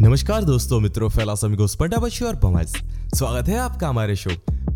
नमस्कार 0.00 0.44
दोस्तों, 0.44 0.78
मित्रों 0.80 1.08
फैलास 1.08 1.44
अमिगोस 1.44 1.74
पंडाबशी 1.76 2.24
और 2.24 2.36
पमज 2.36 2.76
स्वागत 3.16 3.48
है 3.48 3.56
आपका 3.56 3.88
हमारे 3.88 4.14
शो 4.16 4.30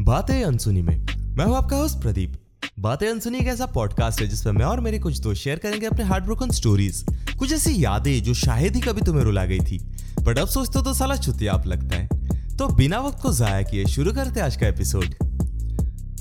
बातें 0.04 0.42
अनसुनी 0.44 0.82
में। 0.82 0.96
मैं 1.36 1.44
हूँ 1.44 1.56
आपका 1.56 1.76
होस्ट 1.76 2.00
प्रदीप। 2.00 2.32
बातें 2.80 3.06
अनसुनी 3.08 3.38
एक 3.38 3.46
ऐसा 3.46 3.66
पॉडकास्ट 3.66 4.20
है 4.20 4.26
जिसमें 4.26 4.52
मैं 4.52 4.64
और 4.64 4.80
मेरे 4.80 4.98
कुछ 4.98 5.18
दोस्त 5.18 5.40
शेयर 5.42 5.58
करेंगे 5.58 5.86
अपने 5.86 6.04
हार्ट 6.04 6.24
ब्रोकन 6.24 6.50
स्टोरीज 6.50 7.04
कुछ 7.38 7.52
ऐसी 7.52 7.74
यादें 7.84 8.22
जो 8.22 8.34
शायद 8.34 8.76
ही 8.76 8.80
कभी 8.80 9.00
तुम्हें 9.00 9.24
रुला 9.24 9.44
गई 9.44 9.60
थी। 9.60 9.78
बट 10.20 10.38
अब 10.38 10.48
सोचते 10.48 10.78
हो 10.78 10.84
तो 10.84 10.94
साला 10.94 11.16
छुट्टी 11.16 11.46
आप 11.46 11.66
लगता 11.66 11.96
है। 11.96 12.56
तो 12.56 12.68
बिना 12.74 13.00
वक्त 13.00 13.22
को 13.22 13.32
जाया 13.32 13.62
किए 13.62 13.86
शुरू 13.86 14.12
करते 14.12 14.40
आज 14.40 14.56
का 14.56 14.68
एपिसोड 14.68 15.14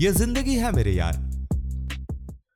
ये 0.02 0.12
ज़िंदगी 0.14 0.56
है 0.56 0.72
मेरे 0.76 0.92
यार। 0.92 1.22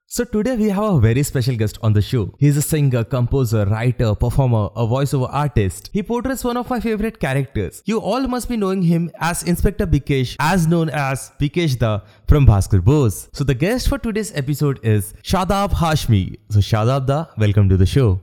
So 0.06 0.24
today 0.24 0.56
we 0.56 0.68
have 0.68 0.84
a 0.94 1.00
very 1.00 1.22
special 1.22 1.56
guest 1.56 1.78
on 1.82 1.94
the 1.94 2.02
show. 2.02 2.34
He's 2.38 2.58
a 2.58 2.60
singer, 2.62 3.02
composer, 3.02 3.64
writer, 3.64 4.14
performer, 4.14 4.68
a 4.76 4.86
voiceover 4.86 5.28
artist. 5.32 5.88
He 5.94 6.02
portrays 6.02 6.44
one 6.44 6.58
of 6.58 6.68
my 6.68 6.80
favorite 6.80 7.18
characters. 7.18 7.82
You 7.86 7.98
all 7.98 8.26
must 8.28 8.50
be 8.50 8.58
knowing 8.58 8.82
him 8.82 9.10
as 9.18 9.42
Inspector 9.42 9.86
Bikesh, 9.86 10.36
as 10.38 10.66
known 10.66 10.90
as 10.90 11.32
Bikesh 11.40 11.78
Da 11.78 12.00
from 12.28 12.46
Bhaskar 12.46 12.84
Bose. 12.84 13.30
So 13.32 13.42
the 13.42 13.54
guest 13.54 13.88
for 13.88 13.96
today's 13.96 14.32
episode 14.34 14.80
is 14.82 15.14
Shadab 15.22 15.70
Hashmi. 15.70 16.36
So 16.50 16.58
Shadab 16.58 17.06
Da, 17.06 17.24
welcome 17.38 17.70
to 17.70 17.78
the 17.78 17.86
show. 17.86 18.20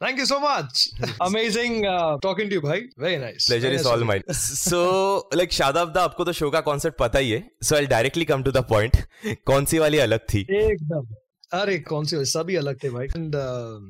Thank 0.00 0.18
you 0.18 0.26
so 0.26 0.38
much. 0.38 0.90
Amazing 1.20 1.84
uh, 1.84 2.18
talking 2.18 2.48
to 2.48 2.54
you, 2.54 2.60
bhai. 2.60 2.82
Very 2.96 3.16
nice. 3.18 3.46
Pleasure 3.46 3.62
Very 3.62 3.74
is 3.74 3.84
nice 3.84 3.92
all 3.92 4.00
of 4.00 4.06
mine. 4.06 4.22
So, 4.32 5.28
like 5.32 5.50
Shadab 5.50 5.92
दा 5.94 6.02
आपको 6.02 6.24
तो 6.24 6.32
show 6.32 6.50
का 6.50 6.60
concept 6.68 6.98
पता 6.98 7.18
ही 7.18 7.30
है. 7.30 7.40
So 7.64 7.76
I'll 7.76 7.88
directly 7.94 8.24
come 8.24 8.44
to 8.44 8.52
the 8.58 8.62
point. 8.74 9.00
कौन 9.46 9.64
सी 9.64 9.78
वाली 9.78 9.98
अलग 9.98 10.20
थी? 10.34 10.46
you. 10.50 10.60
एकदम 10.70 11.06
अरे 11.53 11.77
कौन 11.79 12.05
से 12.05 12.23
सभी 12.25 12.55
अलग 12.55 12.77
थे 12.83 12.89
भाई 12.89 13.05
एंड 13.05 13.35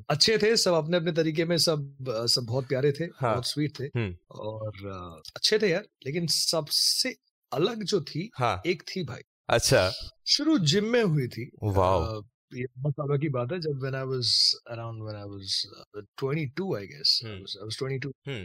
अच्छे 0.10 0.38
थे 0.38 0.56
सब 0.58 0.74
अपने 0.74 0.98
अपने 0.98 1.12
तरीके 1.12 1.46
में 1.46 1.58
सब 1.58 1.86
uh, 2.10 2.28
सब 2.28 2.46
बहुत 2.46 2.68
प्यारे 2.68 2.92
थे 2.92 3.04
हाँ। 3.04 3.32
बहुत 3.32 3.48
स्वीट 3.48 3.80
थे 3.80 3.84
हम्म। 3.84 4.16
और 4.40 4.72
uh, 4.72 5.32
अच्छे 5.36 5.60
थे 5.60 5.70
यार 5.70 5.86
लेकिन 6.06 6.28
सबसे 6.28 7.16
अलग 7.52 7.84
जो 7.84 8.02
थी 8.02 8.30
हाँ. 8.36 8.62
एक 8.66 8.84
थी 8.90 9.04
भाई 9.04 9.22
अच्छा. 9.50 9.90
शुरू 10.28 10.58
जिम 10.74 10.86
में 10.86 11.04
हुई 11.04 11.28
थी 11.28 11.50
Wow. 11.64 11.98
Uh, 12.04 12.22
ये 12.56 12.66
बहुत 12.78 12.94
सालों 12.94 13.18
की 13.20 13.30
बात 13.30 13.52
है 13.52 13.60
जब 13.60 13.80
when 13.84 13.96
I 13.96 14.04
was 14.10 14.32
around 14.74 15.04
when 15.06 15.16
I 15.16 15.26
was 15.26 15.54
uh, 15.78 16.02
22 16.22 16.68
I 16.80 16.86
guess 16.86 17.14
I 17.24 17.30
Hmm. 17.30 17.40
was 17.46 17.56
I 17.62 17.66
was 17.70 17.78
22 17.80 18.12
Hmm. 18.28 18.44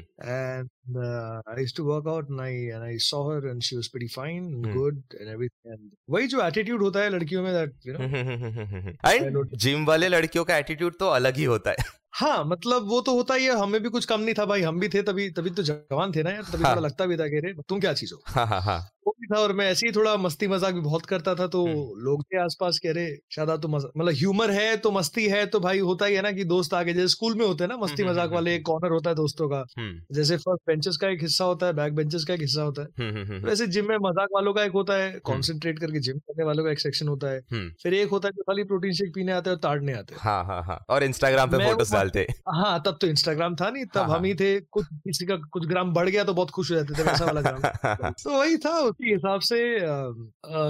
And 0.88 0.96
uh, 0.98 1.42
I 1.46 1.60
used 1.60 1.76
to 1.76 1.84
work 1.84 2.06
out 2.06 2.28
and 2.28 2.40
I 2.40 2.50
and 2.74 2.84
I 2.84 2.96
saw 2.98 3.30
her 3.30 3.48
and 3.48 3.62
she 3.62 3.76
was 3.76 3.88
pretty 3.88 4.08
fine 4.08 4.44
and 4.46 4.66
Hmm. 4.66 4.72
good 4.72 5.02
and 5.20 5.28
everything 5.28 5.72
and 5.72 5.90
वही 6.08 6.26
जो 6.26 6.40
attitude 6.40 6.80
होता 6.80 7.00
है 7.00 7.10
लड़कियों 7.10 7.42
में 7.42 7.52
that 7.52 7.72
you 7.84 7.94
know 7.94 8.00
and 9.06 9.56
gym 9.56 9.84
वाले 9.86 10.08
लड़कियों 10.08 10.44
का 10.44 10.56
attitude 10.56 10.98
तो 10.98 11.08
अलग 11.10 11.36
ही 11.36 11.44
होता 11.44 11.70
है 11.70 11.96
हाँ 12.14 12.44
मतलब 12.44 12.86
वो 12.88 13.00
तो 13.00 13.14
होता 13.14 13.34
ही 13.34 13.44
है 13.44 13.56
हमें 13.58 13.82
भी 13.82 13.88
कुछ 13.88 14.04
कम 14.04 14.20
नहीं 14.20 14.34
था 14.34 14.44
भाई 14.46 14.62
हम 14.62 14.78
भी 14.80 14.88
थे 14.88 15.02
तभी 15.02 15.28
तभी 15.30 15.50
तो 15.50 15.62
जवान 15.62 16.12
थे 16.12 16.22
ना 16.22 16.30
यार 16.30 16.42
तभी 16.42 16.62
हाँ। 16.64 16.70
थोड़ा 16.72 16.82
लगता 16.82 17.06
भी 17.06 17.16
था 17.16 17.26
कि 17.28 17.40
रे 17.40 17.52
तुम 17.68 17.80
क्या 17.80 17.92
चीज़ 17.92 18.14
हो 18.14 18.20
हाँ 18.28 18.46
हाँ 18.46 18.60
हाँ 18.62 18.78
वो 19.06 19.14
भी 19.20 19.26
था 19.26 19.40
और 19.40 19.52
मैं 19.52 19.66
ऐसे 19.70 19.86
ही 19.86 19.92
थोड़ा 19.92 20.16
मस्ती 20.16 20.46
मज़ाक 20.48 20.74
भी 20.74 20.80
बहुत 20.80 21.06
करता 21.06 21.34
था 21.34 21.46
तो 21.46 21.64
हम्म। 21.66 22.00
लोग 22.04 22.22
थे 22.24 22.38
आसपास 22.42 22.78
कह 22.82 22.92
रहे 22.92 23.14
शादा 23.34 23.56
तो 23.56 23.68
मतलब 23.68 24.14
ह्यूमर 24.14 24.50
है 24.50 24.76
तो 24.76 24.90
मस्ती 24.90 25.26
है 25.28 25.44
तो 25.46 25.60
भाई 25.60 25.78
होता 25.90 26.06
ही 26.06 26.14
है 26.14 26.22
ना 26.22 26.32
कि 26.32 26.44
दोस्त 26.46 26.74
आगे 26.74 26.94
जैसे 26.94 27.08
स्कूल 27.08 27.34
में 27.34 27.44
होते 27.46 27.64
हैं 27.64 27.68
ना 27.68 27.76
मस्ती 27.76 28.02
हम्म, 28.02 28.12
मज़ाक 28.12 28.24
हम्म, 28.24 28.34
वाले 28.34 28.54
एक 28.56 28.64
कॉर्नर 28.66 28.92
होता 28.92 29.10
है 29.10 29.16
दोस्तों 29.16 29.48
का 29.48 29.64
हम्म 29.78 30.14
जैसे 30.14 30.36
फ़र्स्ट 30.38 30.64
बेंचेस 30.78 30.96
का 30.96 31.08
एक 31.08 31.22
हिस्सा 31.22 31.44
होता 31.44 31.66
है 31.66 31.72
बैक 31.72 31.94
बेंचेस 31.94 32.24
का 32.24 32.34
एक 32.34 32.40
हिस्सा 32.40 32.62
होता 32.62 32.82
है। 32.82 32.88
हम्म 32.98 33.22
हम्म 33.22 33.46
वैसे 33.46 33.66
जिम 33.66 33.88
में 33.88 33.96
मज़ाक 34.00 34.28
वालों 34.34 34.52
का 34.54 34.62
एक 34.64 34.72
होता 34.72 34.94
है 34.94 35.10
कॉन्सेंट्रेट 35.24 35.78
करके 35.78 36.00
जिम 36.00 36.18
करने 36.18 36.44
वालों 36.44 36.64
का 36.64 36.70
एक 36.70 36.80
सेक्शन 36.80 37.08
होता 37.08 37.30
है। 37.30 37.38
हम्म। 37.52 37.70
फिर 37.82 37.94
एक 37.94 38.10
होता 38.10 38.28
है 38.28 38.32
जो 38.32 38.42
खाली 38.42 38.64
प्रोटीन 38.64 38.92
शेक 38.92 39.12
पीने 39.14 39.32
आते 39.32 39.50
हैं 39.50 39.56
और 39.56 39.60
ताड़ने 39.60 39.92
आते 39.92 40.14
हैं। 40.14 40.20
हाँ 40.22 40.44
हाँ 40.44 40.62
हाँ 40.62 40.78
और 40.88 41.04
इंस्टाग्राम 41.04 41.50
पे 41.50 41.58
फ़ोटोज़ 41.64 41.92
डालते। 41.92 42.26
हाँ 42.50 42.82
तब 42.86 42.98
तो 43.00 43.06
इंस्टाग्राम 43.06 43.56
था 43.56 43.70
नहीं 43.70 43.84
तब 43.94 43.98
हाँ, 44.00 44.18
हम 44.18 44.24
ही 44.24 44.34
थे 44.34 44.50
कुछ 44.60 44.86
किसी 44.94 45.26
का 45.26 45.36
कुछ 45.52 45.66
ग्राम 45.66 45.92
बढ़ 45.92 46.08
गया 46.08 46.24
तो 46.24 46.34
बहुत 46.34 46.50
खुश 46.50 46.70
हो 46.70 46.76
जाते 46.76 46.98
थे 46.98 47.02
वैसा 47.02 47.24
वाला 47.24 47.40
ग्राम 47.40 48.12
तो 48.24 48.38
वही 48.38 48.56
था 48.58 48.76
उसी 48.82 49.12
हिसाब 49.12 49.40
से 49.40 49.60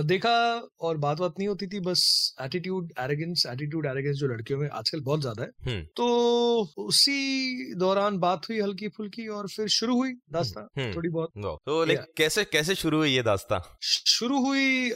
देखा 0.09 0.37
और 0.81 0.97
बात 0.97 1.19
बात 1.19 1.35
नहीं 1.39 1.49
होती 1.49 1.67
थी 1.67 1.81
बस 1.81 2.07
एटीट्यूड 2.43 2.93
एरोगेंस 3.01 3.45
एटीट्यूड 3.49 3.87
एरोगेंस 3.87 4.17
जो 4.17 4.29
लड़कियों 4.29 4.59
में 4.59 4.69
आजकल 4.71 5.01
बहुत 5.03 5.21
ज़्यादा 5.21 5.43
है। 5.43 5.51
हम्म। 5.67 5.83
तो 5.97 6.07
उसी 6.79 7.75
दौरान 7.79 8.19
बात 8.19 8.49
हुई 8.49 8.61
हल्की 8.61 8.89
फुल्की 8.89 9.27
और 9.29 9.49
फिर 9.49 9.69
शुरू 9.69 9.98
हुई 9.99 10.13
दास्तां 10.33 10.65
हम्म। 10.79 10.95
थोड़ी 10.95 11.09
बहुत। 11.11 11.31
तो 11.67 11.85
लाइक 11.85 12.05
कैसे 12.17 12.45
कैसे 12.47 12.75
शुरू 12.77 12.99
हुई 12.99 13.11
ये 13.11 13.23
दास्तां 13.23 13.59
शुरू 14.09 14.39
हुई 14.45 14.91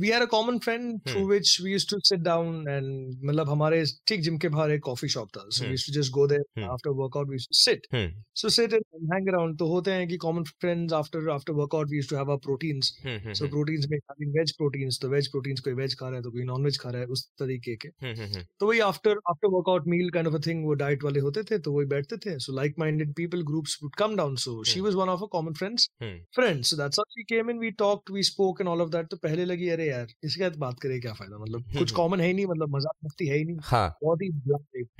we 0.00 0.08
had 0.08 0.22
a 0.22 0.26
common 0.30 0.58
friend 0.58 1.00
through. 1.08 1.26
Which 1.28 1.56
we 1.62 1.72
used 1.72 1.90
to 1.90 1.98
sit 2.08 2.20
down 2.22 2.68
and 2.68 2.86
मतलब 3.24 3.50
हमारे 3.50 3.84
ठीक 4.08 4.20
जिम 4.22 4.38
के 4.38 4.48
बाहर 4.48 4.70
एक 4.72 4.82
कॉफ़ी 4.84 5.08
शॉप 5.08 5.28
था 5.36 5.44
so 5.50 5.64
we. 5.64 5.70
Used 5.70 5.86
to 5.86 6.00
just 6.00 6.12
go 6.12 6.26
there. 6.26 6.64
After 6.66 6.96
workout 7.02 7.28
we 7.28 7.34
used 7.34 7.48
to 7.48 7.58
seat 7.58 7.86
hmm. 7.92 8.22
So 8.40 8.48
sit 8.56 8.72
and 8.72 9.12
hang 9.12 9.28
around 9.28 9.58
तो 9.58 9.66
होते 9.72 9.90
हैं 9.92 10.08
कि 10.08 10.16
common 10.26 10.44
friends 10.60 10.92
after 10.94 11.30
after 11.30 11.52
workout 11.60 11.90
we 11.90 11.96
used 11.96 12.10
to 12.10 12.16
have 12.16 12.32
a 12.32 12.36
proteins 12.46 12.92
hmm 13.04 13.18
hmm 13.18 13.32
so 13.34 13.48
proteins 13.48 13.86
में 13.90 13.98
veg 14.38 14.56
proteins 14.56 14.98
तो 15.02 15.08
veg 15.08 15.30
proteins 15.30 15.60
कोई 15.60 15.72
veg 15.74 15.94
खा 15.98 16.06
रहा 16.06 16.16
है 16.16 16.22
तो 16.22 16.30
कोई 16.30 16.44
नॉन 16.44 16.64
वेज 16.64 16.78
खा 16.80 16.90
रहा 16.90 17.00
है 17.00 17.06
उस 17.16 17.24
तरीके 17.38 17.76
के। 17.76 17.88
हम्म 18.04 18.20
हम्म 18.22 18.42
तो 18.60 18.66
वही 18.66 18.80
after 18.82 19.18
after 19.30 19.48
workout 19.50 19.86
meal 19.88 20.10
kind 20.10 20.28
of 20.28 20.34
a 20.36 20.40
thing 20.46 20.64
वो 20.66 20.74
डाइट 20.82 21.04
वाले 21.04 21.20
होते 21.20 21.42
थे 21.50 21.58
तो 21.58 21.72
वही 21.72 21.86
बैठते 21.88 22.16
थे। 22.24 22.38
So 22.40 22.56
like 22.56 22.74
minded 22.78 23.12
people 23.16 23.42
groups 23.46 23.78
would 23.82 23.94
come 23.98 24.16
down 24.16 24.35
so 24.36 24.62
she 24.64 24.74
Hmm. 24.74 24.84
Was 24.84 24.94
one 24.94 25.08
of 25.08 25.22
a 25.22 25.26
common 25.32 25.52
friends 25.52 25.88
hmm 26.02 26.18
friends 26.34 26.70
so 26.70 26.76
that's 26.76 26.98
how 26.98 27.04
she 27.10 27.22
came 27.34 27.50
in 27.50 27.58
we 27.58 27.70
talked 27.80 28.12
we 28.14 28.22
spoke 28.22 28.60
and 28.60 28.68
all 28.68 28.84
तो 29.04 29.16
पहले 29.16 29.44
लगी 29.44 29.68
अरे 29.68 29.88
यार 29.88 30.06
इसके 30.24 30.42
साथ 30.44 30.56
बात 30.58 30.80
करे 30.80 30.98
क्या 31.00 31.12
फ़ायदा? 31.12 31.38
मतलब 31.38 31.62
कुछ 31.62 31.76
हम्म। 31.76 31.96
कॉमन 31.96 32.20
है 32.20 32.26
ही 32.26 32.32
नहीं 32.32 32.46
मतलब 32.46 32.74
मज़ाक 32.76 32.94
मस्ती 33.04 33.26
है 33.26 33.36
ही 33.38 33.44
नहीं। 33.44 33.56
हाँ। 33.64 33.88
बहुत 34.02 34.22
ही 34.22 34.28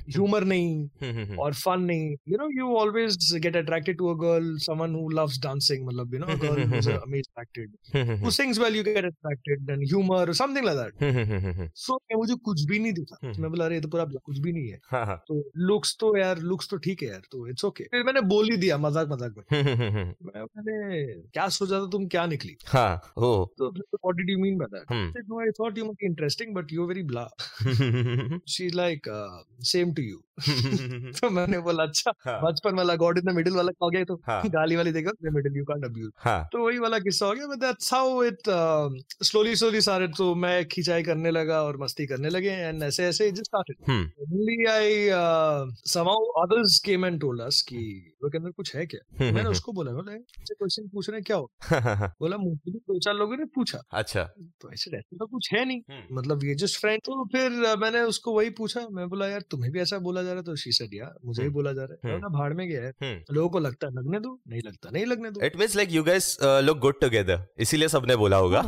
ह्यूमर 0.09 0.43
नहीं 0.43 0.67
हम्म 0.77 1.11
हम्म 1.11 1.23
हम्म। 1.23 1.39
और 1.39 1.53
फन 1.55 1.81
नहीं। 1.81 2.09
You 2.29 2.37
know 2.37 2.49
you 2.51 2.75
always 2.77 3.33
get 3.43 3.55
attracted 3.57 3.97
to 3.97 4.07
a 4.07 4.13
girl 4.21 4.57
someone 4.65 4.95
who 4.95 5.09
loves 5.11 5.39
dancing 5.43 5.85
मतलब 5.87 6.13
you 6.13 6.19
know 6.19 6.25
a 6.25 6.35
girl 6.41 6.63
who 6.63 6.77
is 6.77 6.89
amazing 6.91 7.41
acted 7.41 7.69
hmm. 7.95 8.05
Hmm 8.07 8.25
who 8.25 8.31
sings 8.31 8.59
well 8.61 8.75
you 8.77 8.83
get 8.83 9.05
attracted 9.05 9.71
and 9.75 9.87
humor 9.93 10.21
or 10.25 10.35
something 10.41 10.67
like 10.69 10.77
that 10.79 11.01
hmm 11.03 11.17
hmm 11.17 11.37
hmm 11.37 11.51
hmm. 11.51 11.69
So 11.81 11.97
मैं 12.01 12.17
मुझे 12.17 12.35
कुछ 12.45 12.63
भी 12.69 12.79
नहीं 12.79 12.93
दिखा। 12.93 13.17
हम्म। 13.23 13.41
मैं 13.41 13.51
बोला 13.51 13.65
अरे 13.65 13.79
तो 13.81 13.87
पूरा 13.89 14.05
कुछ 14.15 14.37
भी 14.39 14.51
नहीं 14.51 14.69
है। 14.69 14.79
हाँ 14.91 15.05
हाँ। 15.05 15.17
तो 15.27 15.41
लुक्स 15.67 15.95
तो 15.99 16.15
यार 16.17 16.39
लुक्स 16.51 16.69
तो 16.69 16.77
ठीक 16.87 17.03
है 17.03 17.09
यार 17.09 17.21
तो 17.31 17.47
इट्स 17.49 17.65
ओके 17.65 17.83
फिर 17.91 18.03
मैंने 18.03 18.21
बोल 18.27 18.49
ही 18.51 18.57
दिया 18.57 18.77
मज़ाक 18.79 19.07
मज़ाक 19.17 19.33
में 19.37 19.43
हम्म, 19.51 19.83
हम्म, 19.83 19.97
हम्म, 19.97 20.47
मैंने 20.57 21.05
क्या 21.13 21.47
सोचा 21.49 21.79
था 21.79 21.85
तुम 21.85 22.07
क्या 22.07 22.25
निकली? 22.25 22.57
हाँ, 22.65 23.01
interesting 26.03 26.55
but 26.55 26.73
you 26.73 26.85
very 26.85 27.03
blah 27.03 27.27
same 29.63 29.93
to 29.93 30.01
you 30.01 30.23
तो 31.21 31.29
मैंने 31.29 31.59
बोला 31.59 31.83
अच्छा 31.83 32.11
हाँ। 32.19 32.41
बचपन 32.41 32.75
वाला 32.75 32.95
गॉड 32.95 33.17
इन 33.17 33.31
द 33.31 33.35
मिडिल 33.35 33.53
वाला 33.53 33.71
हो 33.83 33.89
गया 33.89 34.03
तो 34.03 34.21
हाँ। 34.27 34.41
गाली 34.49 34.75
वाली 34.75 34.91
देखो 34.91 35.31
मिडिल 35.31 35.57
यू 35.57 35.65
कांट 35.65 35.85
अब्यूज 35.85 36.11
हाँ। 36.17 36.49
तो 36.51 36.65
वही 36.65 36.79
वाला 36.79 36.99
किस्सा 36.99 37.25
हो 37.25 37.33
गया 37.33 37.47
but 37.47 37.55
that's 37.55 37.93
how 37.93 38.23
it 38.23 38.37
slowly 39.23 39.55
slowly 39.55 39.81
सारे 39.81 40.07
तो 40.07 40.35
मैं 40.35 40.65
खिंचाई 40.65 41.03
करने 41.03 41.31
लगा 41.31 41.63
और 41.63 41.77
मस्ती 41.77 42.05
करने 42.05 42.29
लगे 42.29 42.49
एंड 42.49 42.83
ऐसे 42.83 43.05
ऐसे 43.05 43.31
just 43.31 43.45
started 43.45 43.77
Suddenly 43.87 44.57
I 44.69 45.09
uh, 45.09 45.65
somehow 45.85 46.17
others 46.43 46.81
came 46.85 47.03
and 47.03 47.21
told 47.21 47.63
कि 47.67 48.13
वो 48.23 48.29
के 48.29 48.37
अंदर 48.37 48.51
कुछ 48.51 48.75
है 48.75 48.85
क्या? 48.85 49.05
हम्म 49.11 49.25
मैंने 49.25 49.39
हम्म 49.39 49.51
उसको 49.51 49.71
बोला 49.71 49.91
बोला 49.91 50.11
क्वेश्चन 50.13 50.87
पूछ 50.87 51.09
रहे 51.09 51.21
क्या 51.21 51.37
हो? 51.37 51.51
हम्म 51.69 52.07
बोला 52.07 52.37
मुझे 52.37 52.71
भी 52.71 52.79
दो 52.79 52.99
चार 52.99 53.13
लोगों 53.13 53.37
ने 53.37 53.45
पूछा। 53.45 53.83
अच्छा। 53.91 54.23
तो 54.61 54.73
ऐसे 54.73 54.91
रहते 54.91 55.17
तो 55.17 55.25
कुछ 55.25 55.53
है 55.53 55.65
नहीं। 55.65 55.81
हम्म। 55.91 56.17
मतलब 56.17 56.43
ये 56.43 56.55
जस्ट 56.55 56.81
फ्रेंड 56.81 56.99
तो 56.99 57.25
फिर 57.25 57.73
uh, 57.73 57.77
मैंने 57.77 58.01
उसको 58.01 58.33
वही 58.33 58.49
पूछा 58.49 58.87
मैं 58.91 59.09
बोला 59.09 59.27
यार 59.27 59.41
तुम्हें 59.41 59.71
भी 59.71 59.79
ऐसा 59.79 59.97
बोला 59.97 60.21
जा 60.27 60.31
रहा 60.31 60.39
है 60.39 60.43
तो 60.45 60.55
शी 60.63 60.71
सेड 60.73 60.93
यार 60.93 61.13
मुझे 61.25 61.41
ही 61.41 61.47
हम्म, 61.47 61.53
बोला 61.55 61.73
जा 61.73 61.83
रहा 61.83 62.09
है। 62.09 62.19
ना 62.19 62.27
भाड़ 62.37 62.53
में 62.53 62.67
गया 62.69 62.81
है 62.81 62.91
हम्म। 63.03 63.35
लोगों 63.35 63.49
को 63.49 63.59
लगता 63.59 63.87
है 63.87 63.93
लगने 63.93 64.19
दो 64.19 64.39
नहीं 64.47 64.61
लगता 64.65 64.89
नहीं 64.91 65.05
लगने 65.05 65.31
दो। 65.31 65.45
It 65.45 65.55
means 65.59 65.75
like 65.75 65.91
you 65.91 66.03
guys 66.03 66.37
look 66.43 66.77
good 66.79 66.99
together 67.01 67.45
इसीलिए 67.59 67.87
सबने 67.95 68.15
बोला 68.15 68.37
होगा। 68.37 68.61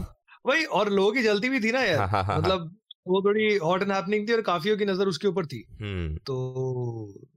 वही 0.45 0.63
और 0.79 0.89
लोगों 0.91 1.11
की 1.13 1.21
जलती 1.23 1.49
भी 1.49 1.59
थी 1.59 1.71
ना 1.71 1.79
हाँ 1.79 1.87
यार 1.87 1.99
हाँ 1.99 2.07
हाँ 2.09 2.23
हाँ। 2.23 2.37
मतलब 2.39 2.75
वो 3.07 3.21
थोड़ी 3.21 3.55
हॉट 3.57 3.81
एंड 3.81 3.91
हैपनिंग 3.91 4.27
थी 4.29 4.33
और 4.33 4.41
काफियों 4.41 4.77
की 4.77 4.85
नज़र 4.85 5.07
उसके 5.07 5.27
ऊपर 5.27 5.45
थी। 5.45 5.63
हम्म। 5.81 6.17
तो 6.25 6.35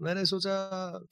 मैंने 0.03 0.25
सोचा 0.27 0.55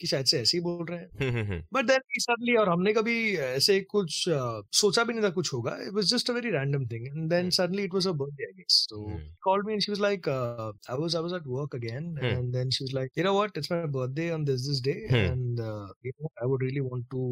कि 0.01 0.07
शायद 0.07 0.27
से 0.27 0.41
ऐसे 0.41 0.57
ही 0.57 0.63
बोल 0.65 0.87
रहे 0.91 0.99
हैं। 0.99 1.61
बट 1.73 1.85
देन 1.85 2.01
सडनली 2.19 2.57
और 2.57 2.69
हमने 2.69 2.93
कभी 2.93 3.17
ऐसे 3.37 3.81
कुछ 3.81 4.29
uh, 4.29 4.63
सोचा 4.73 5.05
भी 5.05 5.15
नहीं 5.15 5.25
था 5.25 5.31
कुछ 5.31 5.53
होगा। 5.55 5.77
It 5.87 5.93
was 5.95 6.13
just 6.15 6.31
a 6.31 6.35
very 6.35 6.51
random 6.51 6.87
thing 6.87 7.07
and 7.07 7.29
then. 7.31 7.51
Suddenly 7.51 7.85
it 7.85 7.95
was 7.95 8.07
a 8.07 8.13
birthday 8.13 8.45
I 8.45 8.53
guess 8.53 8.87
so 8.91 9.07
called 9.47 9.67
me 9.67 9.75
and 9.75 9.83
she 9.85 9.91
was 9.91 10.01
like 10.01 10.27
uh, 10.29 10.73
I 10.95 10.97
was 11.03 11.15
I 11.19 11.21
was 11.27 11.33
at 11.37 11.47
work 11.57 11.75
again 11.79 12.09
Hmm. 12.21 12.31
and 12.31 12.57
then 12.57 12.71
she 12.77 12.85
was 12.85 12.93
like 12.93 13.21
you 13.21 13.25
know 13.27 13.35
what? 13.35 13.59
It's 13.61 13.71
my 13.73 13.79
birthday 13.97 14.27
on 14.37 14.45
this 14.49 14.67
this 14.69 14.81
day 14.89 14.97
Hmm. 15.11 15.25
and 15.31 15.61
uh, 15.61 15.87
you 16.09 16.13
know 16.17 16.31
I 16.43 16.49
would 16.51 16.65
really 16.67 16.83
want 16.87 17.07
to 17.15 17.23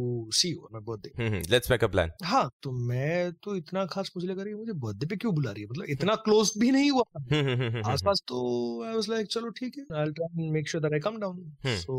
see 0.41 0.53
you 0.55 0.65
on 0.69 0.79
my 0.79 0.83
birthday. 0.89 1.13
Hmm 1.19 1.43
let's 1.51 1.71
make 1.71 1.85
a 1.85 1.87
plan 1.87 2.13
हाँ 2.25 2.49
तो 2.63 2.73
मैं 2.89 3.33
तो 3.45 3.57
इतना 3.57 3.85
खास 3.95 4.13
मुझे 4.17 4.29
लगा 4.29 4.43
रही 4.43 4.55
मुझे 4.55 4.73
बर्थडे 4.87 5.07
पे 5.07 5.17
क्यों 5.17 5.35
बुला 5.35 5.51
रही 5.51 5.63
है? 5.63 5.69
मतलब 5.69 5.85
इतना 5.97 6.15
क्लोज 6.29 6.53
भी 6.59 6.71
नहीं 6.71 6.91
हुआ। 6.91 7.05
था 7.09 7.25
हम्म 7.37 7.49
हम्म 7.51 7.69
हम्म 7.69 7.91
आसपास 7.93 8.23
तो 8.29 8.39
आई 8.85 8.95
वाज 8.95 9.09
लाइक 9.11 9.27
चलो 9.33 9.51
ठीक 9.59 9.79
है 9.79 9.85
I 10.01 10.11
try 10.13 10.43
and 10.45 10.53
make 10.53 10.69
sure 10.69 10.83
that 10.83 10.93
I 10.93 11.01
come 11.01 11.19
down 11.21 11.37
Hmm. 11.67 11.77
So 11.77 11.95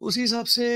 उसी 0.00 0.20
हिसाब 0.20 0.46
से 0.48 0.66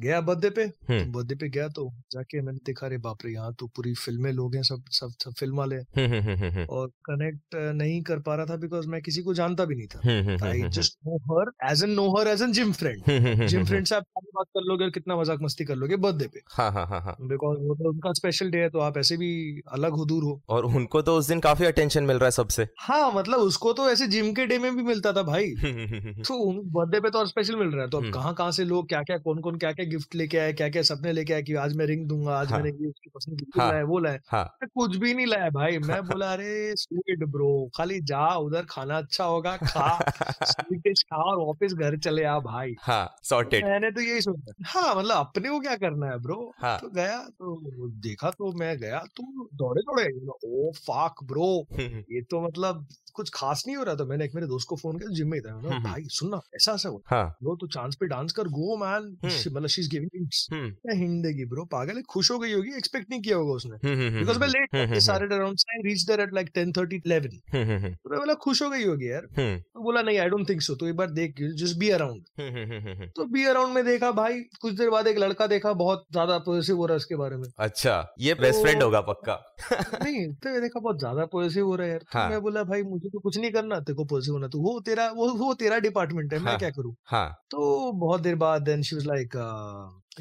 गया 0.00 0.20
बर्थडे 0.20 0.50
पे 0.50 0.64
Hmm. 0.90 1.06
बर्थडे 1.14 1.34
पे 1.34 1.48
गया 1.48 1.68
तो 1.78 1.88
जाके 2.12 2.40
मैंने 2.42 2.58
देखा 2.66 2.86
रे 2.86 2.98
बाप 3.06 3.24
रे 3.24 3.32
यहाँ 3.32 3.52
तो 3.60 3.66
पूरी 3.76 3.94
फ़िल्में 3.94 4.30
लोग 4.32 4.54
हैं 4.54 4.62
सब 4.62 4.84
सब 4.92 5.12
सब 5.24 5.32
फ़िल्म 5.38 5.56
वाले 5.58 5.76
हैं 5.76 5.86
हम्म 5.98 6.12
हम्म 6.18 6.34
हम्म 6.34 6.50
हम्म 6.50 6.64
और 6.76 6.88
कनेक्ट 7.06 7.54
नहीं 7.76 8.00
कर 8.02 8.18
पा 8.28 8.34
रहा 8.34 8.46
था 8.46 8.56
बिकॉज़ 8.62 8.88
मैं 8.88 9.00
किसी 9.02 9.22
को 9.22 9.34
जानता 9.34 9.64
भी 9.64 9.74
नहीं 9.76 9.86
था 9.94 10.00
हम्म 10.04 10.28
हम्म 10.28 10.44
I 10.46 10.60
hmm 10.60 10.70
just 10.78 10.96
know 11.06 11.16
her 11.30 11.50
as 11.70 11.82
an 11.84 11.90
know 11.90 12.08
her 12.16 12.28
as 12.28 12.42
an 12.42 12.52
gym 12.52 12.72
friend 12.72 13.02
hmm 13.08 13.26
hmm 13.26 13.46
gym 13.46 13.58
hmm 13.58 13.68
friend 13.68 13.86
से 13.86 13.94
आप 13.94 14.04
बात 14.36 14.46
कर 14.54 14.64
लोगे 14.68 14.84
और 14.84 14.90
कितना 14.90 15.16
मज़ाक 15.16 15.42
मस्ती 15.42 15.64
कर 15.64 15.76
लोगे 15.76 15.96
बर्थडे 15.98 16.26
पे 16.34 16.40
हाँ 16.52 16.70
हाँ 16.72 16.86
हाँ 16.86 17.00
हाँ 17.02 17.16
बिकॉज़ 17.28 17.58
वो 17.62 17.74
तो 17.74 17.90
उनका 17.90 18.12
स्पेशल 18.14 18.50
डे 18.50 18.58
है 18.58 18.68
तो 18.70 18.78
आप 18.80 18.98
ऐसे 18.98 19.16
भी 19.16 19.30
अलग 19.72 19.92
हो 19.92 20.04
दूर 20.04 20.24
हो 20.24 20.40
और 20.48 20.64
उनको 20.66 21.02
तो 21.02 21.16
उस 21.18 21.28
दिन 21.28 21.40
काफ़ी 21.40 21.66
अटेंशन 21.66 22.04
मिल 22.04 22.16
रहा 22.16 22.26
है 22.26 22.30
सबसे। 22.42 22.66
हाँ 22.78 23.12
मतलब 23.14 23.38
उसको 23.38 23.72
तो 23.72 23.88
ऐसे 23.90 24.06
जिम 24.06 24.32
के 24.32 24.46
डे 24.46 24.58
में 24.58 24.76
भी 24.76 24.82
मिलता 24.82 25.12
था 25.12 25.22
भाई। 25.22 25.50
तो 26.28 26.36
बर्थडे 26.72 27.00
पे 27.00 27.10
तो 27.10 27.18
और 27.18 27.26
स्पेशल 27.26 27.56
मिल 27.56 27.68
रहा 27.68 27.84
है। 27.84 27.90
तो 27.90 27.98
अब 27.98 28.02
हम्म। 28.02 28.12
कहाँ 28.12 28.34
कहाँ 28.34 28.50
से 28.52 28.64
लोग 28.64 28.88
क्या 28.88 29.02
क्या 29.02 29.18
कौन 29.18 29.40
कौन 29.40 29.58
क्या 29.58 29.72
क्या 29.72 29.86
गिफ्ट 29.86 30.14
लेके 30.14 30.38
आए 30.38 30.52
क्या 30.52 30.68
क्या 30.68 30.82
सपने 30.82 31.12
लेके 31.12 31.34
आए 31.34 31.42
कि 31.42 31.54
आज 31.54 31.76
मैं 31.76 31.86
रिंग 31.86 32.06
दूँगा 32.08 32.38
आज 32.38 32.52
हाँ। 32.52 32.58
मैंने 32.58 32.70
ये 32.82 32.88
उसकी 32.88 33.10
पसंद 33.14 33.40
की 33.40 33.60
हाँ। 33.60 33.70
लाया 33.70 33.84
वो 33.84 33.98
लाया। 33.98 34.18
हाँ। 34.28 34.44
कुछ 34.64 34.96
भी 34.96 35.14
नहीं 35.14 35.26
लाया 35.26 35.50
भाई। 35.50 35.78
मैं 35.78 36.00
बोला 36.12 36.32
अरे 36.32 36.74
स्वीट 36.76 37.24
ब्रो 37.28 37.52
खाली 37.76 38.00
जा 38.02 38.26
उधर 38.38 38.66
खाना 38.70 38.98
अच्छा 38.98 39.24
होगा 39.24 39.56
खा। 39.56 39.88
स्वीट 40.44 40.98
खा 40.98 41.22
और 41.22 41.46
वापस 41.46 41.74
घर 41.74 41.96
चले 41.98 42.24
आ 42.24 42.38
भाई। 42.38 42.74
हाँ 42.80 43.04
सॉर्टेड 43.22 43.64
मैंने 43.64 43.90
तो 43.90 44.00
यही 44.00 44.20
सोचा। 44.20 44.52
हाँ 44.66 44.94
मतलब 44.94 45.16
अपने 45.16 45.48
को 45.48 45.60
क्या 45.60 45.76
करना 45.76 46.06
है 46.06 46.18
ब्रो 46.22 46.40
तो 46.64 46.88
गया 46.90 47.18
तो 47.18 47.88
देखा 48.02 48.30
तो 48.30 48.52
मैं 48.52 48.76
गया 48.78 48.98
तो 49.16 49.22
दौड़े 49.54 49.82
दौड़े 49.82 50.08
ओ 50.44 50.70
फाक 50.76 51.22
ब्रो 51.24 51.48
ये 51.80 52.20
तो 52.32 52.40
मतलब 52.40 52.86
कुछ 53.14 53.30
खास 53.34 53.62
नहीं 53.66 53.76
हो 53.76 53.82
रहा 53.84 53.94
था। 53.94 54.04
मैंने 54.10 54.24
एक 54.24 54.34
मेरे 54.34 54.46
दोस्त 54.46 54.66
को 54.68 54.76
फ़ोन 54.76 54.98
किया 54.98 55.10
जिम 55.14 55.28
में 55.30 55.36
ही 55.38 55.40
था। 55.40 55.50
कहा, 55.52 55.74
हम्म। 55.74 55.84
भाई 55.84 56.04
सुनना 56.10 56.40
ऐसा 56.56 56.72
ऐसा 56.72 56.88
हुआ 56.88 57.00
हाँ। 57.06 57.24
ब्रो 57.42 57.56
तू 57.60 57.66
चांस 57.74 57.96
पे 58.00 58.06
डांस 58.08 58.32
कर 58.32 58.48
गो 58.52 58.76
मैन 58.76 59.08
हम्म। 59.24 59.56
मतलब 59.56 59.66
she 59.68 59.80
is 59.82 59.90
giving 59.90 60.10
hints 60.14 60.46
hmm. 60.52 60.70
क्या 60.70 60.94
हिंट 60.98 61.22
देगी 61.24 61.44
ब्रो 61.44 61.64
पागल 61.74 61.96
है 61.96 62.02
खुश 62.10 62.30
हो 62.30 62.38
गई 62.38 62.52
होगी 62.52 62.76
एक्सपेक्ट 62.76 63.10
नहीं 63.10 63.20
किया 63.22 63.36
होगा 63.36 63.52
उसने। 63.52 63.76
हम्म 63.84 64.00
हम्म 64.00 64.18
बिकॉज़ 64.18 64.38
मैं 64.38 64.48
late 64.48 64.74
hmm, 64.74 64.84
hmm, 64.84 65.36
around 65.38 65.64
I 65.74 65.80
reached 65.86 66.08
there 66.10 66.22
at 66.24 66.32
like 66.38 66.50
10:30 66.54 67.00
11 67.06 67.36
hmm 67.54 67.70
hmm 67.70 67.92
तो 67.94 68.10
मैं 68.10 68.18
बोला 68.18 68.34
खुश 68.44 68.62
हो 68.62 68.68
गई 68.70 68.84
होगी 68.84 69.10
यार। 69.10 69.26
हम्म। 69.38 69.58
तो 69.58 69.82
बोला 69.82 70.02
नहीं 70.02 70.18
आई 70.18 70.28
डोंट 70.28 70.48
थिंक 70.48 70.62
सो 70.62 70.74
तो 70.74 70.88
एक 70.88 70.96
बार 70.96 71.10
देख 71.10 71.34
just 71.62 71.78
be 71.78 71.90
around 71.90 72.24
hmm 72.40 72.56
hmm 72.56 72.72
hmm 72.72 72.92
hmm. 72.92 73.06
तो 73.16 73.24
बी 73.34 73.44
अराउंड 73.44 73.74
में 73.74 73.84
देखा 73.84 74.10
भाई 74.12 74.40
कुछ 74.62 74.74
देर 74.74 74.90
बाद 74.90 75.06
एक 75.06 75.18
लड़का 75.18 75.46
देखा 75.46 75.72
बहुत 75.84 76.06
ज़्यादा 76.12 76.38
पॉजिटिव 76.48 76.76
हो 76.76 76.86
रहा 76.86 76.94
है 76.94 76.96
उसके 76.96 77.16
बारे 77.16 77.36
में। 77.36 77.48
अच्छा 77.58 77.94
ये 78.20 78.34
बेस्ट 78.34 78.54
तो- 78.54 78.64
फ्रेंड 78.64 78.82
होगा 78.82 79.00
पक्का। 79.10 79.38
नहीं 79.72 80.26
तो 80.34 80.60
देखा 80.60 80.80
बहुत 80.80 80.98
ज़्यादा 80.98 81.24
पॉजिटिव 81.32 81.66
हो 81.66 81.74
रहा 81.76 81.86
है 81.86 81.92
यार। 81.92 82.00
तो 82.02 82.18
हाँ। 82.22 82.30
मैं 82.30 82.40
बोला 82.42 82.64
भाई 82.64 82.82
मुझे 82.82 83.08
तो 83.08 83.18
कुछ 83.20 83.38
नहीं 83.38 83.50
करना 83.50 83.80
तेरे 83.80 83.96
को 83.96 84.04
पॉजिटिव 84.04 84.34
होना 84.34 84.48
तो 84.48 84.60
वो 84.60 84.80
तेरा 84.80 85.10
वो 85.10 85.28
वो 85.34 85.54
तेरा 85.54 85.78
डिपार्टमेंट 85.78 86.32
है 86.32 86.38
हाँ, 86.38 86.46
मैं। 86.46 86.58
क्या 86.58 86.70
करूँ 86.70 86.94
हाँ 87.06 87.28
तो 87.50 87.92
बहुत 87.92 88.20
देर 88.20 88.36
बाद 88.36 88.62
then 88.62 88.82
she 88.82 88.96
was 88.96 89.06
like 89.06 89.36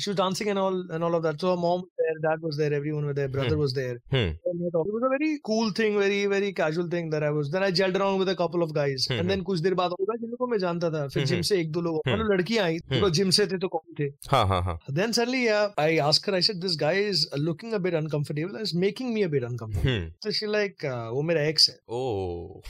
she 0.03 0.09
was 0.11 0.17
dancing 0.17 0.49
and 0.53 0.61
all 0.63 0.75
and 0.97 1.05
all 1.07 1.15
of 1.19 1.23
that 1.27 1.43
so 1.43 1.51
her 1.51 1.61
mom 1.61 1.83
was 1.85 2.01
there 2.01 2.17
dad 2.25 2.43
was 2.47 2.57
there 2.63 2.73
everyone 2.79 3.05
was 3.11 3.15
there 3.19 3.29
brother 3.37 3.55
Hmm. 3.55 3.63
was 3.63 3.75
there 3.77 3.95
hmm 4.15 4.33
And 4.51 4.65
we 4.65 4.71
talked. 4.75 4.91
It 4.91 4.97
was 4.97 5.05
a 5.07 5.11
very 5.13 5.31
cool 5.49 5.71
thing, 5.79 5.97
very 6.03 6.19
very 6.33 6.51
casual 6.59 6.89
thing 6.95 7.09
that 7.15 7.25
I 7.29 7.31
was. 7.37 7.51
Then 7.55 7.65
I 7.69 7.71
gelled 7.79 7.97
around 8.01 8.23
with 8.23 8.31
a 8.33 8.37
couple 8.41 8.67
of 8.67 8.75
guys, 8.79 9.07
hmm, 9.11 9.21
and 9.23 9.33
then 9.35 9.43
कुछ 9.49 9.61
देर 9.67 9.75
बाद 9.81 9.95
होगा 10.01 10.17
जिनको 10.25 10.47
मैं 10.53 10.59
जानता 10.67 10.91
था 10.97 11.03
फिर 11.09 11.23
हम्म, 11.23 11.31
gym 11.33 11.43
से 11.51 11.61
एक 11.61 11.71
दो 11.77 11.81
लोग 11.89 12.01
हम्म। 12.07 12.17
मतलब 12.17 12.33
लड़कियां 12.33 12.65
आई 12.67 12.77
हम्म। 12.77 13.01
तो 13.01 13.11
जिम 13.21 13.31
से 13.39 13.47
थे 13.53 13.59
तो 13.65 13.69
कौन 13.77 13.95
थे 14.01 14.09
हाँ 14.35 14.47
हाँ 14.53 14.63
हाँ 14.71 14.79
then 15.01 15.17
suddenly 15.21 15.43
yeah, 15.47 15.69
I 15.87 15.91
asked 16.09 16.31
her 16.31 16.37
I 16.41 16.43
said 16.51 16.61
this 16.67 16.77
guy 16.85 16.95
is 17.13 17.27
looking 17.51 17.79
a 17.81 17.83
bit 17.89 17.99
uncomfortable 18.03 18.59
and 18.61 18.71
is 18.71 18.75
making 18.87 19.15
me 19.19 19.25
a 19.29 19.31
bit 19.37 19.49
uncomfortable 19.53 19.91
hmm 19.91 20.11
so 20.27 20.35
she 20.41 20.51
like 20.59 20.91
uh, 20.95 21.07
वो 21.19 21.23
मेरा 21.33 21.47
ex 21.55 21.71
है 21.71 21.79
ओ 22.01 22.63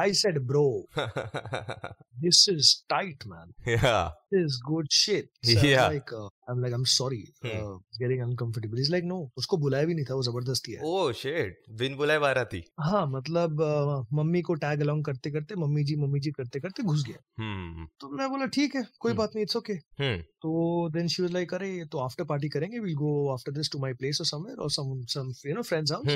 I 0.00 0.10
said 0.18 0.36
bro 0.50 0.60
this 2.24 2.38
is 2.52 2.68
tight 2.92 3.24
man 3.32 3.48
yeah 3.66 4.10
this 4.34 4.44
is 4.50 4.60
good 4.68 4.86
shit 5.00 5.26
so 5.42 5.56
Yeah. 5.70 5.82
I'm 5.86 5.94
like 5.96 6.12
uh, 6.20 6.28
I'm 6.47 6.61
like 6.63 6.73
I'm 6.75 6.85
sorry 6.91 7.17
uh, 7.43 7.49
Hmm. 7.49 7.71
it's 7.89 7.97
getting 8.01 8.21
uncomfortable. 8.25 8.77
He's 8.77 8.91
like 8.91 9.07
no 9.07 9.15
उसको 9.37 9.57
बुलाया 9.63 9.85
भी 9.85 9.93
नहीं 9.95 10.05
था 10.05 10.15
वो 10.15 10.23
ज़बरदस्ती 10.23 10.71
है। 10.73 10.81
ओ 10.85 11.11
शिट 11.21 11.63
बिन 11.79 11.95
बुलाए 11.97 12.19
बारह 12.19 12.43
थी 12.53 12.63
हाँ 12.81 13.05
मतलब 13.11 13.61
अ, 13.61 14.15
मम्मी 14.17 14.41
को 14.49 14.53
टैग 14.63 14.81
अलोंग 14.81 15.03
करते 15.05 15.31
करते 15.31 15.55
मम्मी 15.63 15.83
जी 15.83 15.95
मम्मी 16.03 16.19
जी 16.19 16.31
करते 16.37 16.59
करते 16.59 16.83
घुस 16.83 17.03
गया। 17.07 17.19
हम्म 17.43 17.85
तो 18.01 18.09
मैं 18.17 18.29
बोला 18.29 18.45
ठीक 18.57 18.75
है 18.75 18.85
कोई 18.99 19.11
हम्म। 19.11 19.17
बात 19.17 19.35
नहीं 19.35 19.43
इट्स 19.43 19.57
ओके 19.57 19.73
हम्म 19.73 20.17
तो 20.41 20.89
देन 20.93 21.07
शी 21.07 21.21
वाज 21.23 21.31
लाइक 21.33 21.53
अरे 21.53 21.69
तो 21.91 21.97
आफ्टर 21.99 22.23
पार्टी 22.31 22.49
करेंगे 22.49 22.79
will 22.79 22.93
go 22.95 23.11
after 23.33 23.51
this 23.51 23.71
to 23.71 23.79
my 23.79 23.93
place 24.01 24.21
or 24.21 24.27
somewhere 24.27 24.57
or 24.63 24.71
some 24.71 25.01
some 25.13 25.31
you 25.47 25.55
know 25.55 25.61
friends 25.69 25.91
house. 25.91 26.07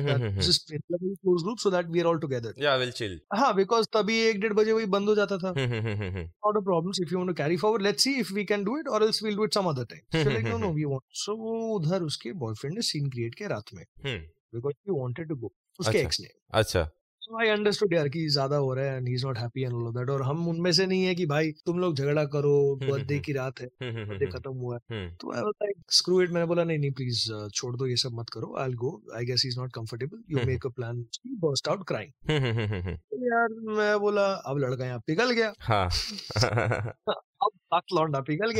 Just 0.48 0.72
close 0.74 1.44
group 1.44 1.57
so 1.60 1.72
that 1.72 1.88
we 1.92 2.00
are 2.00 2.06
all 2.06 2.19
together 2.19 2.63
या 2.63 2.75
will 2.84 2.92
chill 3.01 3.19
हाँ 3.36 3.54
because 3.56 3.88
तभी 3.94 4.19
एक 4.30 4.39
डेढ़ 4.42 4.54
बजे 4.54 4.72
वही 4.72 4.86
बंद 4.95 5.10
हो 5.10 5.16
जाता 5.16 5.38
था। 5.38 5.54
Not 5.57 6.57
a 6.57 6.60
problem 6.62 6.92
if 7.01 7.12
you 7.13 7.18
want 7.18 7.30
to 7.30 7.34
carry 7.44 7.57
forward 7.57 7.84
let's 7.84 8.04
see 8.04 8.13
if 8.19 8.34
we 8.34 8.45
can 8.54 8.63
do 8.63 8.77
it 8.80 8.88
or 8.88 9.04
else 9.04 9.24
we'll 9.24 9.36
do 9.36 9.45
it 9.45 9.54
some 9.54 9.69
other 9.69 9.86
time 9.94 10.20
like 10.25 10.45
no 10.45 10.57
no 10.57 10.71
we 10.73 10.83
want 10.85 11.01
so 11.09 11.33
उधर 11.75 12.03
उसके 12.03 12.33
बॉयफ्रेंड 12.33 12.75
ने 12.75 12.81
scene 12.81 13.09
create 13.09 13.35
किया 13.35 13.50
रात 13.50 13.73
में। 13.73 13.83
हम्म। 13.83 14.18
Because 14.56 14.73
he 14.73 15.00
wanted 15.01 15.27
to 15.29 15.35
go 15.35 15.53
उसके 15.79 15.97
अच्छा। 15.97 16.00
X 16.00 16.19
ने। 16.21 16.27
अच्छा। 16.53 16.89
सो 17.21 17.39
आई 17.39 17.47
अंडरस्टूड 17.47 17.94
यार 17.94 18.09
कि 18.09 18.27
ज़्यादा 18.29 18.56
हो 18.56 18.73
रहा 18.73 18.85
है 18.85 18.97
and 18.97 19.07
he 19.07 19.13
is 19.13 19.25
not 19.25 19.38
happy 19.38 19.63
and 19.63 19.73
all 19.73 19.88
of 19.88 19.94
that 19.95 20.09
और 20.09 20.21
हम 20.21 20.47
उनमें 20.47 20.71
से 20.71 20.85
नहीं 20.85 21.03
है 21.03 21.15
कि 21.15 21.25
भाई 21.25 21.51
तुम 21.65 21.79
लोग 21.79 21.95
झगड़ा 21.95 22.25
करो 22.25 22.75
बर्थडे 22.75 23.13
हम्म। 23.13 23.23
की 23.23 23.33
रात 23.33 23.62
है 23.62 23.68
हम्म 23.68 23.91
हम्म 23.91 24.07
बर्थडे 24.09 24.25
हम्म 24.25 24.38
खत्म 24.38 24.51
हुआ 24.51 24.75
है। 24.75 24.97
हम्म। 24.97 25.15
तो 25.15 25.33
I 25.33 25.41
was 25.41 25.53
like 25.63 25.91
screw 25.91 26.21
it 26.21 26.29
मैंने 26.29 26.47
बोला 26.47 26.63
नहीं 26.63 26.79
नहीं 26.79 26.91
प्लीज़ 26.91 27.50
छोड़ 27.53 27.75
दो 27.77 27.88
ये 27.88 27.95
सब 27.95 28.12
मत 28.13 28.29
करो 28.29 28.56
I 28.57 28.67
will 28.67 28.75
go 28.75 29.01
I 29.15 29.25
guess 29.25 29.44
he 29.44 29.50
is 29.50 29.59
not 29.59 29.74
comfortable 29.74 30.24
you 30.31 30.38
hmm. 30.38 30.47
Make 30.50 30.65
a 30.65 30.69
plan 30.69 31.06
burst 31.27 31.67
out 31.67 31.91
hmm 31.91 32.38
hmm 32.38 32.59
hmm 32.59 32.81
hmm 32.81 32.95
तो 32.95 33.25
यार 33.25 33.75
मैं 33.77 34.00
बोला 34.00 34.33
अब 34.33 34.57
लड़का 34.57 34.85
यहाँ 34.85 35.00
पिघल 35.00 35.31
गया। 35.31 35.53
हाँ। 35.59 35.89
अब 37.74 37.81
लौंडा 37.94 38.19
पिघल 38.21 38.51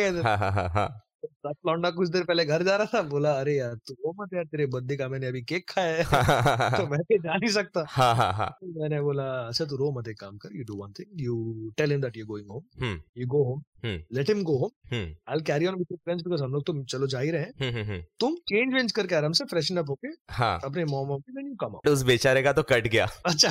सात 1.27 1.56
लौंडा 1.68 1.89
कुछ 1.91 2.09
देर 2.09 2.23
पहले 2.23 2.45
घर 2.45 2.63
जा 2.63 2.75
रहा 2.75 2.88
था 2.94 3.01
बोला 3.01 3.31
अरे 3.39 3.56
यार 3.57 3.75
तू 3.75 3.95
वो 4.06 4.13
मत 4.21 4.33
यार 4.33 4.44
तेरे 4.45 4.65
बर्थडे 4.65 4.97
का 4.97 5.07
मैंने 5.07 5.27
अभी 5.27 5.41
केक 5.41 5.69
खाया 5.69 5.95
है। 5.95 6.03
तो 6.77 6.88
मैं 6.88 7.00
के 7.00 7.18
जा 7.18 7.35
नहीं 7.38 7.50
सकता। 7.50 7.85
हाँ 7.89 8.15
हाँ 8.15 8.33
हाँ। 8.33 8.50
तो 8.62 8.81
मैंने 8.81 9.01
बोला 9.01 9.23
अच्छा 9.47 9.65
तू 9.65 9.75
रो 9.75 9.91
मत 9.91 10.07
एक 10.07 10.19
काम 10.19 10.38
कर 10.38 10.50
you 10.56 10.63
do 10.63 10.75
one 10.83 10.91
thing 10.91 11.21
you 11.21 11.35
tell 11.77 11.91
him 11.91 12.01
that 12.01 12.18
you 12.18 12.25
going 12.25 12.51
home 12.51 13.00
you 13.18 13.27
go 13.27 13.44
home 13.44 13.62
let 13.85 14.29
him 14.29 14.43
go 14.43 14.57
home 14.57 15.03
I 15.29 15.41
carry 15.47 15.65
on 15.67 15.75
with 15.75 15.95
friends 15.95 16.23
because 16.23 16.43
हम 16.43 16.51
लोग 16.51 16.65
तो 16.67 16.73
चलो 16.83 17.07
जा 17.07 17.19
ही 17.19 17.31
रहे 17.31 17.41
हैं। 17.41 17.51
हम्म 17.61 17.77
हम्म 17.77 17.91
हम्म। 17.91 18.03
तुम 18.19 18.35
चेंज 18.49 18.73
वेंज 18.73 18.91
करके 18.91 19.15
आराम 19.15 19.31
से 19.31 19.45
फ्रेशन 19.45 19.77
अप 19.77 19.89
होके 19.89 20.07
हाँ। 20.33 20.59
अपने 20.65 20.85
मॉम 20.85 21.07
मॉम 21.07 21.19
के 21.19 21.33
देन 21.33 21.47
यू 21.47 21.55
कम 21.61 21.77
तो 21.85 21.93
उस 21.93 22.03
बेचारे 22.03 22.41
का 22.43 22.53
तो 22.53 22.63
कट 22.71 22.87
गया। 22.87 23.07
अच्छा। 23.25 23.49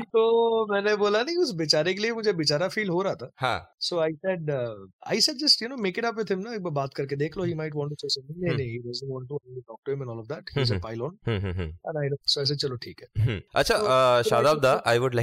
तो 0.00 0.72
मैंने 0.72 0.94
बोला 0.96 1.22
नहीं 1.22 1.36
उस 1.36 1.54
बेचारे 1.54 1.94
के 1.94 2.02
लिए 2.02 2.12
मुझे 2.12 2.32
बेचारा 2.32 2.68
फील 2.68 2.88
हो 2.88 3.02
रहा 3.02 3.14
था। 3.14 3.30
हाँ। 3.40 3.58
So 3.80 3.98
I 4.00 4.12
said 4.26 4.50
I 5.06 5.20
said 5.20 5.36
just 5.36 5.62
you 5.62 5.68
know 5.68 5.76
make 5.82 5.98
it 5.98 6.04
up 6.04 6.18
with 6.18 6.30
him 6.30 6.38
ना 6.38 6.54
एक 6.54 6.62
बार 6.62 6.72
बात 6.72 6.94
करके 6.96 7.16
देख 7.16 7.36
लो 7.36 7.44
he 7.44 7.54
might 7.54 7.72
want 7.76 7.90
to 7.90 7.96
say 7.98 8.08
something 8.08 8.44
नहीं। 8.44 8.56
नहीं 8.56 8.70
he 8.70 8.78
doesn't 8.78 9.12
want 9.12 9.28
to 9.28 9.40
talk 9.60 9.80
to 9.86 9.92
him 9.92 10.02
and 10.02 10.10
all 10.10 10.18
of 10.18 10.26
that 10.26 10.56
he 10.56 10.62
is 10.62 10.74
a. 10.74 10.78
Pylon 10.78 11.18
and 11.28 11.96
I 11.96 12.16
so 12.26 12.42
ऐसे 12.42 12.56
चलो 12.56 12.76
ठीक 12.76 13.00
है। 13.02 13.10
Hmm. 13.22 13.40
Acha, 13.60 13.74
So- 13.74 13.88
uh, 13.94 14.22
so 14.22 14.30
Shadab 14.30 14.56
like- 14.56 14.62
da, 14.62 14.70
I 14.92 14.94
would 15.02 15.16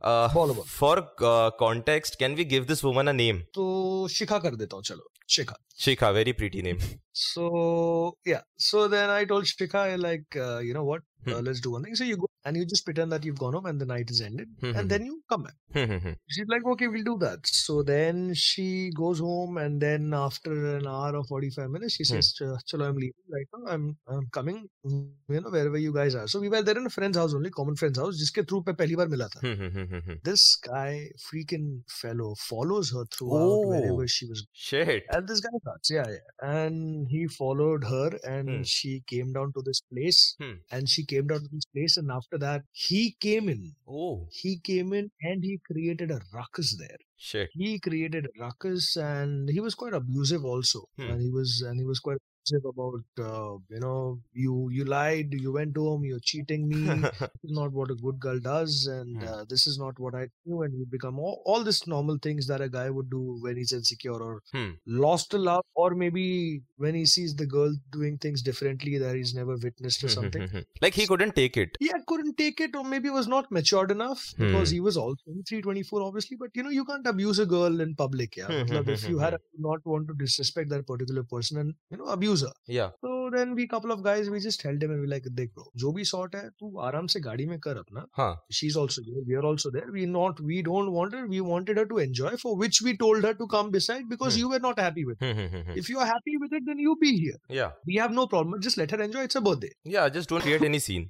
to 0.00 0.12
interrupt 0.12 0.30
you 0.30 0.30
here. 0.30 0.30
Uh, 0.30 0.34
बोलो 0.34 0.54
बोलो 0.54 0.64
for 0.64 0.96
uh, 0.98 1.50
context, 1.50 2.18
can 2.18 2.34
we 2.34 2.44
give 2.44 2.66
this 2.66 2.84
woman 2.84 3.08
a 3.08 3.12
name? 3.12 3.40
तो 3.54 4.08
शिखा 4.08 4.38
कर 4.38 4.54
देता 4.56 4.76
हूँ 4.76 4.82
चलो 4.82 5.10
शिखा 5.30 5.56
Shikha, 5.80 6.12
very 6.12 6.32
pretty 6.32 6.62
name. 6.62 6.78
So 7.12 8.16
yeah, 8.24 8.40
so 8.56 8.88
then 8.88 9.10
I 9.10 9.24
told 9.24 9.44
Shikha 9.44 10.02
like, 10.02 10.36
uh, 10.36 10.58
you 10.58 10.74
know 10.74 10.84
what? 10.84 11.02
Uh, 11.26 11.32
Hmm. 11.34 11.44
let's 11.44 11.60
do 11.60 11.70
one 11.70 11.82
thing. 11.82 11.94
So 11.94 12.04
you 12.04 12.16
go 12.16 12.26
and 12.45 12.57
you 12.57 12.65
just 12.65 12.85
pretend 12.85 13.11
that 13.11 13.23
you've 13.23 13.39
gone 13.39 13.53
home 13.53 13.65
and 13.65 13.79
the 13.79 13.85
night 13.85 14.09
is 14.09 14.21
ended 14.21 14.49
mm-hmm. 14.61 14.77
and 14.77 14.81
hmm, 14.81 14.87
then 14.87 15.01
hmm. 15.01 15.05
you 15.05 15.21
come 15.29 15.43
back. 15.43 15.53
Hmm, 15.73 16.11
She's 16.29 16.47
like 16.47 16.65
okay 16.65 16.87
we'll 16.87 17.03
do 17.03 17.17
that. 17.19 17.45
So 17.45 17.83
then 17.83 18.33
she 18.33 18.91
goes 18.95 19.19
home 19.19 19.57
and 19.57 19.81
then 19.81 20.13
after 20.13 20.77
an 20.77 20.87
hour 20.87 21.15
or 21.17 21.23
45 21.23 21.69
minutes 21.69 21.95
she 21.95 22.03
says 22.03 22.33
uh, 22.41 22.57
chalo 22.69 22.89
i'm 22.89 22.95
leaving. 22.95 23.13
Right 23.31 23.47
uh, 23.53 23.59
now 23.59 23.71
i'm 23.73 23.97
i'm 24.07 24.27
coming 24.31 24.67
you 24.83 25.41
know 25.41 25.49
wherever 25.49 25.77
you 25.77 25.93
guys 25.93 26.15
are. 26.15 26.27
So 26.27 26.39
we 26.39 26.49
were 26.49 26.61
there 26.61 26.77
in 26.77 26.85
a 26.85 26.89
friend's 26.89 27.17
house 27.17 27.33
only 27.33 27.49
common 27.49 27.75
friend's 27.75 27.99
house 27.99 28.21
jiske 28.21 28.47
through 28.47 28.63
pe 28.63 28.73
pehli 28.73 28.97
baar 29.03 29.07
mila 29.07 29.29
tha. 29.35 30.19
This 30.23 30.57
guy 30.69 31.09
freaking 31.27 31.67
fellow 32.01 32.35
follows 32.49 32.91
her 32.91 33.05
throughout 33.15 33.51
oh, 33.51 33.67
wherever 33.67 34.07
she 34.07 34.27
was 34.27 34.45
shit. 34.53 35.03
and 35.11 35.27
this 35.27 35.39
guy 35.39 35.49
thought, 35.63 35.89
yeah, 35.89 36.07
yeah. 36.07 36.49
And 36.57 37.07
he 37.07 37.27
followed 37.27 37.83
her 37.83 38.09
and 38.23 38.49
hmm. 38.49 38.63
she 38.63 39.03
came 39.07 39.33
down 39.33 39.53
to 39.53 39.61
this 39.61 39.81
place 39.91 40.35
hmm. 40.39 40.53
and 40.71 40.89
she 40.89 41.05
came 41.05 41.27
down 41.27 41.39
to 41.39 41.49
this 41.51 41.65
place 41.65 41.97
and 41.97 42.11
after 42.11 42.30
after 42.31 42.45
that 42.45 42.61
he 42.71 43.15
came 43.19 43.49
in. 43.49 43.73
Oh, 43.87 44.27
He 44.31 44.57
came 44.57 44.93
in 44.93 45.11
and 45.21 45.43
he 45.43 45.59
created 45.65 46.11
a 46.11 46.21
ruckus 46.33 46.77
there. 46.77 46.97
shit. 47.17 47.49
He 47.53 47.79
created 47.79 48.25
a 48.25 48.41
ruckus 48.41 48.95
and 48.95 49.49
he 49.49 49.59
was 49.59 49.75
quite 49.75 49.93
abusive 49.93 50.43
also. 50.45 50.85
Hmm. 50.97 51.09
And 51.11 51.21
he 51.21 51.29
was 51.29 51.61
and 51.61 51.79
he 51.79 51.85
was 51.85 51.99
quite 51.99 52.17
about 52.49 53.03
uh, 53.19 53.55
you 53.69 53.79
know 53.79 54.19
you 54.33 54.69
you 54.71 54.83
lied 54.83 55.33
you 55.33 55.51
went 55.51 55.75
home 55.77 56.03
you're 56.03 56.19
cheating 56.23 56.67
me 56.67 56.81
this 57.33 57.43
is 57.43 57.51
not 57.57 57.71
what 57.71 57.91
a 57.91 57.95
good 57.95 58.19
girl 58.19 58.39
does 58.39 58.87
and 58.87 59.21
Hmm. 59.21 59.23
uh, 59.23 59.45
this 59.47 59.67
is 59.67 59.77
not 59.77 59.97
what 59.99 60.15
i 60.15 60.27
do 60.45 60.61
and 60.63 60.73
you 60.73 60.85
become 60.85 61.19
all, 61.19 61.41
all 61.45 61.63
this 61.63 61.85
normal 61.87 62.17
things 62.21 62.47
that 62.47 62.59
a 62.61 62.69
guy 62.69 62.89
would 62.89 63.09
do 63.09 63.37
when 63.41 63.55
he's 63.57 63.71
insecure 63.71 64.21
or 64.29 64.41
Hmm. 64.51 64.71
lost 64.85 65.33
a 65.33 65.37
love 65.37 65.63
or 65.75 65.93
maybe 65.95 66.61
when 66.77 66.95
he 66.95 67.05
sees 67.05 67.35
the 67.35 67.45
girl 67.45 67.73
doing 67.91 68.17
things 68.17 68.41
differently 68.41 68.97
that 68.97 69.15
he's 69.15 69.33
never 69.33 69.55
witnessed 69.55 70.03
or 70.03 70.09
something. 70.09 70.65
Like 70.81 70.93
he 70.95 71.05
couldn't 71.05 71.35
take 71.35 71.57
it. 71.57 71.77
yeah 71.79 71.97
couldn't 72.07 72.37
take 72.37 72.59
it 72.59 72.75
or 72.75 72.83
maybe 72.83 73.09
was 73.09 73.27
not 73.27 73.51
matured 73.51 73.91
enough 73.91 74.33
because 74.37 74.69
Hmm. 74.69 74.73
he 74.75 74.79
was 74.79 74.97
also 74.97 75.15
23 75.25 75.61
24 75.61 76.01
obviously 76.01 76.37
but 76.37 76.49
you 76.55 76.63
know 76.63 76.69
you 76.69 76.85
can't 76.85 77.05
abuse 77.07 77.39
a 77.39 77.45
girl 77.45 77.79
in 77.81 77.95
public 77.95 78.35
yeah 78.37 78.53
if 78.87 79.07
you 79.07 79.19
had 79.19 79.33
hmm. 79.33 79.35
not 79.57 79.85
want 79.85 80.07
to 80.07 80.13
disrespect 80.15 80.69
that 80.69 80.85
particular 80.87 81.23
person 81.23 81.57
and 81.57 81.73
you 81.89 81.97
know 81.97 82.05
abuse 82.05 82.30
her. 82.39 82.51
Yeah. 82.67 82.89
So 83.05 83.29
then 83.33 83.53
we 83.55 83.65
couple 83.67 83.91
of 83.91 84.03
guys 84.03 84.29
we 84.29 84.39
just 84.39 84.61
held 84.61 84.81
him 84.83 84.91
and 84.91 85.01
we 85.01 85.07
like 85.07 85.27
देख 85.39 85.49
bro 85.55 85.65
जो 85.83 85.91
भी 85.97 86.05
shot 86.11 86.35
है 86.35 86.41
तू 86.59 86.69
आराम 86.87 87.07
से 87.13 87.19
गाड़ी 87.27 87.45
में 87.47 87.57
कर 87.59 87.77
अपना 87.77 88.05
हाँ. 88.17 88.31
she's 88.59 88.75
also 88.75 89.01
there 89.09 89.23
we 89.27 89.35
are 89.41 89.45
also 89.51 89.71
there 89.75 89.91
we 89.97 90.05
not 90.05 90.39
we 90.51 90.61
don't 90.69 90.91
want 90.97 91.13
her 91.13 91.25
we 91.27 91.41
wanted 91.51 91.77
her 91.77 91.85
to 91.91 91.97
enjoy 92.05 92.31
for 92.45 92.55
which 92.63 92.81
we 92.87 92.95
told 93.03 93.23
her 93.29 93.33
to 93.43 93.47
come 93.55 93.71
beside 93.77 94.09
because 94.09 94.35
Hmm. 94.35 94.41
you 94.43 94.49
were 94.55 94.59
not 94.67 94.79
happy 94.85 95.05
with 95.11 95.21
it 95.21 95.27
Hmm, 95.27 95.39
hmm, 95.41 95.53
hmm, 95.55 95.69
hmm. 95.69 95.77
if 95.83 95.89
you 95.93 95.99
are 95.99 96.09
happy 96.13 96.35
with 96.45 96.57
it 96.59 96.67
then 96.71 96.83
you 96.87 96.95
be 97.05 97.13
here 97.19 97.37
Yeah. 97.59 97.71
we 97.91 97.99
have 98.03 98.17
no 98.19 98.27
problem 98.35 98.59
just 98.69 98.81
let 98.83 98.91
her 98.97 99.01
enjoy 99.07 99.27
it's 99.29 99.35
a 99.35 99.45
birthday 99.49 99.71
Yeah. 99.97 100.09
Just 100.19 100.29
don't 100.35 100.41
create 100.49 100.63
any 100.71 100.79
scene. 100.87 101.09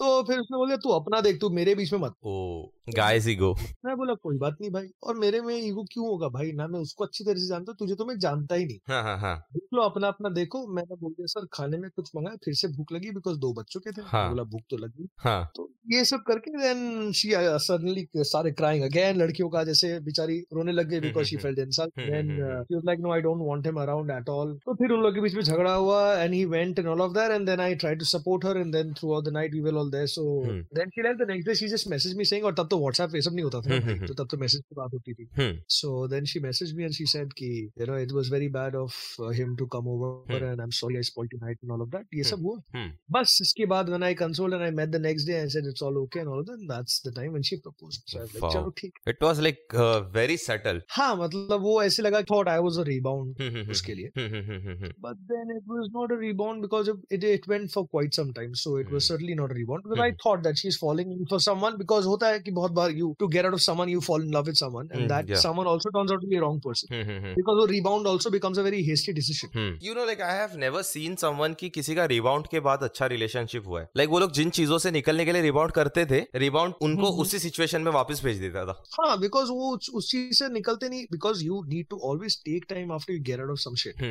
तो 0.00 0.22
फिर 0.28 0.38
उसने 0.40 0.56
बोला 0.58 0.76
तू 0.82 0.90
अपना 0.98 1.20
देख 1.28 1.40
तू 1.40 1.48
मेरे 1.60 1.74
बीच 1.74 1.92
में 1.92 1.98
मत 2.00 2.14
Oh, 2.24 2.70
guys 2.96 3.26
ego. 3.30 3.48
मैं 3.84 3.96
बोला 3.96 4.14
कोई 4.22 4.36
बात 4.38 4.56
नहीं 4.60 4.70
भाई 4.70 4.86
और 5.02 5.16
मेरे 5.18 5.40
में 5.40 5.54
ईगो 5.56 5.82
क्यों 5.92 6.06
होगा 6.06 6.28
भाई 6.28 6.52
ना 6.52 6.66
मैं 6.66 6.80
उसको 6.80 7.04
अच्छी 7.04 7.24
तरह 7.24 7.40
से 7.40 7.46
जानता 7.46 7.72
हूँ 7.72 7.76
तुझे 7.78 7.94
तो 7.94 8.04
मैं 8.04 8.18
जानता 8.18 8.54
ही 8.54 8.64
नहीं 8.64 8.78
हाँ 8.88 9.02
हाँ 9.02 9.16
हाँ. 9.20 9.36
देख 9.54 9.74
लो 9.74 9.82
अपना 9.82 10.08
अपना 10.08 10.28
देखो 10.34 10.66
मैंने 10.74 10.96
बोल 10.96 11.12
दिया 11.12 11.26
सर 11.26 11.46
खाने 11.52 11.78
में 11.78 11.88
कुछ 11.90 12.10
मंगाया 12.16 12.36
फिर 12.44 12.54
से 12.54 12.68
भूख 12.68 12.92
लगी 12.92 13.10
बिकॉज़ 13.10 13.38
दो 13.38 13.52
बच्चों 13.52 13.80
के 13.80 13.92
थे 13.92 14.02
हाँ। 14.06 14.28
बोला 14.28 14.42
भूख 14.52 14.62
तो 14.70 14.76
लगी 14.76 15.08
हाँ. 15.18 15.40
तो 15.56 15.68
ये 15.92 16.04
सब 16.04 16.22
करके 16.28 16.50
देन 16.52 17.12
शी 17.12 17.30
सडनली 17.66 18.06
सारे 18.32 18.50
क्राइंग 18.52 18.84
अगेन 18.84 19.16
लड़कियों 19.16 19.48
का 19.50 19.62
जैसे 19.64 19.98
बेचारी 20.08 20.38
रोने 20.54 20.72
लग 20.72 20.88
गई 20.88 21.00
because 21.00 21.26
she 21.26 21.36
felt 21.44 21.58
insult 21.58 22.00
then. 22.00 22.34
She 22.62 22.74
was 22.74 22.84
like 22.86 23.00
no 23.00 23.12
I 23.12 23.20
don't 23.20 23.46
want 23.48 23.66
him 23.66 23.80
around 23.82 24.10
at 24.10 24.28
all 24.30 24.54
तो 24.66 24.74
फिर 24.74 24.92
उन 24.92 25.00
लोगों 25.00 25.14
के 25.14 25.20
बीच 25.20 25.34
में 25.34 25.42
झगड़ा 25.42 25.74
हुआ 25.74 26.00
and 26.14 26.34
he 26.34 26.44
went 26.54 26.78
and 26.78 26.88
all 26.88 27.00
of 27.00 27.12
that 27.12 27.30
and 27.32 27.46
then 27.46 27.60
I 27.60 27.74
try 27.84 27.94
to 27.96 28.04
support 28.06 28.44
her 28.46 28.58
and 28.58 28.72
then 28.74 28.92
throughout 29.14 29.24
the 29.24 29.32
night 29.34 29.54
we 29.54 29.60
will 29.60 29.76
all 29.76 29.90
there 29.90 30.06
so. 30.08 30.26
Then 30.74 30.90
she 30.90 31.02
left 31.02 31.22
the 31.22 31.30
next 31.30 31.48
day 31.48 31.54
she 31.54 31.68
just 31.68 31.88
message 31.90 32.16
me 32.16 32.24
saying 32.24 32.44
और 32.46 32.54
तब 32.58 32.68
तो 32.70 32.77
WhatsApp 32.80 33.14
ये 33.14 33.22
सब 33.22 33.34
नहीं 33.34 33.44
होता 33.44 33.60
था 33.60 34.06
तो 34.06 34.14
तब 34.14 34.28
तो 34.30 34.36
मैसेज 34.36 34.60
की 34.60 34.76
बात 34.76 34.94
होती 34.94 35.14
थी। 35.14 35.28
So 35.70 36.06
then 36.08 36.24
she 36.32 36.40
message 36.40 36.74
me 36.76 36.84
and 36.84 36.92
she 36.92 37.06
said 37.06 37.32
कि 37.32 37.50
you 37.80 37.86
know 37.86 37.98
it 37.98 38.12
was 38.12 38.32
very 38.32 38.48
bad 38.56 38.76
of 38.76 38.96
him 39.34 39.56
to 39.56 39.66
come 39.76 39.88
over 39.88 40.34
and 40.34 40.60
I 40.60 40.64
am 40.64 40.70
sorry 40.78 40.96
I 40.96 41.02
spoiled 41.10 41.34
night 41.42 41.58
and 41.64 41.72
all 41.72 41.82
of 41.82 41.88
that 41.88 42.14
ये 42.14 42.24
सब 42.24 42.42
हुआ। 42.42 42.86
बस 43.10 43.38
इसके 43.42 43.66
बाद 43.66 43.88
when 43.88 44.02
I 44.02 44.14
consoled 44.14 44.54
and 44.54 44.62
I 44.62 44.70
met 44.78 44.88
the 44.88 45.00
next 45.02 45.26
day 45.28 45.34
I 45.34 45.48
said 45.56 45.66
it's 45.68 45.82
all 45.82 45.98
okay 45.98 46.20
and 46.20 46.28
all 46.28 46.44
then 46.44 46.66
that's 46.68 47.02
the 47.06 47.14
time 47.16 47.30
when 47.30 47.42
she 47.50 47.56
proposed 47.56 48.12
so 48.12 48.18
I 48.18 48.26
like 48.26 48.72
ठीक 48.78 48.98
it 49.08 49.22
was 49.22 49.40
like 49.40 49.74
very 50.16 50.36
subtle 50.38 50.82
हाँ 50.90 51.14
मतलब 51.16 51.62
वो 51.62 51.82
ऐसे 51.82 52.02
लगा 52.02 52.22
thought 52.30 52.48
I 52.48 52.58
was 52.60 52.78
a 52.78 52.84
rebound 52.88 53.68
उसके 53.70 53.94
लिए। 53.94 54.10
But 54.16 55.16
then 55.32 55.56
it 55.56 55.62
was 55.68 55.88
not 55.92 56.12
a 56.12 56.20
rebound 56.20 56.62
because 56.62 56.90
it 56.90 57.24
it 57.24 57.48
went 57.48 57.70
for 57.70 57.84
quite 57.84 58.14
some 58.14 58.32
time 58.32 58.52
so 58.62 58.78
it 58.80 58.92
was 58.92 59.02
certainly 59.02 59.34
not 59.34 59.50
a 59.50 59.54
rebound 59.54 59.86
but 59.86 60.00
I 60.00 60.12
thought 60.26 60.42
that 60.44 60.56
she 60.56 60.68
is 60.68 60.78
falling 60.80 61.26
for 61.30 61.40
someone 61.40 61.76
because 61.78 62.06
होता 62.06 62.28
है 62.28 62.40
कि 62.40 62.50
बहुत 62.68 62.76
बार 62.76 62.96
you 62.98 63.14
to 63.18 63.26
get 63.28 63.44
out 63.44 63.54
of 63.54 63.60
someone 63.62 63.88
you 63.88 64.00
fall 64.00 64.24
in 64.24 64.34
love 64.34 64.44
with 64.44 64.54
someone 64.56 64.88
and 64.92 65.08
that 65.08 65.34
someone 65.38 65.68
also 65.68 65.90
turns 65.90 66.12
out 66.12 66.20
to 66.20 66.28
be 66.28 66.38
wrong 66.38 66.60
person 66.62 67.34
because 67.34 67.58
वो 67.58 67.64
rebound 67.66 68.08
also 68.08 68.30
becomes 68.30 68.58
a 68.58 68.62
very 68.62 68.82
hasty 68.84 69.12
decision 69.12 69.78
you 69.82 69.94
know 69.94 70.04
like 70.06 70.20
I 70.22 70.36
have 70.36 70.56
never 70.58 70.82
seen 70.84 71.14
someone 71.18 71.54
की 71.60 71.68
किसी 71.70 71.94
का 71.94 72.04
rebound 72.08 72.46
के 72.46 72.60
बाद 72.60 72.82
अच्छा 72.82 73.06
relationship 73.08 73.66
हुआ 73.66 73.80
है 73.80 73.88
like 73.96 74.10
वो 74.10 74.18
लोग 74.18 74.32
जिन 74.32 74.50
चीज़ों 74.50 74.78
से 74.78 74.90
निकलने 74.90 75.24
के 75.24 75.32
लिए 75.32 75.42
रिबाउंड 75.42 75.72
करते 75.72 76.06
थे 76.06 76.20
रिबाउंड 76.38 76.74
उनको 76.82 77.10
उसी 77.22 77.38
सिचुएशन 77.40 77.82
में 77.82 77.92
वापस 77.92 78.24
भेज 78.24 78.40
देता 78.40 78.64
था 78.66 78.76
हाँ 78.92 79.18
बिकॉज़ 79.20 79.50
वो 79.52 79.72
उस 79.92 80.10
चीज़ 80.10 80.32
से 80.38 80.48
निकलते 80.50 80.88
नहीं 80.88 81.04
because 81.12 81.44
you 81.44 81.62
need 81.68 81.86
to 81.90 82.00
always 82.04 82.38
take 82.44 82.64
time 82.68 82.92
after 82.92 83.12
you 83.12 83.22
get 83.22 83.40
out 83.40 83.50
of 83.50 83.58
some 83.60 83.74
shit 83.84 84.02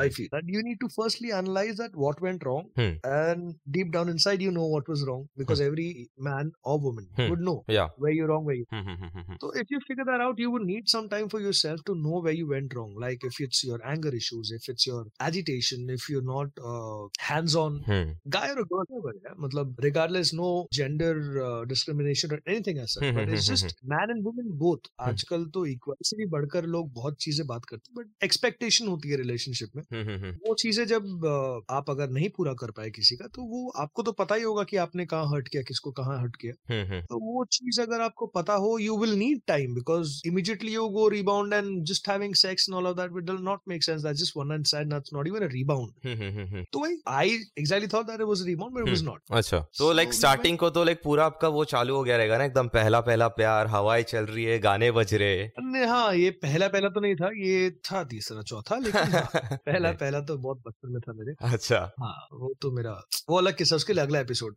I 0.00 0.08
feel 0.10 0.26
that 0.34 0.54
you 0.54 0.62
need 0.62 0.78
to 0.80 0.88
firstly 0.96 1.30
analyse 1.34 1.80
that 1.80 1.96
what 1.96 2.22
went 2.22 2.44
wrong 2.44 2.80
and 2.80 3.52
deep 3.70 3.90
down 3.92 4.10
inside 4.10 4.42
you 4.42 4.50
know 4.52 4.68
what 4.70 4.90
was 4.90 5.02
wrong 5.06 5.26
because 5.38 5.62
every 5.62 5.88
man 6.22 6.52
or 6.64 6.78
woman 6.80 7.28
would 7.28 7.42
know 7.42 7.54
या 7.70 7.88
Hmm. 7.96 8.02
where 8.04 8.12
you're 8.12 8.28
wrong, 8.28 8.44
where 8.44 8.56
you. 8.56 8.66
Hmm, 8.70 8.80
hmm, 8.80 8.94
hmm, 8.94 9.10
hmm, 9.14 9.24
hmm. 9.28 9.38
So 9.40 9.50
if 9.62 9.70
you 9.70 9.80
figure 9.86 10.04
that 10.04 10.20
out, 10.20 10.38
you 10.38 10.50
would 10.50 10.66
need 10.70 10.88
some 10.88 11.08
time 11.08 11.28
for 11.28 11.40
yourself 11.40 11.84
to 11.90 11.94
know 11.94 12.20
where 12.26 12.36
you 12.38 12.46
went 12.48 12.74
wrong. 12.74 12.94
Like 12.98 13.24
if 13.24 13.40
it's 13.40 13.62
your 13.64 13.78
anger 13.94 14.14
issues, 14.20 14.52
if 14.58 14.68
it's 14.74 14.86
your 14.86 15.02
agitation, 15.28 15.88
if 15.98 16.08
you're 16.14 16.26
not 16.30 16.62
uh, 16.72 17.08
hands-on, 17.30 17.78
Hmm. 17.90 18.10
guy 18.38 18.44
or 18.50 18.58
a 18.60 18.66
girl, 18.72 18.84
whatever, 18.88 19.14
yeah? 19.24 19.36
मतलब 19.46 19.84
regardless, 19.88 20.32
no 20.42 20.50
gender 20.80 21.12
uh, 21.46 21.64
discrimination 21.64 22.32
or 22.32 22.40
anything 22.46 22.78
as 22.84 22.92
such. 22.96 23.02
Hmm, 23.04 23.14
but 23.18 23.28
hmm, 23.28 23.38
it's 23.38 23.48
hmm, 23.48 23.68
just 23.68 23.84
man 23.94 24.14
and 24.16 24.24
woman 24.30 24.50
both. 24.64 24.90
आजकल 25.08 25.44
तो 25.54 25.64
equal 25.66 25.96
से 26.10 26.16
भी 26.16 26.26
बढ़कर 26.36 26.66
लोग 26.76 26.92
बहुत 26.94 27.16
चीज़ें 27.26 27.46
बात 27.46 27.64
करते 27.70 27.92
हैं 27.92 28.02
बट 28.02 28.24
एक्सपेक्टेशन 28.24 28.86
होती 28.88 29.10
है 29.10 29.16
रिलेशनशिप 29.16 29.76
में 29.76 29.82
Hmm, 29.86 30.04
hmm, 30.08 30.18
hmm. 30.24 30.32
वो 30.48 30.54
चीज़ें 30.62 30.84
जब 30.94 31.06
uh, 31.32 31.74
आप 31.76 31.90
अगर 31.90 32.10
नहीं 32.18 32.28
पूरा 32.36 32.52
कर 32.64 32.70
पाए 32.78 32.90
किसी 32.98 33.16
का 33.16 33.26
तो 33.34 33.42
वो 33.54 33.68
आपको 33.84 34.02
तो 34.02 34.12
पता 34.20 34.34
ही 34.34 34.42
होगा 34.42 34.64
कि 34.70 34.76
आपने 34.86 35.06
कहाँ 35.14 35.26
हर्ट 35.34 35.48
किया 35.48 35.62
किसको 35.72 35.90
कहाँ 36.00 36.18
हर्ट 36.20 36.36
किया 36.44 36.54
Hmm, 36.72 36.84
hmm. 36.92 37.02
तो 37.10 37.18
वो 37.26 37.44
चीज़ 37.58 37.75
अगर 37.82 38.00
आपको 38.00 38.26
पता 38.36 38.54
हो 38.64 38.76
you 38.78 38.96
will 38.98 39.14
need 39.18 39.40
time 39.48 39.74
because 39.74 40.20
immediately 40.26 40.72
you 40.74 40.88
go 40.88 41.08
rebound 41.08 41.52
and 41.52 41.84
just 41.86 42.08
having 42.08 42.34
sex 42.42 42.68
and 42.68 42.76
all 42.76 42.86
of 42.86 42.96
that 42.96 43.12
will 43.12 43.42
not 43.44 43.60
make 43.68 43.84
sense 43.84 44.02
that's 44.02 44.20
just 44.20 44.36
one 44.36 44.52
and 44.52 44.64
side 44.66 44.92
that's 44.92 45.10
not 45.14 45.28
even 45.28 45.46
a 45.46 45.48
rebound. 45.52 46.66
तो 46.72 46.80
वही 46.80 46.96
I 47.08 47.38
exactly 47.58 47.88
thought 47.94 48.06
that 48.06 48.20
it 48.20 48.26
was 48.26 48.46
rebound 48.46 48.74
but 48.74 48.82
it 48.82 48.88
was 48.88 49.02
not 49.04 49.22
अच्छा। 49.30 49.60
तो 49.78 49.92
like 49.92 50.08
So, 50.08 50.14
starting 50.14 50.58
को 50.58 50.68
तो 50.70 50.84
like 50.84 51.00
पूरा 51.04 51.24
आपका 51.26 51.48
वो 51.48 51.64
चालू 51.64 51.94
हो 51.96 52.02
गया 52.04 52.16
रहेगा 52.16 52.38
ना 52.38 52.44
एकदम 52.44 52.68
पहला 52.68 53.00
पहला 53.00 53.28
प्यार 53.38 53.66
हवाएँ 53.66 54.02
चल 54.02 54.24
रही 54.26 54.44
है 54.44 54.58
गाने 54.58 54.90
बज 54.92 55.14
रहे 55.14 55.36
हैं। 55.38 55.52
नहीं, 55.62 55.86
हाँ 55.86 56.14
ये 56.14 56.30
पहला 56.42 56.68
पहला 56.68 56.88
तो 56.88 57.00
नहीं 57.00 57.14
था 57.16 57.30
ये 57.38 57.70
था 57.90 58.02
तीसरा 58.04 58.42
चौथा 58.42 58.76
लेकिन 58.76 59.14
हाँ, 59.14 59.24
पहला 59.66 59.92
पहला 59.92 60.20
तो 60.20 60.36
बहुत 60.38 60.62
बचपन 60.66 60.92
में 60.92 61.00
था 61.00 61.12
मेरे। 61.12 61.34
अच्छा। 61.52 61.78
हाँ 62.00 62.14
वो 62.32 62.52
तो 62.62 62.70
मेरा 62.72 62.90
वो 63.30 63.38
अलग 63.38 63.56
किस्सा 63.56 63.76
उसके 63.76 63.92
लिए 63.92 64.02
अगला 64.02 64.20
episode 64.20 64.54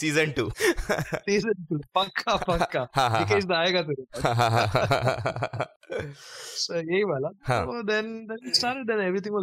season 0.00 0.30
two 0.38 0.48
season 0.50 1.64
two 1.70 1.78
पक्का 2.28 2.36
पक्का 2.36 2.88
हाँ 2.94 3.10
हाँ 3.10 3.20
निकेश 3.20 3.44
आएगा 3.56 3.82
तेरे 3.82 4.04
हाँ 4.22 5.66
So, 5.94 6.74
यही 6.74 7.02
वाला 7.04 7.28
हाँ। 7.46 7.66
so 7.66 7.82
then 7.88 8.26
then 8.26 8.38
it 8.42 8.56
started 8.56 8.86
then 8.86 9.00
everything 9.00 9.34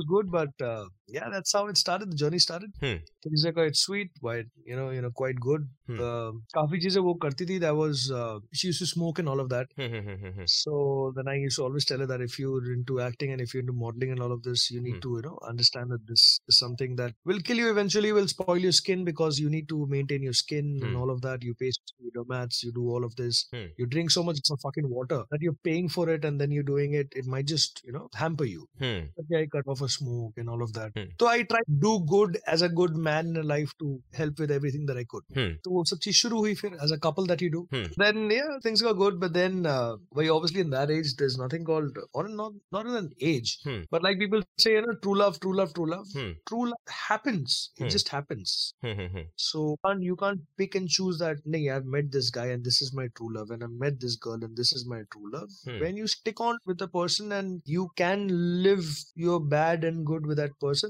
was 1.10 1.10
good 1.12 1.14
but 1.14 1.22
uh, 1.22 1.26
yeah 1.26 1.30
that's 1.30 1.52
how 1.52 1.66
it 1.68 1.76
started 1.78 2.10
the 2.10 2.16
journey 2.16 2.38
started 2.38 2.70
Hmm. 2.80 2.98
things 3.24 3.44
are 3.46 3.52
quite 3.52 3.76
sweet 3.76 4.10
quite 4.20 4.46
you 4.64 4.76
know 4.76 4.90
you 4.90 5.00
know 5.00 5.10
quite 5.22 5.40
good 5.48 5.68
Hmm. 5.88 6.00
uh, 6.00 6.32
काफी 6.56 6.80
चीजें 6.82 7.00
वो 7.00 7.14
करती 7.22 7.46
थी 7.46 7.60
that 7.60 7.76
was 7.76 8.10
uh, 8.10 8.38
she 8.52 8.68
used 8.68 8.80
to 8.80 8.86
smoke 8.86 9.18
and 9.18 9.28
all 9.28 9.40
of 9.40 9.48
that 9.50 9.68
Hmm, 9.76 10.44
so 10.46 11.12
then 11.16 11.28
I 11.28 11.34
used 11.34 11.56
to 11.56 11.64
always 11.64 11.84
tell 11.84 11.98
her 11.98 12.06
that 12.06 12.20
if 12.20 12.38
you're 12.38 12.72
into 12.72 13.00
acting 13.00 13.32
and 13.32 13.40
if 13.40 13.54
you're 13.54 13.60
into 13.60 13.72
modeling 13.72 14.10
and 14.14 14.20
all 14.20 14.32
of 14.32 14.42
this 14.42 14.70
you 14.70 14.80
need 14.80 14.96
Hmm. 14.96 15.00
to 15.06 15.16
you 15.16 15.22
know 15.22 15.38
understand 15.52 15.90
that 15.90 16.06
this 16.06 16.40
is 16.48 16.58
something 16.58 16.96
that 16.96 17.14
will 17.24 17.40
kill 17.40 17.56
you 17.56 17.70
eventually 17.70 18.12
will 18.12 18.28
spoil 18.28 18.58
your 18.58 18.72
skin 18.72 19.04
because 19.04 19.38
you 19.44 19.48
need 19.56 19.68
to 19.74 19.86
maintain 19.86 20.22
your 20.22 20.32
skin 20.32 20.76
Hmm. 20.78 20.86
and 20.88 20.96
all 21.02 21.10
of 21.10 21.22
that 21.28 21.42
you 21.42 21.54
pay 21.54 21.70
you 21.98 22.10
do 22.18 22.24
mats 22.28 22.62
you 22.64 22.72
do 22.72 22.88
all 22.96 23.04
of 23.04 23.16
this 23.16 23.46
Hmm. 23.52 23.66
you 23.78 23.86
drink 23.86 24.10
so 24.10 24.22
much 24.22 24.40
of 24.50 24.60
fucking 24.60 24.90
water 24.90 25.24
that 25.30 25.40
you're 25.40 25.58
paying 25.70 25.88
for 25.88 26.08
it 26.10 26.24
and 26.24 26.40
then 26.40 26.50
you're 26.50 26.62
doing 26.74 26.94
it 26.94 27.08
it 27.22 27.26
might 27.26 27.46
just 27.46 27.82
you 27.84 27.92
know 27.92 28.08
hamper 28.14 28.44
you 28.44 28.68
Hmm. 28.78 29.08
okay, 29.20 29.42
I 29.42 29.46
cut 29.46 29.66
off 29.68 29.80
a 29.82 29.88
smoke 29.88 30.34
and 30.36 30.48
all 30.48 30.62
of 30.62 30.72
that. 30.74 30.92
Hmm. 31.01 31.09
So 31.19 31.27
I 31.27 31.43
tried 31.43 31.67
to 31.69 31.77
do 31.85 31.93
good 32.13 32.37
as 32.47 32.61
a 32.61 32.69
good 32.69 32.95
man 32.95 33.35
in 33.35 33.47
life 33.47 33.73
to 33.79 33.91
help 34.21 34.39
with 34.39 34.51
everything 34.51 34.85
that 34.91 34.97
I 34.97 35.05
could. 35.15 35.23
Hmm. 35.39 35.51
तो 35.65 35.71
वो 35.71 35.83
सब 35.93 35.99
चीज़ 36.07 36.15
शुरू 36.21 36.39
हुई 36.45 36.55
फिर 36.61 36.77
as 36.87 36.91
a 36.91 36.99
couple 37.07 37.25
that 37.33 37.41
you 37.41 37.49
do. 37.57 37.61
Hmm. 37.75 37.85
Then 38.03 38.29
yeah, 38.37 38.51
things 38.67 38.81
got 38.87 38.97
good, 39.03 39.19
but 39.25 39.33
then 39.39 39.65
uh, 39.65 39.95
well, 40.19 40.31
obviously 40.35 40.61
in 40.61 40.69
that 40.77 40.91
age 40.97 41.15
there's 41.21 41.37
nothing 41.43 41.63
called 41.71 41.97
or 42.13 42.27
not 42.27 42.53
not 42.77 42.85
in 42.85 42.95
an 43.01 43.09
age, 43.33 43.53
Hmm. 43.63 43.79
but 43.95 44.03
like 44.07 44.19
people 44.19 44.43
say, 44.65 44.73
you 44.77 44.81
know, 44.87 44.95
true 45.05 45.17
love, 45.23 45.39
true 45.45 45.55
love, 45.61 45.73
true 45.79 45.89
love. 45.91 46.07
Hmm. 46.13 46.31
True 46.51 46.65
love 46.71 46.95
happens. 47.09 47.71
It 47.77 47.83
Hmm. 47.83 47.89
just 47.97 48.09
happens. 48.09 48.55
Hmm, 48.85 48.93
hmm, 49.01 49.09
hmm. 49.17 49.27
So 49.35 49.77
can't, 49.85 50.03
you 50.03 50.15
can't 50.15 50.41
pick 50.57 50.75
and 50.75 50.89
choose 50.97 51.19
that. 51.19 51.37
Nay, 51.45 51.69
I've 51.69 51.85
met 51.85 52.11
this 52.11 52.29
guy 52.29 52.47
and 52.55 52.63
this 52.63 52.81
is 52.81 52.93
my 52.93 53.07
true 53.19 53.33
love, 53.37 53.51
and 53.51 53.63
I've 53.63 53.77
met 53.85 53.99
this 53.99 54.15
girl 54.15 54.43
and 54.49 54.55
this 54.55 54.73
is 54.73 54.85
my 54.95 55.01
true 55.15 55.31
love. 55.31 55.49
Hmm. 55.65 55.79
When 55.79 55.97
you 55.97 56.07
stick 56.07 56.41
on 56.41 56.57
with 56.65 56.81
a 56.81 56.87
person 56.87 57.31
and 57.31 57.61
you 57.65 57.89
can 57.95 58.27
live 58.63 58.85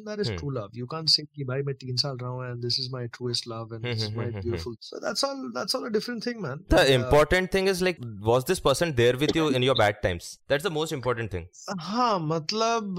bad 0.01 0.07
and 0.07 0.21
that 0.21 0.23
is 0.23 0.29
Hmm. 0.29 0.37
true 0.37 0.53
love. 0.55 0.73
You 0.73 0.87
can't 0.87 1.09
say 1.09 1.23
कि 1.35 1.43
भाई 1.43 1.61
मैं 1.61 1.75
तीन 1.75 1.95
साल 1.95 2.17
रहा 2.17 2.29
हूँ 2.29 2.43
and 2.45 2.67
this 2.67 2.77
is 2.79 2.89
my 2.93 3.03
truest 3.17 3.47
love 3.47 3.71
and 3.71 3.83
this 3.83 4.03
is 4.03 4.09
my 4.09 4.09
Hmm, 4.11 4.17
hmm, 4.17 4.25
hmm, 4.25 4.35
hmm, 4.35 4.41
beautiful. 4.41 4.75
So 4.79 4.99
that's 4.99 5.23
all. 5.23 5.43
That's 5.53 5.75
all 5.75 5.85
a 5.85 5.89
different 5.89 6.23
thing, 6.23 6.41
man. 6.41 6.63
The 6.69 6.81
uh, 6.81 7.03
important 7.03 7.51
thing 7.51 7.67
is 7.67 7.81
like, 7.81 8.01
was 8.31 8.45
this 8.45 8.59
person 8.59 8.95
there 8.95 9.17
with 9.17 9.35
you 9.35 9.47
in 9.49 9.63
your 9.63 9.75
bad 9.75 10.01
times? 10.03 10.39
That's 10.47 10.63
the 10.63 10.73
most 10.79 10.91
important 10.91 11.31
thing. 11.31 11.47
हाँ 11.79 12.19
मतलब 12.19 12.95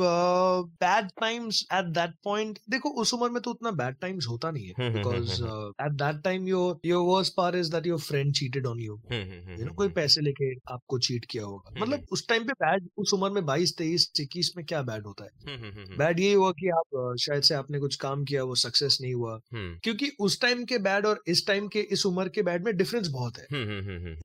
bad 0.82 1.08
times 1.20 1.62
at 1.72 1.84
that 1.98 2.14
point 2.24 2.58
देखो 2.70 2.90
उस 3.02 3.14
उम्र 3.14 3.28
में 3.30 3.40
तो 3.42 3.50
उतना 3.50 3.70
bad 3.70 3.96
times 4.00 4.26
होता 4.28 4.50
नहीं 4.50 4.66
है 4.66 4.74
hmm, 4.78 4.88
hmm, 4.88 4.98
because 4.98 5.42
hmm, 5.42 5.86
at 5.86 5.92
that 5.92 6.22
time 6.24 6.46
your 6.48 6.78
your 6.86 7.02
worst 7.06 7.34
part 7.36 7.56
is 7.56 7.70
that 7.72 7.86
your 7.86 7.98
friend 8.00 8.32
cheated 8.34 8.66
on 8.66 8.80
you 8.80 8.90
Hmm, 8.92 9.22
hmm, 9.22 9.40
hmm, 9.46 9.58
you 9.58 9.64
know 9.64 9.68
hmm, 9.70 9.76
कोई 9.76 9.86
hmm. 9.86 9.94
पैसे 9.96 10.20
लेके 10.20 10.52
आपको 10.72 10.98
चीट 11.06 11.24
किया 11.30 11.44
होगा 11.44 11.70
हम्म, 11.70 11.82
मतलब 11.82 12.06
उस 12.12 12.26
टाइम 12.28 12.44
पे 12.46 12.52
बैड 12.64 12.88
उस 12.98 13.14
उम्र 13.14 13.30
में 13.30 13.44
बाईस 13.46 13.76
तेईस 13.78 14.10
इक्कीस 14.20 14.52
में 14.56 14.64
क्या 14.66 14.82
बैड 14.82 15.06
होता 15.06 15.24
है 15.24 15.30
Hmm, 15.46 15.60
hmm, 15.62 15.72
hmm, 15.76 15.86
hmm. 15.88 15.98
Bad 15.98 16.20
ये 16.20 16.32
हुआ 16.34 16.50
कि 16.60 16.68
आप 16.78 16.81
आप 16.82 17.16
शायद 17.20 17.42
से 17.42 17.54
आपने 17.54 17.78
कुछ 17.78 17.96
काम 17.96 18.24
किया 18.24 18.44
वो 18.44 18.54
सक्सेस 18.54 18.98
नहीं 19.00 19.14
हुआ। 19.14 19.40
क्योंकि 19.54 20.10
उस 20.20 20.40
टाइम 20.40 20.64
के 20.64 20.78
बैड 20.78 21.06
और 21.06 21.22
इस 21.26 21.46
टाइम 21.46 21.68
के 21.68 21.80
इस 21.80 22.06
उम्र 22.06 22.28
के 22.28 22.42
बैड 22.42 22.64
में 22.64 22.76
डिफरेंस 22.76 23.08
बहुत 23.08 23.38
है। 23.38 23.46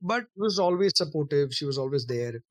But 0.03 0.25
was 0.39 0.59
always 0.61 0.93
supportive 0.93 1.49
she 1.49 1.65
was 1.65 1.79
always 1.79 2.05
there 2.05 2.41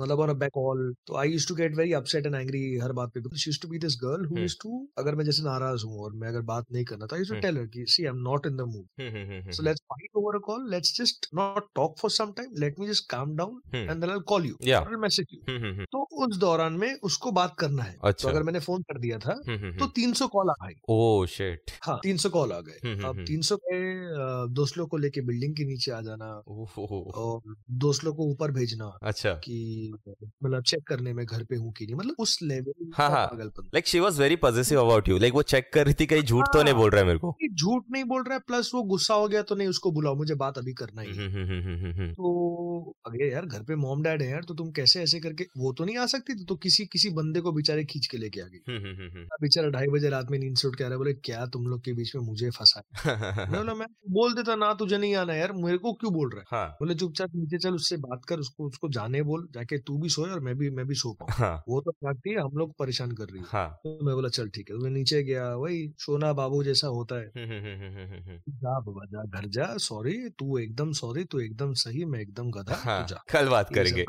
मतलब 0.00 0.20
ऑन 0.20 0.32
बैक 0.38 0.56
ऑल 0.56 0.94
तो 1.06 1.16
I 1.16 1.30
use 1.30 1.48
to 1.48 1.54
get 1.54 1.76
very 1.76 1.92
upset 1.92 2.26
and 2.26 2.34
angry 2.34 2.78
हर 2.78 2.92
बात 2.92 3.12
पे 3.14 3.20
to 3.20 3.68
be 3.68 3.78
this 3.78 3.98
girl 4.04 4.48
to 4.62 4.88
अगर 4.98 5.14
मैं 5.14 5.24
जैसे 5.24 5.42
नाराज़ 5.42 5.84
हूँ 5.86 6.00
और 6.00 6.12
मैं 6.12 6.28
अगर 6.28 6.40
बात 6.40 6.64
नहीं 6.72 6.84
करना 6.84 7.06
था 7.06 7.16
यू 7.16 7.40
टेल 7.40 7.58
हर 7.58 7.66
की 7.66 7.84
see 7.86 8.06
am 8.06 8.16
not 8.16 8.46
in 8.46 8.56
the 8.56 8.60
mood 8.60 9.50
so 9.52 9.62
let's 9.62 9.80
fight 9.80 10.10
over 10.16 10.38
call 10.38 10.70
let's 10.70 10.96
just 11.00 11.28
not 11.34 11.68
talk 11.74 11.98
for 11.98 12.10
some 12.10 12.32
time 12.32 12.50
let 12.58 12.78
me 12.78 12.88
just 12.88 13.10
calm 13.10 13.36
down 13.36 13.60
and 13.74 14.04
I 14.04 14.18
call 14.26 14.46
you 14.46 14.56
message 14.98 15.26
तो 15.92 16.26
उस 16.26 16.36
दौरान 16.36 16.72
में 16.72 16.94
उसको 17.02 17.32
बात 17.32 17.54
करना 17.58 17.82
है। 17.82 17.92
तो 17.92 18.08
अच्छा। 18.08 18.28
तो 18.28 18.34
अगर 18.34 18.42
मैंने 18.42 18.60
फ़ोन 18.60 18.82
कर 18.82 18.98
दिया 18.98 19.18
था 19.18 19.42
तो 19.78 19.86
300 19.98 20.26
कॉल 20.28 20.50
आ 20.50 20.54
गई 20.66 20.74
ओह 20.88 21.26
शिट 21.26 21.70
हाँ 21.82 21.98
300 22.04 22.30
कॉल 22.30 22.52
आ 22.52 22.60
गए। 22.60 22.78
हम्म, 22.84 22.94
हम्म, 22.94 23.08
अब 23.08 23.14
हम्म। 23.14 23.24
300 23.26 23.56
के 23.56 23.80
अ, 24.12 24.46
दोस्त 24.54 24.78
लोग 24.78 24.88
को 24.88 24.96
लेके 24.96 25.20
बिल्डिंग 25.26 25.54
के 25.56 25.64
नीचे 25.64 25.90
आ 25.92 26.00
जाना 26.00 26.26
और 26.48 27.54
दोस्त 27.84 28.04
लोग 28.04 28.16
को 28.16 28.26
ऊपर 28.30 28.50
भेजना 28.50 28.86
अच्छा। 29.02 29.32
कि 29.44 29.92
मतलब 30.44 30.62
चेक 30.62 30.82
करने 30.86 31.12
में 31.12 31.24
घर 31.26 31.44
पे 31.44 31.56
हूँ 31.56 31.72
कि 31.72 31.86
नहीं 31.86 31.94
मतलब 31.96 32.14
उस 32.18 32.38
लेवल 32.42 32.90
हाँ, 32.94 33.08
हाँ। 33.10 33.26
पागलपन। 33.26 33.68
Like 33.74 33.86
she 33.86 34.00
was 34.00 34.20
very 34.20 34.36
positive 34.36 34.80
about 34.80 35.08
you 35.08 35.18
like 35.18 35.34
वो 35.34 35.42
चेक 35.42 35.70
कर 35.74 35.84
रही 35.84 35.94
थी 36.00 36.06
कहीं 36.06 36.22
झूठ 36.22 36.46
तो 36.52 36.62
नहीं 36.62 36.72
हाँ। 36.74 36.80
बोल 36.82 36.90
रहा 36.90 37.00
है 37.00 37.06
मेरे 37.06 37.18
को। 37.18 37.34
झूठ 37.52 37.82
नहीं 37.90 38.04
बोल 38.04 38.22
रहा 38.22 38.34
है 38.34 38.40
प्लस 38.46 38.70
वो 38.74 38.82
गुस्सा 38.82 39.14
हो 39.14 39.28
गया 39.28 39.42
तो 39.42 39.54
नहीं 39.54 39.68
उसको 39.68 39.90
बुलाओ 39.92 40.14
मुझे 40.16 40.34
बात 40.34 40.58
अभी 40.58 40.72
करना 40.72 41.02
ही। 41.02 41.10
हम्म 41.10 41.30
हम्म 41.30 41.46
हम्म 41.48 41.76
हम्म 41.76 41.92
हम्म। 42.00 42.12
तो 42.12 42.94
अरे 43.06 43.30
यार 43.32 43.46
घर 43.46 43.62
पे 43.62 43.76
मॉम 43.76 44.02
डैड 44.02 44.22
है 44.22 44.28
यार 44.30 44.44
तो 44.48 44.54
तुम 44.54 44.70
कैसे 44.72 45.02
ऐसे 45.02 45.20
करके 45.20 45.44
वो 45.58 45.72
तो 45.72 45.84
नहीं 45.84 45.96
आ 45.96 46.06
सकती 46.06 46.34
थी 46.34 46.44
तो 46.44 46.56
किसी 46.56 46.84
किसी 46.92 47.10
बंदे 47.10 47.40
को 47.40 47.52
बेचारे 47.52 47.84
खींच 47.84 48.06
के 48.06 48.18
लेके 48.18 48.40
आ 48.40 48.44
गई। 48.44 48.58
हम्म 48.68 48.84
हम्म 48.86 49.08
हम्म। 49.08 49.24
बेचारा 49.42 49.68
ढाई 49.70 49.86
बजे 49.88 50.08
रात 50.08 50.30
में 50.30 50.38
नींद 50.38 50.56
से 50.56 50.68
उठ 50.68 50.76
के 50.76 50.84
आ 50.84 50.86
रहा 50.86 50.94
है, 50.94 50.98
बोले 50.98 51.12
क्या 51.24 51.44
तुम 51.46 51.66
लोग 51.66 51.80
के 51.84 51.92
बीच 51.92 52.14
में 52.16 52.22
मुझे 52.22 52.50
फंसा 52.50 52.82
है 52.98 53.16
मैं 53.40 53.50
बोला 53.52 53.74
मैं 53.74 53.86
बोल 54.10 54.34
देता 54.34 54.54
ना 54.56 54.72
तुझे 54.74 54.98
नहीं 54.98 55.14
आना 55.16 55.34
यार 55.34 55.52
मेरे 55.54 55.78
को 55.78 55.92
क्यों 55.92 56.12
बोल 56.12 56.30
रहा 56.30 56.40
है? 56.40 56.46
हाँ। 56.50 56.76
बोले 56.80 56.94
चुपचाप 56.94 57.30
नीचे 57.34 57.58
चल 57.58 57.74
उससे 57.74 57.96
बात 57.98 58.24
कर 58.28 58.38
उसको 58.38 58.66
उसको 58.66 58.88
जाने 58.88 59.22
बोल 59.22 59.46
जाके 59.54 59.78
तू 59.80 59.98
भी 59.98 60.08
सोए 60.08 60.30
और 60.30 60.40
मैं 60.40 60.54
भी 60.58 60.70
मैं 60.70 60.86
भी 60.86 60.94
सो 60.94 61.12
पाऊँ। 61.12 61.30
हाँ। 61.32 61.62
वो 61.68 61.80
तो 61.80 61.90
भागती 62.04 62.30
है 62.30 62.40
हम 62.40 62.58
लोग 62.58 62.74
परेशान 62.78 63.12
कर 63.12 63.24
रही 63.24 63.40
है। 63.40 63.46
हाँ। 63.48 63.68
तो 63.84 63.98
मैं 64.02 64.14
बोला 64.14 64.28
चल 64.30 64.48
ठीक 64.48 64.70
है। 64.70 64.76
तो 64.76 64.84
मैं 64.84 64.90
नीचे 64.90 65.22
गया 65.22 65.48
वही 65.56 65.80
सोना 65.98 66.32
बाबू 66.32 66.62
जैसा 66.64 66.86
होता 66.88 67.20
है। 67.20 67.26
हम्म 67.36 67.58
हम्म 67.66 68.06
हम्म 68.12 68.38
जा 68.56 68.78
बाबा 68.80 69.04
जा 69.06 69.24
घर 69.30 69.48
जा 69.48 69.66
सॉरी 69.80 70.16
तू 70.38 70.58
एकदम 70.58 70.92
सॉरी 70.94 71.24
तू 71.24 71.40
एकदम 71.40 71.72
सही 71.82 72.04
मैं 72.04 72.20
एकदम 72.20 72.50
गधा 72.50 72.80
हाँ 72.84 73.06
जा। 73.08 73.22
कल 73.32 73.48
बात 73.48 73.74
करेंगे। 73.74 74.04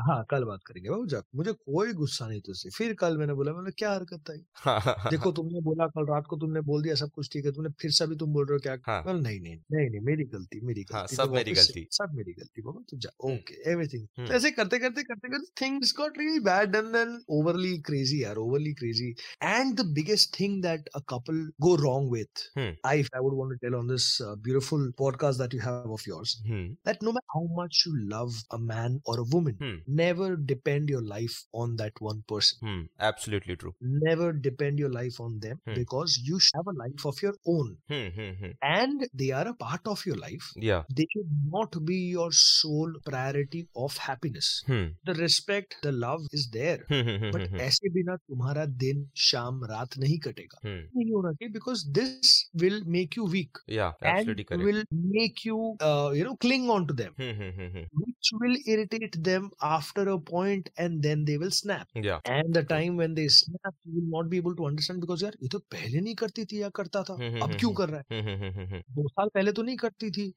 हाँ 0.00 0.22
कल 0.30 0.44
बात 0.44 0.60
करेंगे 0.66 0.90
बाबू 0.90 1.06
जा 1.06 1.22
मुझे 1.36 1.52
कोई 1.52 1.92
गुस्सा 1.94 2.28
नहीं 2.28 2.40
तुझसे। 2.40 2.70
फिर 2.70 2.94
कल 3.00 3.16
मैंने 3.18 3.34
बोला 3.34 3.52
मैंने 3.52 3.70
क्या 3.78 3.92
हरकत 3.92 4.30
आई 4.30 4.42
देखो 5.10 5.30
तुमने 5.32 5.60
बोला 5.62 5.86
कल 5.88 6.06
रात 6.06 6.26
को 6.26 6.36
तुमने 6.36 6.60
बोल 6.68 6.82
दिया 6.82 6.94
सब 7.00 7.10
कुछ 7.14 7.28
ठीक 7.32 7.44
है 7.46 7.52
तुमने 7.52 7.70
फिर 7.80 7.90
से 7.90 8.06
भी 8.06 8.16
तुम 8.16 8.32
बोल 8.32 8.46
रहे 8.46 8.54
हो 8.54 8.60
क्या 8.62 8.76
हाँ। 8.86 9.02
बोला, 9.04 9.18
नहीं 9.18 9.40
नहीं 9.40 9.56
नहीं 9.72 9.88
नहीं 9.90 10.00
मेरी 10.06 10.24
गलती 10.34 10.60
मेरी 10.66 10.82
गलती 10.82 10.96
हाँ, 10.96 11.06
सब 11.06 11.24
तो 11.24 11.34
मेरी 11.34 11.52
गलती। 11.52 11.86
सब 11.92 12.14
मेरी 12.14 12.32
गलती 12.32 12.62
बाबा 12.62 12.80
तू 12.90 12.96
जा 12.98 13.10
हम्म। 13.24 13.34
ओके 13.34 13.70
एवरीथिंग 13.72 14.06
हम्म। 14.18 14.28
तो 14.28 14.34
ऐसे 14.34 14.50
करते 14.50 14.78
करते 14.78 15.02
करते 15.02 15.28
करते 15.28 15.64
things 15.64 15.94
got 15.98 16.18
really 16.18 16.40
bad 16.48 16.76
and 16.76 16.92
then 16.96 17.18
overly 17.38 17.76
crazy 17.88 18.22
यार 18.22 18.36
overly 18.38 18.72
crazy 18.82 19.08
and 19.42 19.74
the 19.80 19.86
biggest 19.94 20.38
thing 20.40 20.62
that 20.62 20.88
a 20.94 21.00
couple 21.14 21.40
go 21.60 21.74
wrong 21.82 22.12
with 22.12 22.46
I 22.58 22.72
I 22.86 23.04
I 23.18 23.20
would 23.20 23.36
want 23.38 23.52
to 23.52 23.58
tell 23.62 23.76
on 23.78 23.88
this 23.88 24.08
uh, 24.20 24.34
beautiful 24.38 24.82
podcast 25.00 25.38
that 25.38 25.54
you 25.58 25.60
have 25.60 25.94
of 25.98 26.06
yours 26.08 26.34
hmm 26.46 26.76
that 26.88 27.02
no 27.02 27.12
matter 27.12 27.34
how 27.36 27.44
much 27.60 27.84
you 27.86 27.94
love 28.12 28.42
a 28.52 28.60
man 28.66 28.98
or 29.04 29.16
a 29.20 29.28
woman 29.34 29.56
hmm 29.62 29.96
never 30.02 30.30
depend 30.52 30.92
your 30.94 31.04
life 31.14 31.38
on 31.62 31.76
that 31.82 32.02
one 32.10 32.22
person 32.32 32.62
hmm 32.62 33.06
absolutely 33.08 33.56
true 33.56 33.72
never 34.04 34.28
depend 34.48 34.78
your 34.78 34.90
life 34.90 35.20
on 35.20 35.38
them 35.38 35.60
hmm. 35.66 35.74
because 35.74 36.18
you 36.28 36.38
have 36.54 36.66
a 36.66 36.76
life 36.82 37.04
of 37.04 37.22
your 37.22 37.34
own. 37.46 37.76
Hmm, 37.88 38.08
hmm, 38.18 38.30
hmm, 38.40 38.50
and 38.62 39.06
they 39.14 39.30
are 39.30 39.46
a 39.48 39.54
part 39.54 39.80
of 39.86 40.04
your 40.06 40.16
life. 40.16 40.52
Yeah. 40.56 40.82
They 40.94 41.06
should 41.12 41.30
not 41.50 41.76
be 41.84 41.98
your 42.16 42.30
sole 42.32 42.92
priority 43.04 43.66
of 43.76 43.96
happiness. 43.96 44.62
Hmm. 44.66 44.86
The 45.04 45.14
respect 45.14 45.76
the 45.82 45.92
love 45.92 46.22
is 46.32 46.48
there. 46.58 46.78
Hmm, 46.88 47.30
but 47.32 47.48
aise 47.66 47.80
bina 47.94 48.18
tumhara 48.30 48.66
din 48.84 49.06
sham 49.14 49.62
raat 49.72 49.98
nahi 50.04 50.18
katega 50.28 51.52
because 51.58 51.84
this 51.98 52.48
will 52.54 52.80
make 52.98 53.16
you 53.16 53.24
weak. 53.24 53.62
Yeah 53.66 53.92
absolutely 54.02 54.46
and 54.50 54.62
will 54.62 54.82
make 54.92 55.44
you 55.44 55.76
uh, 55.80 56.10
you 56.14 56.24
know 56.24 56.36
cling 56.36 56.68
on 56.70 56.86
to 56.86 56.94
them. 56.94 57.14
Which 57.18 58.30
will 58.40 58.56
irritate 58.66 59.22
them 59.22 59.50
after 59.62 60.08
a 60.08 60.18
point 60.18 60.70
and 60.76 61.02
then 61.02 61.24
they 61.24 61.38
will 61.38 61.50
snap. 61.50 61.88
Yeah. 61.94 62.20
And 62.24 62.52
the 62.52 62.64
time 62.64 62.96
when 62.96 63.14
they 63.14 63.28
snap 63.28 63.74
you 63.84 64.00
will 64.00 64.22
not 64.22 64.30
be 64.30 64.37
able 64.40 64.54
to 64.54 64.66
understand 64.70 65.00
because 65.00 65.22
यार 65.22 65.32
ये 65.42 65.48
तो 65.48 65.58
पहले 65.58 66.00
नहीं 66.00 66.14
करती 66.14 66.44
थी 66.44 66.62
या 66.62 66.68
करता 66.68 67.02
था 67.02 67.12
हम्म, 67.12 67.36
अब 67.36 67.42
हम्म, 67.42 67.58
क्यों 67.58 67.72
हम्म। 67.72 67.86
कर 67.86 67.88
रहा 67.88 68.02
है? 68.12 68.80
दो 68.80 69.08
साल 69.08 69.28
पहले 69.34 69.52
तो 69.52 69.62
नहीं 69.62 69.76
करती 69.76 70.10
थी। 70.10 70.34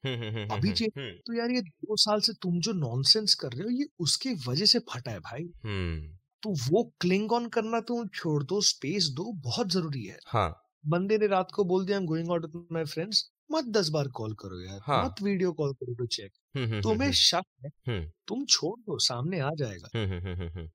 अभी 0.52 0.72
चेंज 0.72 1.20
तो 1.26 1.38
यार 1.38 1.50
ये 1.50 1.60
दो 1.60 1.96
साल 1.96 2.20
से 2.20 2.32
तुम 2.32 2.60
जो 2.60 2.72
नॉनसेंस 2.72 3.34
कर 3.34 3.52
रहे 3.52 3.62
हो 3.62 3.70
ये 3.70 3.88
उसके 3.98 4.30
वजह 4.48 4.64
से 4.64 4.78
फटा 4.78 5.10
है 5.10 5.18
भाई। 5.18 5.44
तो 6.42 6.72
वो 6.72 6.92
क्लिंग 7.00 7.32
ऑन 7.32 7.48
करना 7.48 7.80
तुम 7.80 8.08
छोड़ 8.08 8.44
दो 8.44 8.60
स्पेस 8.60 9.04
दो 9.04 9.32
बहुत 9.32 9.72
ज़रूरी 9.72 10.04
है। 10.04 10.18
हाँ। 10.26 10.62
बंदे 10.86 11.18
ने 11.18 11.26
रात 11.26 11.48
को 11.54 11.64
बोल 11.64 11.86
दिया 11.86 11.98
out 11.98 12.40
with 12.40 12.78
my 12.78 12.84
friends. 12.84 13.16
मत 13.52 13.64
दस 13.64 13.88
बार 13.88 14.08
कॉल 14.08 14.32
करो 14.32 14.60
यार 14.60 14.80
हाँ। 14.82 15.04
मत 15.04 15.14
वीडियो 15.22 15.52
कॉल 15.52 15.72
करो 15.72 15.94
टू 15.94 16.06
चेक 16.06 16.22
हम्म 16.22 16.26
हम्म 16.26 16.41
तुम्हें 16.56 17.10
शक 17.12 17.68
है। 17.88 18.00
तुम 18.28 18.44
छोड़ 18.44 18.78
दो 18.80 18.98
सामने 19.00 19.38
आ 19.40 19.48
जाएगा 19.58 19.88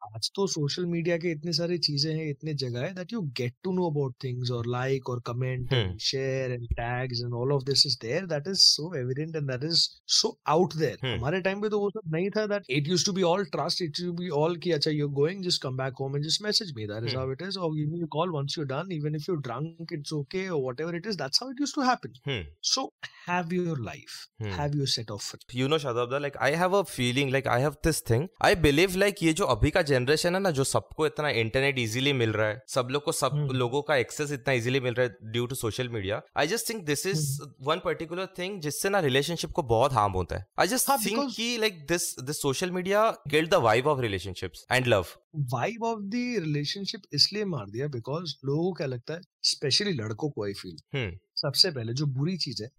आज 0.07 0.29
तो 0.35 0.45
सोशल 0.47 0.85
मीडिया 0.85 1.17
के 1.17 1.31
इतने 1.31 1.51
सारे 1.53 1.77
चीज़ें 1.77 2.13
हैं 2.13 2.29
इतने 2.29 2.53
जगह 2.63 2.79
है 2.79 2.93
that 2.93 3.13
you 3.13 3.21
get 3.37 3.53
to 3.63 3.71
know 3.73 3.89
about 3.89 4.15
things 4.23 4.51
और 4.51 4.67
लाइक 4.67 5.09
और 5.09 5.19
comment. 5.27 5.73
And 5.73 5.99
share 5.99 6.51
and 6.51 6.65
tags 6.71 7.21
and 7.21 7.33
all 7.33 7.51
of 7.53 7.63
this 7.65 7.85
is 7.87 7.97
there 8.01 8.25
that 8.33 8.47
is 8.47 8.59
so 8.61 8.93
evident 8.99 9.35
and 9.35 9.49
that 9.51 9.63
is 9.63 9.87
so 10.17 10.37
out 10.47 10.75
there. 10.75 11.05
हमारे 11.05 11.41
टाइम 11.41 11.61
पे 11.61 11.69
तो 11.69 11.79
वो 11.79 11.89
सब 11.89 12.15
नहीं 12.15 12.29
था 12.37 12.45
that 12.47 12.65
it 12.69 12.87
used 12.87 13.05
to 13.05 13.13
be 13.13 13.21
all 13.31 13.45
trust 13.55 13.81
it 13.81 13.99
used 13.99 14.05
to 14.05 14.13
be 14.23 14.29
all 14.41 14.57
कि 14.57 14.71
अच्छा 14.71 14.91
you 14.91 15.07
going 15.21 15.43
just 15.45 15.61
come 15.63 15.77
back 15.77 15.93
home 16.01 16.15
and 16.15 16.25
just 16.25 16.41
message 16.43 16.73
me 16.77 16.87
that 16.87 17.09
is. 17.09 17.15
How 17.17 17.31
it 17.31 17.41
is 17.47 17.59
और 17.59 17.71
me 17.71 18.05
call 18.17 18.31
once 18.31 18.57
you 18.57 18.63
done 18.73 18.91
even 18.91 19.15
if 19.15 19.25
you 19.29 19.35
drunk 19.47 19.93
it's 19.93 20.13
okay 20.13 20.47
और 20.49 20.61
whatever 20.61 20.95
it 20.95 21.07
is 21.07 21.17
that's 21.17 21.43
how 21.43 21.51
it 21.51 21.61
used 21.61 21.75
to 21.75 21.87
happen 21.89 22.45
so 22.73 22.91
have 23.29 23.53
your 23.53 23.83
life. 23.85 24.19
Have 24.59 24.77
your 24.77 24.87
set 24.87 25.11
of 25.11 25.35
you 25.67 25.71
know 25.73 25.79
Shadabda, 25.79 26.21
like 26.21 26.37
I 26.41 26.51
have 26.51 26.73
a 26.73 26.83
feeling 26.85 27.31
like 27.31 27.47
I 27.47 27.59
have 27.59 27.77
this 27.83 27.99
thing. 28.01 28.27
I 28.41 28.53
believe 28.55 28.95
like 28.95 29.23
ये 29.23 29.33
जो 29.33 29.45
अभी 29.45 29.71
का 29.71 29.81
generation 29.91 30.35
है 30.35 30.41
ना 30.41 30.51
जो 30.51 30.63
सबको 30.63 31.05
इतना 31.07 31.29
internet 31.41 31.79
easily 31.79 32.13
मिल 32.13 32.31
रहा 32.31 32.47
है 32.47 32.61
सब 32.69 32.87
लोग 32.91 33.03
को 33.03 33.11
सब 33.11 33.31
Hmm. 33.37 33.53
लोगों 33.55 33.81
का 33.81 33.95
एक्सेस 33.95 34.31
इतना 34.31 34.53
इजीली 34.53 34.79
मिल 34.79 34.93
रहा 34.93 35.07
है 35.07 35.31
due 35.31 35.45
to 35.45 35.55
social 35.55 35.89
media 35.89 36.21
I 36.37 36.47
just 36.47 36.69
think 36.69 36.83
this 36.85 37.05
is 37.07 37.25
one 37.61 37.81
particular 37.85 38.27
thing 38.37 38.59
जिससे 38.61 38.89
ना 38.89 38.99
रिलेशनशिप 38.99 39.51
को 39.51 39.63
बहुत 39.63 39.93
हार्म 39.93 40.13
होता 40.13 40.35
है. 40.35 40.45
आई 40.59 40.67
जस्ट 40.67 40.89
थिंक 41.05 41.35
कि 41.35 41.57
like 41.57 41.85
this 41.87 42.09
this 42.21 42.41
social 42.41 42.71
media 42.71 43.09
killed 43.31 43.49
the 43.51 43.61
vibe 43.67 43.87
of 43.87 44.01
relationships 44.01 44.65
and 44.71 44.87
love 44.87 45.05
vibe 45.53 45.83
of 45.83 45.99
the 46.01 46.25
relationship 46.39 47.01
इसलिए 47.13 47.45
मार 47.45 47.69
दिया 47.69 47.87
बिकॉज़ 47.95 48.35
लोगों 48.45 48.63
को 48.63 48.73
क्या 48.73 48.87
लगता 48.87 49.13
है 49.13 49.21
स्पेशली 49.43 49.93
लड़कों 49.93 50.29
को 50.29 50.45
आई 50.45 50.53
फील 50.53 51.17
सबसे 51.37 51.71
पहले 51.71 51.93
जो 51.93 52.05
बुरी 52.11 52.35
चीज़ 52.37 52.63
है 52.63 52.69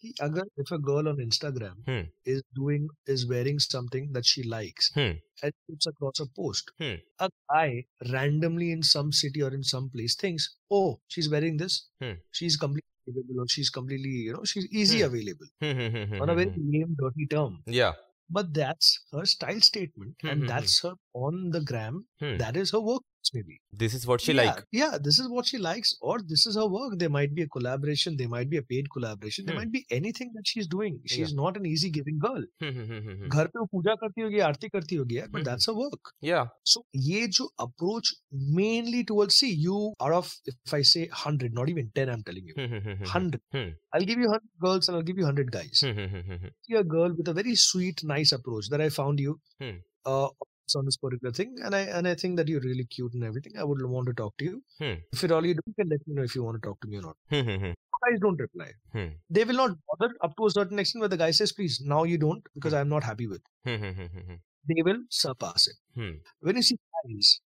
कि 0.00 0.12
अगर 0.22 0.60
if 0.60 0.72
a 0.74 0.76
girl 0.88 1.08
on 1.08 1.20
Instagram 1.20 1.84
is 2.28 2.40
doing 2.54 2.88
is 3.10 3.26
wearing 3.28 3.58
something 3.60 4.08
that 4.14 4.24
she 4.24 4.42
likes 4.48 4.92
and 4.98 5.52
puts 5.52 5.88
across 5.88 6.20
a 6.22 6.24
post 6.36 6.70
a 6.80 7.26
guy 7.26 7.76
randomly 8.08 8.70
in 8.72 8.82
some 8.90 9.10
city 9.20 9.40
और 9.40 9.54
in 9.54 9.62
some 9.72 9.88
place 9.88 10.18
things 10.22 10.48
oh 10.72 10.82
she 11.10 11.20
is 11.20 11.30
wearing 11.30 11.58
this 11.60 11.80
she 12.02 12.46
is 12.46 12.58
complete 12.60 12.84
available 13.08 13.40
और 13.40 13.48
she 13.48 13.60
is 13.60 13.70
completely 13.74 14.16
you 14.26 14.32
know 14.32 14.44
she 14.44 14.60
is 14.60 14.68
easy 14.82 15.00
available 15.02 16.20
on 16.20 16.28
a 16.28 16.34
very 16.34 16.68
name 16.70 16.94
dotty 16.96 17.26
term 17.26 17.62
या 17.72 17.90
but 18.30 18.54
that's 18.58 18.98
her 19.14 19.24
style 19.28 19.60
statement 19.62 20.24
and 20.24 20.46
that's 20.48 20.84
her 20.84 20.94
on 21.27 21.45
the 21.57 21.61
gram 21.73 22.01
Hmm. 22.23 22.35
that 22.43 22.57
is 22.63 22.71
her 22.77 22.83
work 22.89 23.05
maybe 23.35 23.55
this 23.79 23.95
is 23.95 24.05
what 24.05 24.21
she 24.21 24.31
yeah, 24.31 24.37
like 24.37 24.59
yeah 24.77 24.93
this 25.07 25.17
is 25.23 25.25
what 25.31 25.47
she 25.49 25.57
likes 25.63 25.89
or 26.11 26.13
this 26.29 26.43
is 26.51 26.55
her 26.59 26.65
work 26.75 26.93
there 27.01 27.11
might 27.15 27.33
be 27.39 27.43
a 27.47 27.49
collaboration 27.55 28.15
there 28.21 28.29
might 28.33 28.49
be 28.53 28.59
a 28.61 28.63
paid 28.69 28.87
collaboration 28.95 29.47
there 29.49 29.55
Hmm. 29.57 29.61
might 29.61 29.73
be 29.75 29.81
anything 29.97 30.31
that 30.37 30.51
she's 30.51 30.69
doing 30.75 30.95
she's 31.13 31.33
not 31.39 31.59
an 31.61 31.67
easy 31.71 31.91
giving 31.97 32.21
girl 32.25 32.45
hmm 32.63 33.27
घर 33.27 33.47
पे 33.55 33.59
वो 33.59 33.65
पूजा 33.73 33.95
करती 34.03 34.21
होगी 34.27 34.39
आरती 34.47 34.69
करती 34.77 34.99
होगी 35.01 35.17
यार 35.17 35.27
Hmm. 35.27 35.35
but 35.37 35.47
that's 35.49 35.69
her 35.71 35.75
work 35.81 36.11
या 36.29 36.41
so 36.73 36.83
ये 37.09 37.25
जो 37.39 37.47
approach 37.67 38.13
mainly 38.61 39.03
towards 39.11 39.39
see 39.43 39.51
you 39.65 39.79
out 40.07 40.17
of 40.19 40.31
if 40.53 40.75
I 40.79 40.81
say 40.93 41.03
100 41.09 41.59
not 41.59 41.73
even 41.75 41.91
10 42.01 42.13
I'm 42.15 42.25
telling 42.31 42.49
you 42.51 42.57
hmm 42.61 42.81
hmm 42.87 43.09
100 43.11 43.41
Hmm. 43.57 43.69
I'll 43.97 44.07
give 44.13 44.23
you 44.25 44.31
100 44.37 44.65
girls 44.67 44.89
and 44.91 44.99
I'll 45.01 45.07
give 45.11 45.21
you 45.23 45.27
100 45.33 45.53
guys 45.57 45.83
hmm 45.89 46.07
hmm 46.15 46.25
hmm 46.31 46.53
see 46.69 46.79
a 46.83 46.85
girl 46.95 47.19
with 47.21 47.33
a 47.35 47.37
very 47.41 47.57
sweet 47.67 48.05
nice 48.15 48.35
approach 48.39 48.71
that 48.75 48.85
I 48.87 48.89
found 49.01 49.25
you 49.27 49.37
Hmm. 49.65 49.77
uh, 50.13 50.29
on 50.74 50.84
this 50.84 50.96
particular 50.96 51.32
thing 51.38 51.54
and 51.62 51.74
i 51.78 51.80
and 51.98 52.08
i 52.08 52.14
think 52.14 52.36
that 52.38 52.48
you're 52.48 52.60
really 52.60 52.84
cute 52.84 53.12
and 53.14 53.24
everything. 53.24 53.52
I 53.58 53.64
would 53.64 53.84
want 53.84 54.06
to 54.06 54.14
talk 54.14 54.36
to 54.38 54.44
you. 54.44 54.62
Hmm. 54.78 54.94
if 55.12 55.24
at 55.24 55.32
all 55.32 55.44
you 55.46 55.54
do 55.54 55.60
you 55.66 55.74
can 55.78 55.88
let 55.88 56.06
me 56.06 56.14
know 56.14 56.22
if 56.22 56.34
you 56.34 56.42
want 56.42 56.60
to 56.60 56.66
talk 56.66 56.80
to 56.80 56.88
me 56.88 56.96
or 56.98 57.02
not. 57.02 57.16
Hmm, 57.30 57.40
hmm, 57.48 57.64
hmm. 57.64 57.72
Guys 58.04 58.20
don't 58.20 58.40
reply. 58.40 58.70
They 59.30 59.44
will 59.44 59.60
not 59.62 59.76
bother 59.88 60.14
up 60.22 60.36
to 60.36 60.46
a 60.46 60.50
certain 60.50 60.78
extent 60.78 61.00
where 61.00 61.08
the 61.08 61.16
guy 61.16 61.30
says 61.30 61.52
please 61.52 61.80
now 61.94 62.04
you 62.04 62.18
don't 62.18 62.42
because 62.54 62.74
i'm 62.74 62.88
not 62.88 63.04
happy 63.04 63.26
with. 63.26 63.42
They 64.66 64.82
will 64.88 65.00
surpass 65.10 65.66
it. 65.72 65.76
When 66.40 66.56
you 66.56 66.62
see 66.62 66.78
guys 67.06 67.40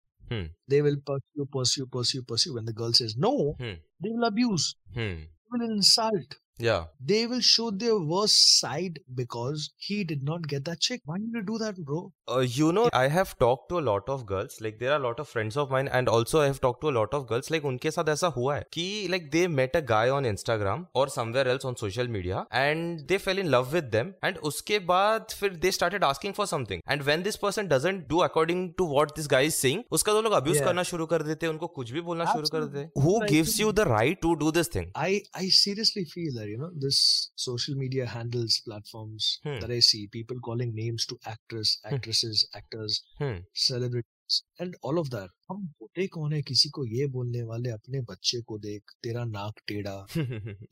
they 0.68 0.82
will 0.82 0.98
pursue 1.10 1.46
pursue 1.52 1.86
pursue 1.86 2.22
pursue. 2.22 2.54
When 2.54 2.66
the 2.66 2.72
girl 2.72 2.92
says 2.92 3.16
no 3.16 3.56
they 3.58 4.10
will 4.16 4.24
abuse. 4.24 4.74
They 4.94 5.58
will 5.58 5.70
insult. 5.70 6.36
Yeah. 6.63 6.83
they 7.11 7.25
will 7.29 7.41
show 7.41 7.71
their 7.71 7.95
worst 8.09 8.59
side 8.59 8.97
because 9.19 9.63
he 9.85 10.03
did 10.09 10.21
not 10.23 10.43
get 10.47 10.63
that 10.65 10.79
chick. 10.79 11.01
Why 11.03 11.15
did 11.17 11.31
you 11.37 11.41
do 11.47 11.57
that, 11.57 11.79
bro? 11.87 12.13
Uh, 12.33 12.39
you 12.57 12.67
know, 12.71 12.83
I 12.93 13.07
have 13.07 13.31
talked 13.39 13.67
to 13.71 13.79
a 13.79 13.83
lot 13.87 14.07
of 14.07 14.25
girls. 14.27 14.57
Like 14.65 14.77
there 14.79 14.91
are 14.91 14.99
a 14.99 15.03
lot 15.05 15.19
of 15.23 15.27
friends 15.27 15.57
of 15.63 15.71
mine, 15.71 15.89
and 15.99 16.07
also 16.17 16.41
I 16.41 16.45
have 16.45 16.61
talked 16.65 16.79
to 16.81 16.89
a 16.89 16.95
lot 16.97 17.15
of 17.19 17.25
girls. 17.31 17.49
Like 17.55 17.65
उनके 17.71 17.91
साथ 17.91 18.09
ऐसा 18.09 18.27
हुआ 18.35 18.55
है 18.55 18.65
कि 18.77 18.85
like 19.13 19.25
they 19.31 19.41
met 19.55 19.75
a 19.75 19.81
guy 19.93 20.03
on 20.17 20.27
Instagram 20.33 20.85
or 21.01 21.05
somewhere 21.15 21.47
else 21.55 21.65
on 21.71 21.79
social 21.81 22.11
media, 22.17 22.43
and 22.61 23.03
they 23.11 23.19
fell 23.25 23.41
in 23.45 23.51
love 23.55 23.73
with 23.77 23.89
them. 23.97 24.13
And 24.29 24.37
उसके 24.51 24.79
बाद 24.93 25.35
फिर 25.41 25.59
they 25.65 25.73
started 25.79 26.07
asking 26.11 26.37
for 26.39 26.47
something. 26.53 26.85
And 26.95 27.05
when 27.09 27.25
this 27.29 27.41
person 27.47 27.71
doesn't 27.73 28.07
do 28.13 28.21
according 28.29 28.63
to 28.83 28.89
what 28.93 29.15
this 29.19 29.31
guy 29.35 29.43
is 29.49 29.59
saying, 29.65 29.83
उसका 29.91 30.13
तो 30.13 30.21
लोग 30.21 30.37
abuse 30.41 30.55
Yeah. 30.55 30.65
करना 30.69 30.83
शुरू 30.93 31.05
कर 31.15 31.23
देते 31.31 31.45
हैं, 31.45 31.53
उनको 31.53 31.67
कुछ 31.81 31.91
भी 31.91 32.01
बोलना 32.01 32.25
शुरू 32.25 32.47
कर 32.47 32.57
Absolutely. 32.57 32.73
देते 32.73 32.79
हैं. 32.79 33.07
Who 33.07 33.17
Like- 33.19 33.35
gives 33.35 33.59
you 33.65 33.73
the 33.81 33.89
right 33.93 34.23
to 34.27 34.35
do 34.45 34.55
this 34.61 34.73
thing? 34.77 34.89
I 35.09 35.11
I 35.43 35.49
seriously 35.63 36.07
feel 36.15 36.33
that 36.39 36.46
You 36.50 36.58
know 36.60 36.70
this 36.84 36.98
social 37.44 37.76
media 37.82 38.06
handles 38.06 38.56
platforms 38.66 39.28
Hmm. 39.44 39.58
that 39.60 39.70
I 39.70 39.80
see 39.88 40.00
people 40.16 40.40
calling 40.48 40.72
names 40.78 41.06
to 41.12 41.18
actors, 41.32 41.74
actresses, 41.92 42.44
actors, 42.60 42.98
Hmm. 43.20 43.36
celebrities, 43.66 44.40
and 44.60 44.80
all 44.82 45.02
of 45.04 45.10
that. 45.16 45.36
हम 45.50 45.62
होते 45.82 46.06
कौन 46.16 46.32
है 46.32 46.42
किसी 46.52 46.68
को 46.78 46.84
ये 46.94 47.06
बोलने 47.18 47.42
वाले 47.52 47.70
अपने 47.70 48.00
बच्चे 48.10 48.40
को 48.50 48.58
देख 48.66 48.92
तेरा 49.02 49.24
नाक 49.36 49.62
टेढ़ा 49.68 49.96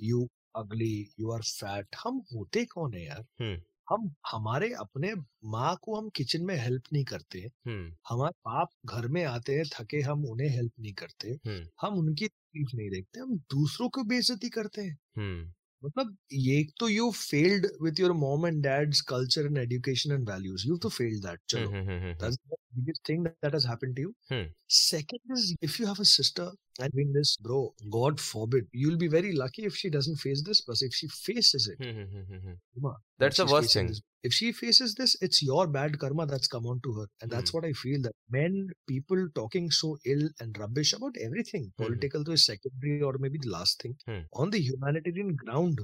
you 0.02 0.26
ugly 0.56 0.92
you 1.20 1.30
are 1.32 1.42
fat 1.46 1.96
हम 2.04 2.22
होते 2.34 2.64
कौन 2.74 2.94
है 2.94 3.04
यार 3.04 3.24
Hmm. 3.42 3.56
हम 3.90 4.08
हमारे 4.30 4.68
अपने 4.80 5.12
माँ 5.54 5.74
को 5.82 5.94
हम 5.96 6.08
किचन 6.16 6.44
में 6.46 6.54
हेल्प 6.60 6.92
नहीं 6.92 7.04
करते 7.10 7.40
Hmm. 7.68 7.84
हमारे 8.08 8.32
बाप 8.48 8.70
घर 8.94 9.06
में 9.16 9.22
आते 9.24 9.54
हैं 9.56 9.64
थके 9.74 10.00
हम 10.06 10.24
उन्हें 10.30 10.48
हेल्प 10.56 10.72
नहीं 10.80 10.92
करते 11.02 11.34
Hmm. 11.46 11.60
हम 11.82 11.98
उनकी 11.98 12.26
तकलीफ़ 12.28 12.76
नहीं 12.76 12.88
देखते 12.90 13.20
हम 13.20 13.36
दूसरों 13.54 13.88
को 13.96 14.04
बेइज्जती 14.12 14.48
करते 14.58 14.82
हैं 14.82 14.96
Hmm. 15.18 15.44
मतलब 15.86 16.16
ये 16.32 16.62
तो 16.80 16.88
you 16.88 17.10
failed 17.10 17.66
with 17.82 18.00
your 18.00 18.12
mom 18.12 18.46
and 18.46 18.62
dad's 18.62 19.00
culture 19.08 19.46
and 19.46 19.58
education 19.58 20.12
and 20.12 20.28
values 20.30 20.66
you 20.68 20.76
तो 20.76 20.88
फेल्ड 20.88 21.22
दैट 21.22 21.40
चलो 21.48 21.70
Hmm. 21.70 22.65
Biggest 22.76 23.02
thing 23.04 23.22
that, 23.24 23.34
that 23.42 23.52
has 23.54 23.64
happened 23.64 23.96
to 23.96 24.02
you 24.02 24.14
Hmm. 24.30 24.46
second 24.68 25.20
is 25.36 25.54
if 25.62 25.78
you 25.80 25.86
have 25.86 26.00
a 26.00 26.04
sister 26.04 26.50
and 26.80 26.92
doing 26.92 27.12
this 27.12 27.36
bro 27.44 27.72
god 27.90 28.20
forbid 28.20 28.66
you'll 28.72 28.98
be 29.02 29.08
very 29.08 29.32
lucky 29.32 29.64
if 29.64 29.74
she 29.76 29.88
doesn't 29.88 30.16
face 30.16 30.42
this 30.48 30.60
but 30.60 30.76
if 30.88 30.92
she 30.94 31.08
faces 31.08 31.68
it 31.68 31.78
Hmm. 31.84 32.02
Hmm. 32.02 32.38
Hmm. 32.82 32.90
That's 33.18 33.38
the 33.38 33.46
worst 33.46 33.72
thing. 33.72 33.86
this- 33.88 34.02
if 34.28 34.32
she 34.36 34.50
faces 34.58 34.94
this 34.98 35.12
it's 35.24 35.40
your 35.48 35.64
bad 35.74 35.98
karma 36.02 36.26
that's 36.26 36.48
come 36.48 36.66
on 36.66 36.80
to 36.84 36.92
her 36.94 37.06
and 37.20 37.30
that's 37.30 37.50
Hmm. 37.50 37.56
what 37.58 37.64
i 37.68 37.72
feel 37.82 38.00
that 38.06 38.14
men 38.36 38.54
people 38.92 39.20
talking 39.36 39.70
so 39.70 39.96
ill 40.04 40.24
and 40.40 40.58
rubbish 40.62 40.92
about 40.98 41.16
everything 41.26 41.72
political 41.76 42.24
to 42.24 42.32
is 42.32 42.44
secondary 42.44 43.00
or 43.02 43.12
maybe 43.18 43.38
the 43.44 43.50
last 43.56 43.80
thing 43.82 43.94
on 44.42 44.50
the 44.50 44.60
humanitarian 44.68 45.30
ground 45.44 45.78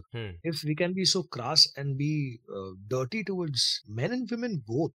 if 0.52 0.64
we 0.64 0.74
can 0.74 0.92
be 1.00 1.04
so 1.04 1.22
crass 1.22 1.68
and 1.76 1.96
be 1.96 2.12
uh, 2.56 2.70
dirty 2.88 3.22
towards 3.30 3.82
men 3.86 4.12
and 4.12 4.28
women 4.30 4.56
both 4.66 4.92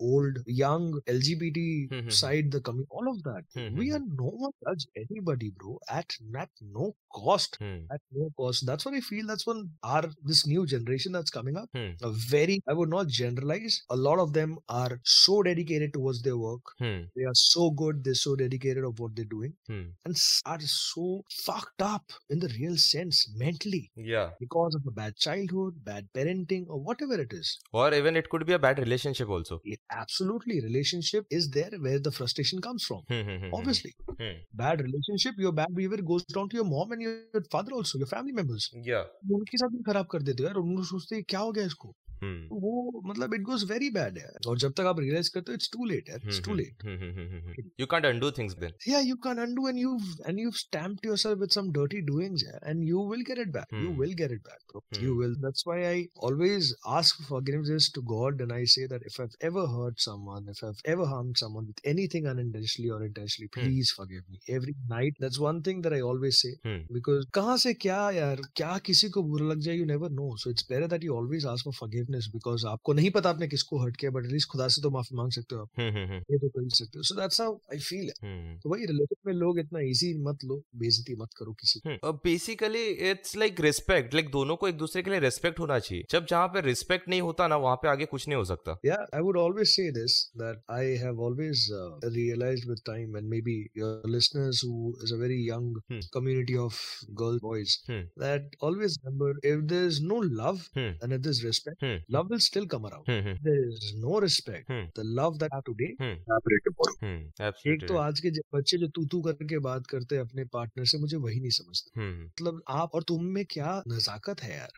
old 0.00 0.38
young 0.46 0.86
lgbt 1.06 1.27
Mhm. 1.36 2.10
side 2.12 2.50
the 2.50 2.60
coming, 2.60 2.86
all 2.90 3.08
of 3.12 3.22
that 3.22 3.44
Mhm. 3.56 3.76
we 3.76 3.90
are 3.92 4.00
no 4.00 4.30
one 4.44 4.52
judge 4.66 4.86
anybody 5.02 5.50
bro 5.50 5.78
at 5.88 6.16
at 6.42 6.50
no 6.60 6.94
cost 7.18 7.56
Hmm. 7.60 7.78
at 7.90 8.00
no 8.12 8.30
cost 8.36 8.66
that's 8.66 8.84
what 8.86 8.94
i 8.94 9.00
feel 9.00 9.26
that's 9.26 9.46
when 9.46 9.60
our 9.82 10.10
this 10.30 10.46
new 10.46 10.64
generation 10.66 11.12
that's 11.12 11.30
coming 11.30 11.56
up 11.62 11.68
Hmm. 11.78 11.92
a 12.02 12.10
very 12.34 12.56
i 12.68 12.72
would 12.80 12.90
not 12.96 13.08
generalize 13.08 13.82
a 13.90 13.96
lot 13.96 14.18
of 14.24 14.32
them 14.38 14.58
are 14.68 15.00
so 15.04 15.42
dedicated 15.42 15.92
towards 15.98 16.22
their 16.22 16.36
work 16.36 16.74
Hmm. 16.78 17.00
they 17.16 17.24
are 17.32 17.34
so 17.34 17.70
good 17.82 18.02
they're 18.04 18.22
so 18.24 18.34
dedicated 18.44 18.84
of 18.84 18.98
what 19.00 19.14
they're 19.16 19.32
doing 19.36 19.54
Hmm. 19.66 19.84
and 20.04 20.16
are 20.46 20.60
so 20.60 21.24
fucked 21.46 21.82
up 21.82 22.12
in 22.30 22.38
the 22.44 22.48
real 22.58 22.76
sense 22.76 23.28
mentally 23.44 23.90
Yeah. 23.96 24.30
because 24.40 24.74
of 24.80 24.86
a 24.86 24.90
bad 25.00 25.16
childhood 25.16 25.82
bad 25.84 26.08
parenting 26.18 26.66
or 26.68 26.80
whatever 26.80 27.20
it 27.20 27.32
is 27.32 27.58
Or 27.72 27.92
even 27.94 28.16
it 28.16 28.28
could 28.30 28.46
be 28.46 28.52
a 28.52 28.58
bad 28.58 28.78
relationship 28.78 29.28
also. 29.28 29.60
it, 29.64 29.80
absolutely 29.90 30.60
relationship 30.60 31.17
is 31.17 31.49
there 31.57 31.79
where 31.87 31.99
the 31.99 32.11
frustration 32.11 32.61
comes 32.61 32.85
from 32.89 33.01
Hmm. 33.11 33.21
Hmm. 33.29 33.39
Hmm. 33.43 33.53
obviously 33.59 33.91
Hmm. 34.21 34.35
bad 34.63 34.81
relationship 34.81 35.41
your 35.45 35.51
bad 35.59 35.73
behavior 35.79 36.01
goes 36.11 36.25
down 36.37 36.49
to 36.53 36.57
your 36.61 36.65
mom 36.69 36.91
and 36.91 37.01
your 37.01 37.43
father 37.55 37.73
also 37.79 37.97
your 37.97 38.09
family 38.13 38.33
members 38.39 38.69
Yeah. 38.91 39.03
उनके 39.39 39.57
साथ 39.57 39.69
भी 39.77 39.83
खराब 39.91 40.07
कर 40.11 40.21
देते 40.21 40.43
हो 40.43 40.47
यार 40.49 40.55
उनको 40.63 40.83
सोचते 40.93 41.15
हैं 41.15 41.23
क्या 41.29 41.39
हो 41.39 41.51
गया 41.51 41.65
इसको 41.65 41.89
Hmm. 41.89 42.16
तो 42.16 42.16
वो 42.22 43.02
मतलब 43.06 43.34
इट 43.34 43.42
गोज 43.42 43.64
वेरी 43.70 43.90
बैड 43.90 44.18
है। 44.18 44.32
और 44.46 44.58
जब 44.58 44.72
तक 44.72 44.86
आप 44.86 45.00
रियलाइज़ 45.00 45.30
करते 45.34 45.52
हो 45.52 45.54
इट्स 45.54 45.70
टू 45.72 45.84
लेट 45.84 46.10
है 46.10 46.16
it's 46.16 46.40
too 46.44 46.54
late 46.54 46.84
you 47.80 47.86
can't 47.86 48.06
undo 48.06 48.30
things 48.30 48.54
then 48.54 48.72
या 48.88 49.00
you 49.00 49.16
can 49.16 49.38
undo 49.38 49.68
and 49.68 49.78
you 49.78 49.98
and 50.28 50.40
you 50.40 50.50
stamped 50.50 51.06
yourself 51.06 51.38
with 51.38 51.50
some 51.50 51.70
dirty 51.72 52.00
doings 52.00 52.44
and 52.64 52.84
you 52.84 53.08
will 53.10 53.22
get 53.22 53.38
it 53.38 53.48
back 53.48 53.74
you 53.74 53.96
will 54.00 54.14
get 54.14 54.32
it 54.32 54.42
back 54.42 55.02
you 55.02 55.20
will 55.20 55.34
that's 55.34 55.64
why 55.68 55.82
I 55.82 56.06
always 56.22 56.74
ask 56.86 57.22
forgiveness 57.28 57.90
to 57.94 58.02
God 58.02 58.40
and 58.40 58.52
I 58.52 58.66
say 58.66 58.86
that 58.88 59.02
if 59.06 59.20
I 59.22 59.28
have 59.44 59.52
ever 59.52 59.68
hurt 59.68 60.00
someone 60.00 60.50
if 60.50 60.64
I 60.64 60.72
have 60.72 60.92
ever 60.92 61.08
harm 61.08 61.32
someone 61.32 61.66
with 61.66 61.80
anything 61.86 62.26
unintentionally 62.26 62.88
और 62.88 63.04
intentionally 63.06 63.48
please 63.58 63.92
forgive 63.96 64.24
me 64.30 64.40
every 64.54 64.74
night 64.88 65.20
that's 65.20 65.38
one 65.38 65.62
thing 65.62 65.82
that 65.82 65.92
I 65.92 66.00
always 66.00 66.34
say 66.34 66.54
because 66.66 67.26
कहाँ 67.34 67.56
से 67.56 67.74
क्या 67.74 68.10
यार 68.10 68.40
क्या 68.56 68.76
किसी 68.86 69.08
को 69.10 69.22
बुरा 69.22 69.46
लग 69.46 69.60
जाए 69.60 69.76
you 69.76 69.84
never 69.84 70.10
know 70.10 70.36
so 70.36 70.50
it's 70.50 70.66
better 70.70 70.86
that 70.86 71.04
you 71.04 71.14
always 71.14 71.46
ask 71.46 71.64
for 71.64 71.74
forgive 71.74 72.06
forgiveness 72.08 72.28
because 72.32 72.66
आपको 72.66 72.92
नहीं 72.92 73.10
पता 73.10 73.30
आपने 73.30 73.48
किसको 73.48 73.78
हर्ट 73.82 73.96
किया 73.96 74.10
बट 74.10 74.24
एटलीस्ट 74.26 74.48
खुदा 74.50 74.68
से 74.68 74.82
तो 74.82 74.90
माफ़ी 74.90 75.16
मांग 75.16 75.30
सकते 75.32 75.54
हो 75.54 75.62
आप। 75.62 75.68
हम्म, 75.78 75.90
हम्म, 75.90 76.06
हम्म। 76.08 76.34
ये 76.34 76.38
तो 76.38 76.48
कर 76.48 76.68
सकते 76.70 76.98
हो। 76.98 77.02
So 77.02 77.14
that's 77.20 77.40
how 77.40 77.54
I 77.72 77.78
feel 77.80 78.10
तो 78.62 78.70
भाई 78.70 78.86
रिलेशन 78.86 79.20
में 79.26 79.34
लोग 79.34 79.58
इतना 79.60 79.80
इजी 79.90 80.12
मत 80.28 80.44
लो 80.44 80.60
बेइज्जती 80.76 81.16
मत 81.22 81.34
करो 81.38 81.52
किसी 81.60 81.80
अब 82.04 82.20
basically 82.24 82.84
it's 83.10 83.36
like 83.36 83.60
respect 83.60 84.14
like 84.14 84.30
दोनों 84.30 84.56
को 84.56 84.68
एक 84.68 84.76
दूसरे 84.78 85.02
के 85.02 85.10
लिए 85.10 85.20
रिस्पेक्ट 85.20 85.60
होना 85.60 85.78
चाहिए। 85.78 86.04
जब 86.10 86.26
जहाँ 86.30 86.48
पे 86.54 86.60
रिस्पेक्ट 86.66 87.08
नहीं 87.08 87.20
होता 87.20 87.48
ना 87.48 87.56
वहाँ 87.58 87.76
पे 87.82 87.88
आगे 87.88 88.04
कुछ 88.14 88.28
नहीं 88.28 88.36
हो 88.36 88.44
सकता। 88.44 88.78
या 88.84 88.96
I 89.14 89.22
would 89.22 89.38
always 89.38 89.68
say 89.68 89.90
this 89.92 90.18
that 90.36 90.62
I 90.70 90.96
have 91.04 91.22
always 91.26 91.66
realise 92.16 92.68
with 92.68 92.80
time 92.86 93.16
and 93.16 93.28
maybe 93.48 93.58
your 93.78 94.08
listeners 94.10 94.64
who 94.64 94.92
is 95.04 95.14
a 95.14 95.18
very 95.18 95.40
young 95.48 95.80
community 96.14 96.54
of 96.66 96.80
girl 97.22 97.38
boys 97.42 97.76
that 97.90 98.56
always 98.62 98.98
remember 98.98 99.48
if 99.48 99.60
there 99.72 99.86
is 99.86 100.02
no 100.04 100.20
love 100.22 100.60
and 100.78 101.12
if 101.12 101.20
there 101.20 101.28
is 101.28 101.44
respect 101.46 101.84
love 102.16 102.30
will 102.30 102.42
still 102.46 102.66
come 102.66 102.86
around. 102.86 103.04
Hmm. 103.08 103.26
Hmm. 103.26 103.36
There 103.42 103.68
is 103.68 103.94
no 103.96 104.20
respect. 104.20 104.70
Hmm. 104.70 104.84
The 104.98 105.04
love 105.20 105.38
that 105.38 105.52
I 105.52 105.58
have 105.58 105.64
today, 105.64 105.90
Hmm. 106.00 106.14
evaporate 106.22 106.66
tomorrow. 106.68 106.96
Hmm. 107.02 107.48
एक. 107.66 107.88
तो 107.88 107.96
आज 107.96 108.20
के 108.20 108.30
बच्चे 108.30 108.78
जो 108.78 108.88
तू 108.88 109.04
तू 109.04 109.20
करके 109.20 109.58
बात 109.58 109.86
करते 109.86 110.14
हैं 110.14 110.22
अपने 110.22 110.44
पार्टनर 110.44 110.84
से 110.84 110.98
मुझे 110.98 111.16
वही 111.16 111.40
नहीं 111.40 111.50
समझते. 111.50 112.00
मतलब 112.24 112.62
आप 112.68 112.90
और 112.94 113.02
तुम 113.02 113.24
में 113.24 113.44
क्या 113.44 113.82
नजाकत 113.88 114.42
है 114.42 114.56
यार. 114.56 114.68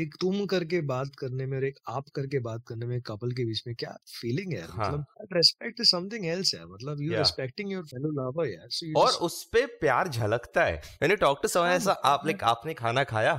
एक 0.00 0.14
तुम 0.20 0.46
करके 0.46 0.80
बात 0.80 1.10
करने 1.18 1.46
में 1.46 1.58
और 1.58 1.64
एक 1.64 1.78
आप 1.88 2.04
करके 2.16 2.38
बात 2.38 2.64
करने 2.68 2.86
में 2.86 3.00
कपल 3.00 3.32
के 3.32 3.44
बीच 3.44 3.62
में 3.66 3.76
क्या 3.76 3.96
फीलिंग 4.20 4.52
है 4.52 4.62
हाँ। 4.62 4.88
मतलब 4.88 5.04
रेस्पेक्ट 5.32 5.80
इज़ 5.80 5.88
समथिंग 5.88 6.26
एल्स 6.26 6.54
है 6.54 6.66
मतलब 6.66 7.00
you. 7.00 7.18
Respecting 7.18 7.72
your 7.72 7.84
fellow 7.84 8.08
lover 8.08 8.46
यार 8.46 8.68
सो 8.70 9.00
और 9.00 9.12
उस 9.12 9.44
पे 9.44 9.66
प्यार 9.66 10.08
झलकता 10.08 10.64
है 10.64 10.82
मैंने 11.02 11.16
टॉक 11.16 11.40
टू 11.42 11.60
हाँ, 11.60 11.72
ऐसा 11.72 11.92
आप 11.92 12.04
हाँ। 12.04 12.20
लाइक 12.24 12.44
आपने 12.44 12.74
खाना 12.74 13.04
खाया 13.04 13.32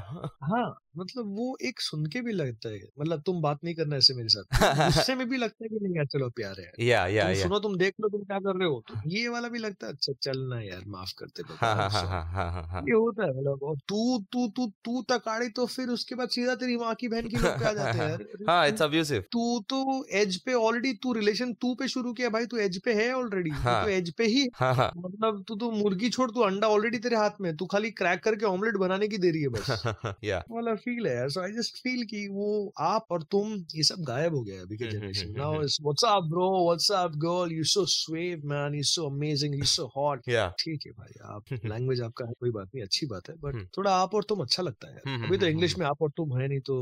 हाँ 0.44 0.87
मतलब 0.98 1.36
वो 1.38 1.58
एक 1.62 1.82
सुन 1.82 2.06
के 2.06 2.22
भी 2.22 2.32
लगता 2.34 2.70
है 2.70 2.80
मतलब 3.00 3.22
तुम 3.26 3.42
बात 3.42 3.60
नहीं 3.64 3.74
करना 3.76 3.96
ऐसे 3.96 4.14
मेरे 4.14 4.30
साथ 4.30 4.50
गुस्से 5.08 5.16
में 5.16 5.28
भी 5.30 5.38
लगता 5.38 5.64
है 5.64 5.70
कि 5.70 5.80
नहीं 5.82 5.96
यार 5.96 6.06
चलो 6.06 6.30
प्यार 6.36 6.60
है 6.60 6.88
या 6.88 7.06
या 7.08 7.24
तुम 7.24 7.34
या। 7.34 7.44
सुनो 7.44 7.60
तुम 7.60 7.76
देख 7.78 7.94
लो 8.02 8.10
तुम 8.10 8.24
क्या 8.24 8.40
कर 8.40 8.56
रहे 8.60 8.68
हो। 8.68 8.80
तो 8.88 9.00
ये 9.10 9.28
वाला 9.28 9.48
भी 9.48 9.60
लगता 9.60 9.88
है 9.88 9.94
अच्छा 9.94 10.14
चलना 10.22 10.60
यार 10.62 10.84
माफ़ 10.88 11.14
करते 11.20 11.44
हाँ 11.56 11.74
हाँ 11.76 11.90
हाँ 11.90 12.04
हाँ 12.08 12.24
हाँ 12.34 12.52
हाँ 12.52 12.64
हाँ। 12.68 12.82
ये 12.82 12.96
होता 12.96 13.24
है 13.24 13.30
मतलब 13.32 13.78
तू 13.90 14.18
तू 14.32 14.48
तू 14.58 14.68
तू 14.86 15.02
तकाड़ी 15.12 15.50
तो 15.52 15.66
फिर 15.68 15.90
उसके 15.90 16.16
बाद 16.16 16.30
सीधा 16.30 16.56
तेरी 16.56 16.78
माँ 16.78 16.94
की 16.96 17.08
बहन 17.08 17.28
की 17.28 17.38
लोग 17.38 17.60
पे 17.60 17.66
आ 17.66 17.72
जाते 17.74 17.98
हैं 17.98 18.10
यार। 18.10 18.24
हाँ 18.50 18.64
तू- 18.64 18.74
इट्स 18.74 18.82
अब्यूसिव 18.82 19.24
तू 19.32 19.60
तो 19.70 19.82
एज 20.16 20.38
पे 20.42 20.54
ऑलरेडी 20.54 20.94
तू 21.04 21.14
रिलेशन 21.14 21.54
तू 21.62 21.74
पे 21.76 21.88
शुरू 21.88 22.14
किया 22.14 22.30
भाई 22.30 22.46
तू 22.46 22.58
एज 22.58 22.82
पे 22.86 22.94
है 22.94 23.12
ऑलरेडी 23.14 23.50
हाँ। 23.60 23.84
तो 23.84 23.90
एज 23.90 24.14
पे 24.18 24.26
ही। 24.28 24.48
हाँ 24.56 24.74
हाँ। 24.76 24.92
मतलब 24.98 25.44
तू 25.48 25.56
तो 25.56 25.72
मुर्गी 25.74 26.10
छोड़ 26.10 26.30
तू 26.32 26.42
अंडा 26.42 26.68
ऑलरेडी 26.68 26.98
तेरे 27.00 27.16
हाथ 27.16 27.42
में 27.42 27.56
तू 27.58 27.66
खाली 27.66 27.92
क्रैक 27.94 28.24
करके 28.24 28.46
ऑमलेट 28.46 28.76
बनाने 28.78 29.08
की 29.08 29.18
देरी 29.18 29.42
है 29.42 29.48
बस। 29.50 29.84
या। 30.24 30.44
वाला 30.52 30.76
फील 30.88 31.08
है 31.08 31.16
यार 31.16 31.30
सो 31.30 31.42
आई 31.42 31.52
जस्ट 31.52 31.78
फील 31.78 32.04
कि 32.06 32.28
वो 32.32 32.50
आप 32.86 33.06
और 33.12 33.24
तुम 33.32 33.54
ये 33.76 33.84
सब 33.84 34.04
गायब 34.08 34.36
हो 34.36 34.42
गया 34.44 34.62
अभी 34.62 34.78
के 34.78 34.92
generation 34.92 35.34
now. 35.38 35.62
Is 35.64 35.78
what's 35.84 36.04
up 36.06 36.24
bro 36.30 36.50
what's 36.66 36.92
up 36.94 37.16
girl 37.18 37.52
you 37.54 37.64
so 37.72 37.86
suave 37.92 38.42
man 38.46 38.76
you 38.76 38.84
so 38.92 39.06
amazing 39.10 39.56
you 39.56 39.66
so 39.74 39.86
hot 39.98 40.22
ठीक 40.60 40.86
है 40.88 40.92
भाई 40.94 41.20
आप 41.34 41.52
लैंग्वेज 41.66 42.02
आपका 42.02 42.26
है 42.28 42.34
कोई 42.40 42.52
बात 42.52 42.70
नहीं 42.76 42.84
अच्छी 42.84 43.06
बात 43.06 43.30
है 43.30 43.36
बट। 43.42 43.68
थोड़ा 43.78 43.96
आप 43.96 44.16
और 44.16 44.24
तुम 44.30 44.42
अच्छा 44.42 44.64
लगता 44.64 44.92
है 44.92 45.18
अभी 45.18 45.38
तो 45.38 45.48
इंग्लिश 45.48 45.78
में 45.78 45.86
आप 45.86 46.02
और 46.02 46.10
तुम 46.18 46.38
है 46.40 46.48
नहीं 46.48 46.60
तो। 46.70 46.78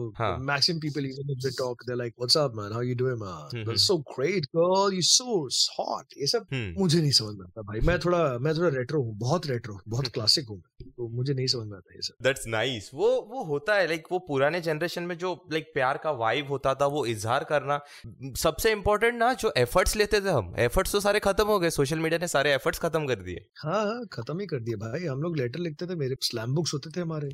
Maximum 0.46 0.80
people 0.80 1.06
even 1.06 1.32
if 1.32 1.44
they 1.44 1.50
talk 1.58 1.84
they 1.84 1.96
like 1.96 2.14
what's 2.20 2.38
up 2.38 2.56
man 2.56 2.72
how 2.74 2.82
you 2.82 2.96
doing 2.96 3.20
man 3.22 3.64
that's 3.66 3.88
so 3.88 3.98
great 4.12 4.46
girl 4.56 4.96
you 4.96 5.02
so 5.10 5.40
hot 5.80 6.18
ये 6.18 6.28
सब 6.28 6.48
मुझे 6.78 7.02
नहीं 7.02 7.12
समझ 7.12 7.36
में 7.38 7.46
आता 7.46 7.62
भाई। 7.62 7.80
मैं 7.88 7.98
थोड़ा 8.06 8.24
मैं 8.40 8.56
थोड़ा 8.58 8.70
रेट्रो 8.78 9.02
हूँ 9.04 9.18
बहुत 9.20 9.48
रेट्रो 9.48 9.80
बहुत 9.88 10.08
क्लासिक 10.14 10.50
हूँ 10.50 10.62
तो 10.88 11.08
मुझे 11.10 11.34
नहीं 11.34 11.48
समझ 11.48 11.68
में 11.68 11.78
आता 11.78 11.94
ये 11.96 12.02
सब। 12.02 12.24
दैट्स 12.24 12.48
नाइस 12.48 12.90
वो 12.94 13.10
वो 13.30 13.44
होता 13.44 13.76
है 13.76 13.88
लाइक 13.96 14.08
वो 14.12 14.18
पुराने 14.28 14.60
जनरेशन 14.62 15.04
में 15.04 15.18
जो 15.18 15.30
लाइक 15.52 15.70
प्यार 15.74 15.98
का 16.04 16.12
वाइब 16.20 16.48
होता 16.50 16.74
था 16.76 16.86
वो 16.94 17.06
इजहार 17.08 17.44
करना 17.50 17.80
सबसे 18.38 18.72
इम्पोर्टेंट 18.72 19.14
ना 19.16 19.32
जो 19.36 19.52
एफर्ट्स 19.58 19.96
लेते 19.96 20.20
थे 20.22 20.30
हम। 20.30 20.54
एफर्ट्स 20.60 20.92
तो 20.92 21.00
सारे 21.00 21.20
खत्म 21.20 21.46
हो 21.48 21.60
गए 21.60 21.70
सोशल 21.70 22.00
मीडिया 22.00 22.20
ने 22.20 22.28
सारे 22.28 22.54
एफर्ट्स 22.54 22.80
खत्म 22.80 23.08
कर 23.08 23.22
दिए। 23.24 23.46
हाँ 23.60 23.84
हाँ 23.84 24.02
खत्म 24.14 24.40
ही 24.40 24.46
कर 24.48 24.60
दिए 24.62 24.76
भाई। 24.78 25.06
हम 25.06 25.22
लोग 25.22 25.38
लेटर 25.38 25.60
लिखते 25.60 25.86
थे 25.88 25.96
मेरे 25.96 26.16
स्लैम 26.22 26.56
बुक्स 26.56 26.74
होते 26.74 26.90
थे 26.96 27.02
हमारे। 27.02 27.30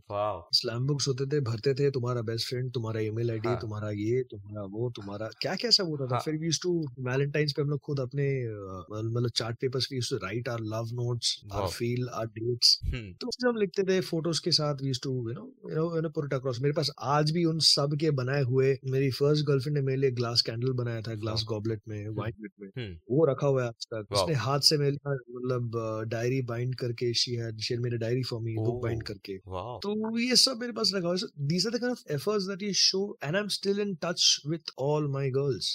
स्लैम 0.59 0.85
बुक्स 0.87 1.07
होते 1.07 1.25
थे 1.31 1.39
भरते 1.49 1.73
थे 1.73 1.89
तुम्हारा 1.91 2.21
बेस्ट 2.29 2.49
फ्रेंड 2.49 2.71
तुम्हारा 2.73 2.99
ईमेल 3.01 3.31
आईडी 3.31 3.47
हाँ। 3.47 3.57
तुम्हारा 3.61 3.89
ये 3.91 4.21
तुम्हारा 4.31 4.65
वो 4.75 4.89
तुम्हारा 4.95 5.29
क्या 5.41 5.55
क्या 5.63 5.71
सब 5.71 5.87
होता 5.89 6.05
था। 6.05 6.15
हाँ। 6.15 6.21
फिर 6.25 6.37
वी 6.37 6.45
यूज्ड 6.45 6.61
टू 6.63 6.73
वैलेंटाइंस 7.09 7.53
पे 7.53 7.61
हम 7.61 7.69
लोग 7.69 7.79
खुद 7.85 7.99
अपने 7.99 8.27
मतलब 9.09 9.29
chart 9.35 9.57
papers 9.61 9.87
we 9.91 9.97
used 9.97 10.09
to 10.11 10.25
write 10.25 10.49
our 10.49 10.61
love 10.75 10.93
notes 11.01 11.35
our 11.53 11.67
feel 11.69 12.07
our 12.13 12.27
dates 12.39 12.77
तो 13.21 13.49
हम 13.49 13.57
लिखते 13.57 13.83
थे 13.83 13.99
फ़ोटोज़ 14.11 14.41
के 14.43 14.51
साथ 14.51 14.81
we 14.81 14.87
used 14.87 15.03
to 15.03 15.11
you 15.29 15.33
know 15.33 15.45
you 15.69 15.75
know 15.75 15.95
you 15.95 16.01
across 16.41 16.61
मेरे 16.61 16.73
पास 16.73 16.91
आज 17.15 17.31
भी 17.31 17.45
उन 17.45 17.59
सब 17.59 17.97
के 18.01 18.11
बनाए 18.19 18.41
हुए 18.43 18.77
मेरी 18.89 19.09
फ़र्स्ट 19.11 19.45
गर्लफ्रेंड 19.45 19.77
ने 19.77 19.83
मेरे 19.83 20.01
लिए 20.01 20.11
ग्लास 20.19 20.41
कैंडल 20.41 20.71
बनाया 20.83 21.01
था 21.01 21.15
ग्लास 21.23 21.43
गॉबलेट 21.47 21.81
में 21.87 22.09
वाइन 22.19 22.49
में 22.61 22.69
हम्म 22.77 22.97
वो 23.11 23.25
रखा 23.25 23.47
हुआ 23.47 23.61
है 23.61 23.67
आज 23.67 23.87
तक। 23.93 24.05
उसने 24.11 24.35
हाथ 24.45 24.59
से 24.69 24.77
मेरे 24.77 24.97
मतलब 25.09 25.71
डायरी 26.07 26.41
बाइंड 26.41 26.75
करके 26.75 27.13
she 27.13 27.35
had 27.35 27.59
she 27.67 27.77
made 27.77 27.97
diary 27.99 28.23
for 28.23 28.41
me 28.41 28.55
book. 28.59 28.81
Bind 28.83 29.03
करके। 29.03 29.37
तो 29.85 30.19
ये 30.19 30.35
सब 30.35 30.57
मेरे 30.61 30.73
पास 30.73 30.91
रखा 30.95 31.07
हुआ 31.07 31.17
है। 31.17 31.47
These 31.47 31.67
are 31.67 31.77
the 31.77 31.81
kind 31.81 31.91
of 31.91 32.13
efforts 32.13 32.45
that 32.45 32.63
you 32.63 32.73
show 32.73 33.03
and 33.23 33.35
I 33.35 33.41
am 33.41 33.47
still 33.57 33.79
in 33.79 33.95
touch 34.05 34.41
with 34.47 34.71
all 34.79 35.07
my 35.11 35.29
girls 35.29 35.69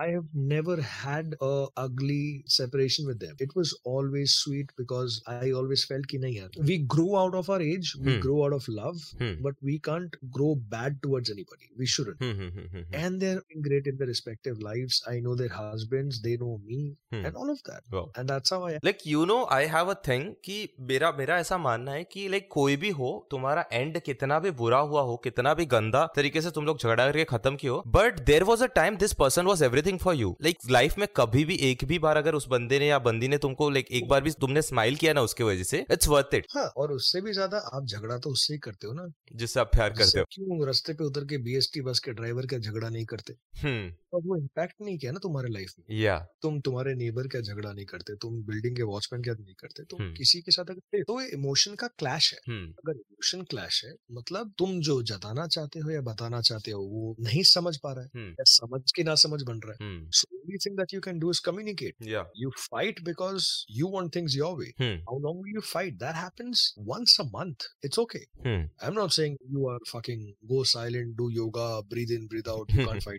I 0.00 0.12
have 0.12 0.28
never 0.52 0.74
had 0.98 1.34
a 1.44 1.52
ugly 1.82 2.22
separation 2.56 3.06
with 3.10 3.20
them. 3.22 3.34
It 3.44 3.52
was 3.58 3.72
always 3.92 4.34
sweet 4.42 4.72
because 4.80 5.18
I 5.34 5.50
always 5.60 5.84
felt 5.92 6.06
कि 6.10 6.18
नहीं 6.18 6.36
यार 6.36 6.50
we 6.70 6.78
grow 6.94 7.10
out 7.22 7.36
of 7.40 7.50
our 7.54 7.60
age, 7.68 7.92
we 8.02 8.10
Hmm. 8.12 8.22
grow 8.26 8.38
out 8.46 8.56
of 8.58 8.68
love, 8.78 9.04
Hmm. 9.22 9.38
but 9.46 9.56
we 9.68 9.78
can't 10.02 10.16
grow 10.30 10.54
bad 10.68 11.00
towards 11.02 11.30
anybody. 11.30 11.68
We 11.78 11.86
shouldn't. 11.86 12.22
Hmm 12.22 12.40
hmm 12.40 12.66
hmm 12.74 13.02
And 13.02 13.22
they're 13.22 13.42
great 13.66 13.86
in 13.86 13.98
their 14.00 14.08
respective 14.10 14.60
lives. 14.60 15.00
I 15.12 15.14
know 15.26 15.34
their 15.34 15.52
husbands, 15.56 16.20
they 16.22 16.34
know 16.42 16.54
me, 16.70 16.80
Hmm. 17.12 17.24
and 17.28 17.36
all 17.36 17.50
of 17.50 17.62
that. 17.64 17.82
Wow. 17.96 18.04
And 18.16 18.32
that's 18.32 18.54
how 18.54 18.60
I 18.68 18.72
am. 18.72 18.80
Like 18.84 18.98
you 19.06 19.24
know 19.24 19.36
I 19.52 19.66
have 19.74 19.90
a 19.90 19.94
thing 20.08 20.24
कि 20.44 20.56
मेरा 20.90 21.10
मेरा 21.18 21.38
ऐसा 21.38 21.58
मानना 21.58 21.92
है 21.92 22.04
कि 22.12 22.28
like 22.28 22.48
कोई 22.52 22.76
भी 22.84 22.90
हो 23.00 23.10
तुम्हारा 23.30 23.64
एंड 23.72 23.98
कितना 24.06 24.38
भी 24.46 24.50
बुरा 24.62 24.78
हुआ 24.90 25.02
हो 25.10 25.16
कितना 25.24 25.54
भी 25.54 25.66
गंदा 25.74 26.04
तरीके 26.16 26.40
से 26.42 26.50
तुम 26.58 26.66
लोग 26.66 26.78
झगड़ा 26.78 27.06
करके 27.06 27.24
खत्म 27.34 27.56
किए 27.62 27.70
हो 27.70 27.82
but 27.98 28.20
there 28.26 28.44
was 28.50 28.64
a 28.64 28.66
time 28.76 28.96
this 29.04 29.12
person 29.22 29.46
was 29.46 29.64
everything 29.64 29.98
for 29.98 30.14
you 30.16 30.34
like 30.42 30.58
life 30.70 30.98
में 30.98 31.06
कभी 31.16 31.44
भी 31.44 31.56
एक 31.70 31.84
भी 31.88 31.98
बार 32.06 32.16
अगर 32.16 32.34
उस 32.34 32.48
बंदे 32.50 32.78
ने 32.78 32.86
या 32.86 32.98
बंदी 33.08 33.28
ने 33.28 33.38
तुमको 33.46 33.70
लाइक 33.70 33.90
एक 34.00 34.08
बार 34.08 34.20
भी 34.22 34.30
तुमने 34.40 34.62
स्माइल 34.62 34.96
किया 35.04 35.12
ना 35.12 35.22
उसकी 35.30 35.44
वजह 35.44 35.62
से 35.72 35.84
इट्स 35.90 36.08
वर्थ 36.08 36.34
इट 36.34 36.46
हाँ 36.54 36.66
और 36.76 36.92
उससे 36.92 37.20
भी 37.20 37.32
ज़्यादा 37.32 37.58
आप 37.74 37.86
झगड़ा 37.86 38.18
तो 38.26 38.30
उससे 38.30 38.52
ही 38.54 38.58
करते 38.68 38.86
हो 38.86 38.92
ना 38.94 39.06
जिससे 39.42 39.60
आप 39.60 39.70
प्यार 39.74 39.91
करते 39.92 40.18
हो? 40.18 40.24
क्यों 40.32 40.66
रास्ते 40.66 40.92
पे 40.92 41.04
उतर 41.04 41.24
के 41.24 41.38
बीएसटी 41.38 41.80
बस 41.80 41.98
के 41.98 42.12
ड्राइवर 42.12 42.46
का 42.46 42.58
झगड़ा 42.58 42.88
नहीं 42.88 43.04
करते? 43.04 43.36
हम्म 43.56 43.94
और 44.14 44.20
वो 44.26 44.36
इम्पैक्ट 44.36 44.74
नहीं 44.82 44.96
किया 44.98 45.12
ना 45.12 45.18
तुम्हारे 45.22 45.48
लाइफ 45.48 45.72
में 45.78 45.96
या 45.98 46.18
तुम 46.42 46.60
तुम्हारे 46.60 46.94
नेबर 46.94 47.26
का 47.28 47.40
झगड़ा 47.40 47.72
नहीं 47.72 47.84
करते 47.86 48.14
तुम 48.22 48.42
बिल्डिंग 48.46 48.76
के 48.76 48.82
वॉचमैन 48.82 49.22
का 49.22 49.32
नहीं 49.32 49.54
करते 49.60 49.84
तुम 49.84 50.02
हम्म। 50.02 50.14
किसी 50.14 50.40
के 50.40 50.52
साथ 50.52 50.70
अगर 50.70 51.02
तो 51.02 51.20
इमोशन 51.20 51.74
का 51.74 51.86
क्लैश 51.98 52.32
है 52.34 52.38
हम्म 52.48 52.72
अगर 52.82 52.98
इमोशन 52.98 53.42
क्लैश 53.50 53.84
है 53.84 53.94
मतलब 54.12 54.52
तुम 54.58 54.80
जो 54.88 55.02
जताना 55.12 55.46
चाहते 55.46 55.80
हो 55.80 55.90
या 55.90 56.00
बताना 56.10 56.40
चाहते 56.40 56.70
हो 56.70 56.82
वो 56.82 57.14
नहीं 57.20 57.42
समझ 57.52 57.76
पा 57.76 57.92
रहा 57.92 58.04
है 58.04 58.10
हम्म 58.14 58.30
या 58.30 58.44
समझ 58.54 58.82
के 58.96 59.02
ना 59.02 59.14
समझ 59.24 59.42
बन 59.42 59.60
रहा 59.66 59.76
है 59.80 59.88
हम्म 59.88 60.10
so 60.12 60.28
only 60.42 60.58
thing 60.62 60.76
that 60.76 60.92
you 60.92 61.00
can 61.00 61.20
do 61.24 61.32
is 61.34 61.42
communicate 61.48 62.06
या 62.08 62.24
you 62.42 62.52
fight 62.64 63.02
because 63.04 63.48
you 63.78 63.90
want 63.96 64.14
things 64.18 64.36
your 64.36 64.52
way 64.60 64.70
hmm 64.80 65.00
how 65.10 65.18
long 65.26 65.40
will 65.40 65.56
you 65.58 65.64
fight 65.70 65.98
that 66.04 66.20
happens 66.20 66.64
once 66.92 67.16
a 67.24 67.28
month 67.38 67.68
it's 67.82 68.02
okay 68.04 68.24
hmm 68.46 68.86
i'm 68.86 68.98
not 69.00 69.16
saying 69.18 69.38
you 69.56 69.66
are 69.72 69.80
fucking 69.92 70.28
go 70.54 70.62
silent 70.74 71.16
do 71.16 71.30
yoga 71.40 71.68
breathe 71.94 72.16
in 72.18 72.26
breathe 72.26 72.52
out 72.56 72.76
you 72.76 72.86
can't 72.86 73.10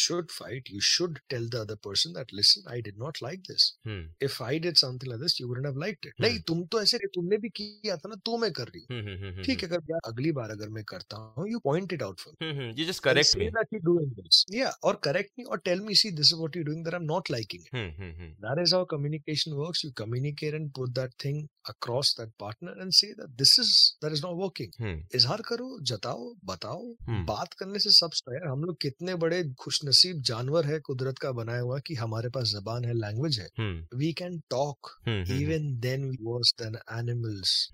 Hmm. 0.00 0.06
should 0.06 0.30
fight 0.36 0.68
you 0.74 0.80
should 0.90 1.18
tell 1.34 1.48
the 1.54 1.60
other 1.66 1.76
person 1.88 2.14
that 2.18 2.34
listen 2.40 2.68
i 2.74 2.80
did 2.88 3.00
not 3.04 3.20
like 3.26 3.42
this 3.52 3.66
hmm 3.86 4.28
if 4.28 4.36
I 4.46 4.58
did 4.64 4.78
something 4.80 5.10
like 5.10 5.20
this, 5.20 5.34
you 5.40 5.46
wouldn't 5.48 5.66
have 5.68 5.78
liked 5.82 6.06
it. 6.08 6.14
Hmm. 6.16 6.24
नहीं 6.24 6.38
तुम 6.48 6.62
तो 6.72 6.80
ऐसे 6.82 6.98
तुमने 7.14 7.36
भी 7.38 7.48
किया 7.60 7.96
था 7.96 8.08
ना 8.08 8.16
तो 8.28 8.36
मैं 8.38 8.50
कर 8.58 8.68
रही 8.68 8.80
हूँ 8.90 8.98
हम्म 9.00 9.16
हम्म 9.24 9.42
ठीक 9.46 9.62
है 9.62 9.68
अगर 9.68 9.98
अगली 10.10 10.32
बार 10.38 10.50
अगर 10.50 10.68
मैं 10.76 10.84
करता 10.92 11.16
हूँ 11.38 11.46
you 11.52 11.60
point 11.66 11.94
it 11.96 12.04
out 12.06 12.24
for 12.24 12.32
me. 12.32 12.50
Hmm 12.50 12.68
you 12.80 12.86
just 12.86 13.02
correct 13.04 13.36
me 13.38 13.48
that 13.58 13.74
you're 13.76 13.86
doing 13.90 14.10
this. 14.20 14.40
Yeah, 14.56 14.76
or 14.90 14.94
correct 15.08 15.32
me 15.40 15.46
or 15.54 15.58
tell 15.68 15.84
me, 15.88 15.96
see, 16.02 16.12
this 16.20 16.32
is 16.34 16.40
what 16.42 16.58
you're 16.58 16.68
doing 16.70 16.82
that 16.88 16.98
I'm 17.00 17.08
not 17.12 17.32
liking 17.36 17.64
it. 17.66 17.72
Hmm 17.74 17.90
hmm 18.00 18.12
hmm 18.20 18.32
That 18.46 18.62
is 18.64 18.74
how 18.78 18.82
communication 18.94 19.56
works. 19.62 19.84
You 19.86 19.92
communicate 20.02 20.58
and 20.60 20.72
put 20.80 20.94
that 21.00 21.16
thing 21.26 21.42
across 21.74 22.12
that 22.20 22.34
partner 22.44 22.76
and 22.84 22.98
say 23.00 23.12
that 23.22 23.36
this 23.42 23.56
is 23.64 23.72
that 24.04 24.18
is 24.18 24.24
not 24.26 24.36
working. 24.44 24.74
Hmm 24.80 25.18
इजहार 25.20 25.42
करो 25.50 25.70
जताओ 25.92 26.32
बताओ 26.52 26.82
हम्म 27.08 27.24
बात 27.32 27.54
करने 27.62 27.78
से 27.86 27.90
सब 28.00 28.18
तो 28.24 28.34
यार 28.34 28.46
हम 28.48 28.64
लोग 28.64 28.80
कितने 28.86 29.14
बड़े 29.26 29.42
खुशनसीब 29.90 30.20
जानवर 30.26 30.66
है 30.66 30.78
कुदरत 30.86 31.18
का 31.18 31.30
बनाया 31.32 31.60
हुआ 31.60 31.78
कि 31.86 31.94
हमारे 31.94 32.28
पास 32.34 32.48
जबान 32.48 32.84
है 32.84 32.92
लैंग्वेज 32.94 33.38
है 33.40 33.48
hmm 33.58 33.82
hmm 33.92 35.22
hmm 35.28 35.70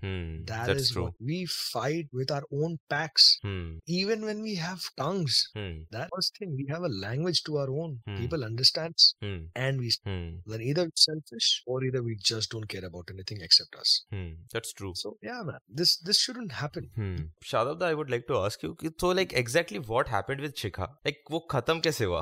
hmm 0.03 0.75
is 0.77 0.91
true 0.91 1.03
what 1.03 1.13
we 1.29 1.37
fight 1.53 2.09
with 2.19 2.31
our 2.35 2.45
own 2.61 2.77
packs 2.93 3.27
hmm 3.45 3.79
even 3.99 4.25
when 4.29 4.41
we 4.47 4.55
have 4.63 4.87
tongues 5.01 5.37
hmm 5.57 5.85
that 5.97 6.15
was 6.17 6.29
thing 6.37 6.55
we 6.61 6.65
have 6.71 6.87
a 6.89 6.91
language 7.05 7.41
to 7.49 7.57
our 7.63 7.69
own 7.83 7.95
Hmm. 8.07 8.17
people 8.21 8.47
understand 8.49 9.05
hmm 9.23 9.65
and 9.65 9.83
we 9.83 9.91
hmm 10.07 10.53
then 10.53 10.65
either 10.69 10.87
we're 10.87 11.03
selfish 11.05 11.49
or 11.67 11.79
either 11.89 12.03
we 12.09 12.17
just 12.31 12.55
don't 12.55 12.69
care 12.75 12.85
about 12.91 13.13
anything 13.15 13.45
except 13.49 13.79
us 13.83 13.95
hmm 14.13 14.31
that's 14.55 14.73
true 14.77 14.93
yeah 15.29 15.41
man 15.51 15.63
this 15.81 15.95
this 16.09 16.23
shouldn't 16.25 16.57
happen 16.63 16.91
Hmm. 16.97 17.17
Shadab, 17.49 17.83
I 17.87 17.93
would 17.93 18.09
like 18.09 18.27
to 18.27 18.37
ask 18.45 18.63
you, 18.65 18.75
कि 18.83 18.89
so 19.01 19.09
like 19.17 19.33
exactly 19.41 19.79
what 19.91 20.09
happened 20.13 20.41
with 20.45 20.55
Shikha? 20.61 20.87
Like 21.07 21.19
वो 21.31 21.39
खत्म 21.51 21.79
कैसे 21.87 22.05
हुआ? 22.07 22.21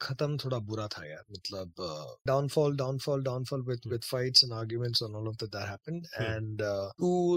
खत्म 0.00 0.36
थोड़ा 0.36 0.58
बुरा 0.70 0.86
था 0.88 1.06
यार 1.06 1.24
मतलब 1.30 1.72
downfall 2.26 2.76
downfall 2.76 3.22
downfall 3.22 3.62
with 3.68 3.90
with 3.92 4.02
fights 4.04 4.44
and 4.44 4.52
arguments 4.52 5.02
on 5.02 5.14
all 5.14 5.28
of 5.28 5.36
that 5.36 5.50
that 5.50 5.68
happened 5.68 6.06
and 6.20 6.62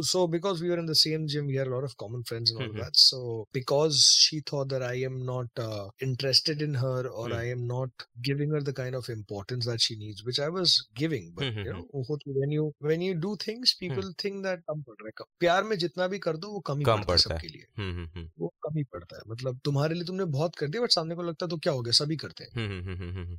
so 0.06 0.26
because 0.28 0.64
we 0.64 0.72
are 0.72 0.80
in 0.80 0.88
the 0.88 0.94
same 0.94 1.26
gym 1.26 1.46
we 1.46 1.56
have 1.56 1.66
a 1.66 1.70
lot 1.70 1.84
of 1.84 1.96
common 1.98 2.24
friends 2.24 2.52
and 2.52 2.62
all 2.62 2.76
that 2.76 2.96
so 2.96 3.22
because 3.54 4.02
she 4.06 4.42
thought 4.54 4.68
that 4.68 4.82
I 4.82 5.04
am 5.04 5.18
not 5.24 5.60
interested 6.04 6.62
in 6.62 6.76
her 6.76 7.08
और 7.14 7.34
I 7.34 7.50
am 7.50 7.64
not 7.66 8.04
giving 8.30 8.54
her 8.54 8.64
the 8.64 8.74
kind 8.74 8.96
of 8.96 9.12
importance 9.12 9.68
that 9.68 9.80
she 9.80 9.96
needs 9.96 10.24
which 10.26 10.40
I 10.40 10.48
was 10.50 10.78
giving 11.00 11.34
but 11.36 11.66
you 11.68 11.74
know 11.74 12.04
when 12.28 12.52
you 12.52 12.72
when 12.84 13.02
you 13.02 13.14
do 13.20 13.36
things 13.48 13.74
people 13.80 14.14
think 14.24 14.44
that 14.44 14.64
कम 14.70 14.82
पड़ 14.82 14.96
रहा 15.02 15.08
है 15.08 15.26
प्यार 15.40 15.64
में 15.64 15.78
जितना 15.78 16.08
भी 16.08 16.20
कर 16.20 16.38
दो 16.38 16.52
वो 16.52 16.60
कम 16.60 16.80
ही 16.80 16.86
पड़ता 16.86 17.12
है 17.12 17.18
सबके 17.18 17.48
लिए 17.48 18.28
वो 18.40 18.54
कम 18.64 18.78
ही 18.78 18.84
पड़ता 18.84 19.16
है 19.16 19.22
मतलब 19.28 19.60
तुम्हारे 19.66 19.96
लिए 19.96 20.04
तुमने 20.04 20.26
बहुत 20.26 20.56
कर 20.56 20.68
दिया 20.68 20.84
बट 20.84 20.92
सामने 20.92 21.16
को 21.16 21.24
लगता 21.24 21.46
है 21.46 21.50
तो 21.50 21.58
क्या 21.60 21.74
हो 21.74 21.82
गया? 21.82 21.92
सभी 21.92 22.16
करते 22.16 22.44
हैं। 22.44 22.52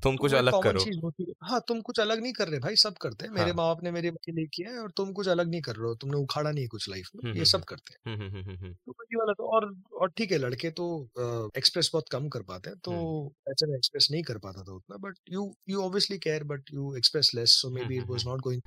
तुम 0.01 0.17
तो 0.17 0.21
कुछ 0.21 0.35
अलग 0.35 0.63
करो। 0.63 0.81
चीज़ 0.81 0.99
होती 1.05 1.25
है। 1.29 1.33
हाँ 1.43 1.61
तुम 1.69 1.81
कुछ 1.81 2.01
अलग 2.01 2.23
नहीं 2.23 2.33
कर 2.33 2.49
रहे 2.49 2.61
भाई 2.61 2.77
सब 2.77 2.95
करते 2.95 3.25
हैं। 3.25 3.33
मेरे 3.33 3.47
हाँ। 3.47 3.55
माँ 3.55 3.67
बाप 3.67 3.83
ने 3.83 3.91
मेरे 3.91 4.11
लिए 4.11 4.47
किया 4.47 4.71
है 4.71 4.79
और 4.79 4.91
तुम 4.91 5.13
कुछ 5.13 5.29
अलग 5.29 5.51
नहीं 5.51 5.61
कर 5.61 5.77
रहे 5.77 5.89
हो। 5.89 5.95
तुमने 5.95 6.17
उखाड़ा 6.17 6.51
नहीं 6.51 6.65
है 6.65 6.69
कुछ 6.69 6.89
लाइफ 6.89 7.09
में। 7.17 7.35
ये 7.35 7.45
सब 7.45 7.65
करते 7.65 8.11
हैं। 8.11 8.19
तो 8.75 8.93
वाला 9.19 9.33
तो 9.33 9.45
और 9.57 9.75
और 10.01 10.11
ठीक 10.11 10.33
है 10.33 10.39
लड़के 10.39 10.71
तो 10.71 11.09
एक्सप्रेस 11.57 11.91
बहुत 11.93 12.05
कम 12.13 12.29
कर 12.29 12.43
पाते 12.43 12.71
हैं। 12.71 12.79
तो। 12.79 12.93
ऐसे 13.49 13.67
में 13.67 13.77
एक्सप्रेस 13.77 14.09
नहीं 14.11 14.23
कर 14.23 14.39
पाता 14.39 14.63
था 14.63 14.73
उतना। 14.73 14.97
But 14.97 15.15
you 15.33 15.57
you 15.69 15.83
obviously 15.83 16.19
care 16.19 16.45
but 16.45 16.63
you 16.75 16.97
express 16.97 17.33
less 17.35 17.51
so 17.51 17.71
maybe 17.85 17.97
it 17.97 18.05
was 18.09 18.27
not 18.27 18.41
going 18.41 18.63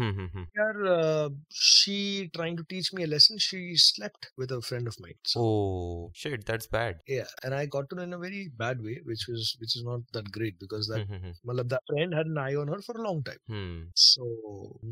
यार 0.59 1.29
she 1.51 2.27
trying 2.27 2.57
to 2.57 2.63
teach 2.63 2.89
me 2.95 3.03
a 3.03 3.05
lesson 3.05 3.37
she 3.37 3.75
slept 3.75 4.25
with 4.39 4.51
a 4.53 4.59
friend 4.59 4.87
of 4.87 4.95
mine 5.01 5.13
so 5.25 5.43
Oh 5.43 6.11
shit, 6.19 6.43
that's 6.49 6.67
bad. 6.75 6.99
yeah 7.13 7.31
and 7.45 7.55
i 7.57 7.65
got 7.75 7.87
to 7.89 7.97
know 7.97 8.05
in 8.07 8.13
a 8.15 8.19
very 8.21 8.41
bad 8.61 8.81
way 8.85 8.95
which 9.42 9.42
was 9.42 9.48
which 9.62 9.74
is 9.78 9.84
not 9.90 10.04
that 10.18 10.30
great 10.38 10.58
because 10.64 10.88
that 10.92 11.04
hmm 11.08 11.20
हम्म 11.24 11.32
मतलब 11.50 11.68
that 11.74 11.92
friend 11.92 12.14
had 12.20 12.32
an 12.34 12.38
eye 12.44 12.54
on 12.62 12.72
her 12.74 12.80
for 12.88 12.96
a 13.00 13.04
long 13.08 13.22
time 13.30 13.42
hmm 13.54 13.86
So 14.06 14.28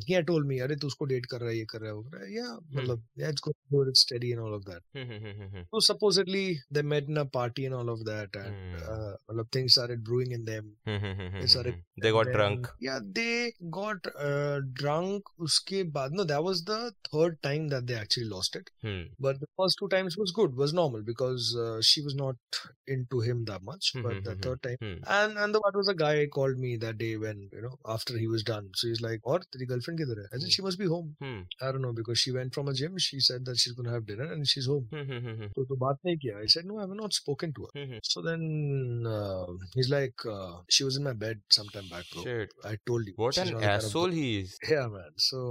he 0.09 0.15
had 0.19 0.27
told 0.31 0.47
me, 0.53 0.59
अरे 0.67 0.77
तू 0.83 0.87
उसको 0.87 1.05
date 1.13 1.27
कर 1.35 1.41
रहा 1.41 1.51
है 1.51 1.57
ये 1.59 1.65
कर 1.73 1.81
रहा 1.81 1.91
है 1.91 1.95
वो 1.97 2.03
कर 2.03 2.17
रहा 2.19 2.27
है 2.27 2.33
yeah 2.37 2.57
मतलब 2.81 3.03
yeah 3.23 3.35
it's 3.35 3.47
good 3.77 3.89
it's 3.93 4.03
steady 4.07 4.33
and 4.37 4.45
all 4.47 4.55
of 4.59 4.65
that 4.71 4.83
hmm 4.97 5.11
hmm 5.13 5.33
hmm 5.33 5.49
hmm 5.55 5.65
so 5.75 5.83
supposedly 5.89 6.45
they 6.79 6.85
met 6.95 7.11
in 7.15 7.23
a 7.23 7.27
party 7.39 7.67
and 7.71 7.79
all 7.81 7.93
of 7.97 8.05
that 8.11 8.41
and 8.43 8.55
Hmm. 8.57 8.83
uh, 8.95 9.13
मतलब 9.31 9.51
things 9.59 9.77
started 9.79 10.05
brewing 10.11 10.35
in 10.39 10.45
them 10.51 10.71
hmm 10.91 11.01
hmm 11.07 11.21
hmm 11.21 11.41
They 11.45 11.51
started 11.55 11.75
hmm 11.79 12.05
They 12.07 12.13
got 12.19 12.31
and 12.33 12.37
drunk. 12.39 12.67
then- 12.71 12.87
yeah 12.89 13.01
they 13.21 13.53
got 13.79 14.09
uh, 14.31 14.59
drunk 14.83 15.33
उसके 15.49 15.83
बाद 15.99 16.17
no 16.21 16.29
that 16.33 16.45
was 16.49 16.65
the 16.73 16.81
third 17.11 17.39
time 17.49 17.69
that 17.75 17.87
they 17.91 17.99
actually 18.03 18.29
lost 18.35 18.59
it 18.63 18.71
hmm 18.87 19.05
but 19.29 19.41
the 19.45 19.51
first 19.63 19.81
two 19.83 19.89
times 19.97 20.19
was 20.25 20.35
good 20.41 20.59
was 20.65 20.75
normal 20.81 21.07
because 21.13 21.51
uh, 21.67 21.79
she 21.93 22.05
was 22.09 22.19
not 22.23 22.61
into 22.97 23.21
him 23.29 23.45
that 23.53 23.63
much 23.71 23.93
Hmm, 23.97 24.03
but 24.09 24.19
hmm, 24.19 24.27
mm-hmm. 24.32 24.50
third 24.50 24.64
time. 24.64 24.78
Mm-hmm. 24.82 25.04
And 25.08 25.38
and 25.38 25.56
the, 25.56 25.60
what 25.60 25.76
was 25.76 25.88
a 25.88 25.94
guy 25.94 26.28
called 26.28 26.58
me 26.58 26.78
that 26.78 26.98
day 26.98 27.18
when 27.18 27.50
you 27.52 27.62
know 27.62 27.78
after 27.86 28.18
he 28.18 28.28
was 28.28 28.44
done. 28.44 28.70
So 28.76 28.88
he's 28.88 29.02
like, 29.02 29.20
"Or 29.24 29.40
three 29.54 29.66
girlfriend 29.66 30.00
kidhar? 30.00 30.26
I 30.34 30.38
said, 30.38 30.48
hmm. 30.48 30.56
"She 30.58 30.62
must 30.62 30.80
be 30.80 30.88
home." 30.88 31.16
Hmm. 31.22 31.42
I 31.62 31.72
don't 31.72 31.82
know 31.82 31.94
because 31.94 32.20
she 32.20 32.32
went 32.32 32.54
from 32.54 32.68
a 32.68 32.74
gym. 32.74 32.98
She 32.98 33.20
said 33.20 33.46
that 33.46 33.58
she's 33.58 33.74
gonna 33.74 33.92
have 33.92 34.06
dinner 34.06 34.32
and 34.32 34.48
she's 34.48 34.68
home. 34.68 34.88
Hmm, 34.92 35.20
hmm, 35.28 35.46
so 35.56 35.66
to 35.72 35.80
baat 35.86 36.02
nahi 36.06 36.18
kiya. 36.26 36.42
I 36.44 36.48
said, 36.56 36.66
"No, 36.66 36.78
I 36.78 36.82
have 36.82 36.96
not 37.04 37.14
spoken 37.14 37.54
to 37.60 37.68
her." 37.68 38.00
So 38.04 38.22
then 38.22 39.06
uh, 39.16 39.46
he's 39.74 39.90
like, 39.90 40.26
uh, 40.26 40.62
"She 40.70 40.84
was 40.84 40.98
in 40.98 41.04
my 41.04 41.14
bed 41.14 41.42
sometime 41.50 41.90
back, 41.90 42.06
bro." 42.14 42.24
Shit. 42.24 42.54
I 42.64 42.78
told 42.86 43.08
you. 43.08 43.14
What 43.16 43.38
an 43.38 43.56
asshole 43.64 44.04
kind 44.04 44.14
of 44.14 44.20
he 44.20 44.40
is. 44.40 44.58
Yeah, 44.70 44.88
man. 44.88 45.12
So 45.18 45.42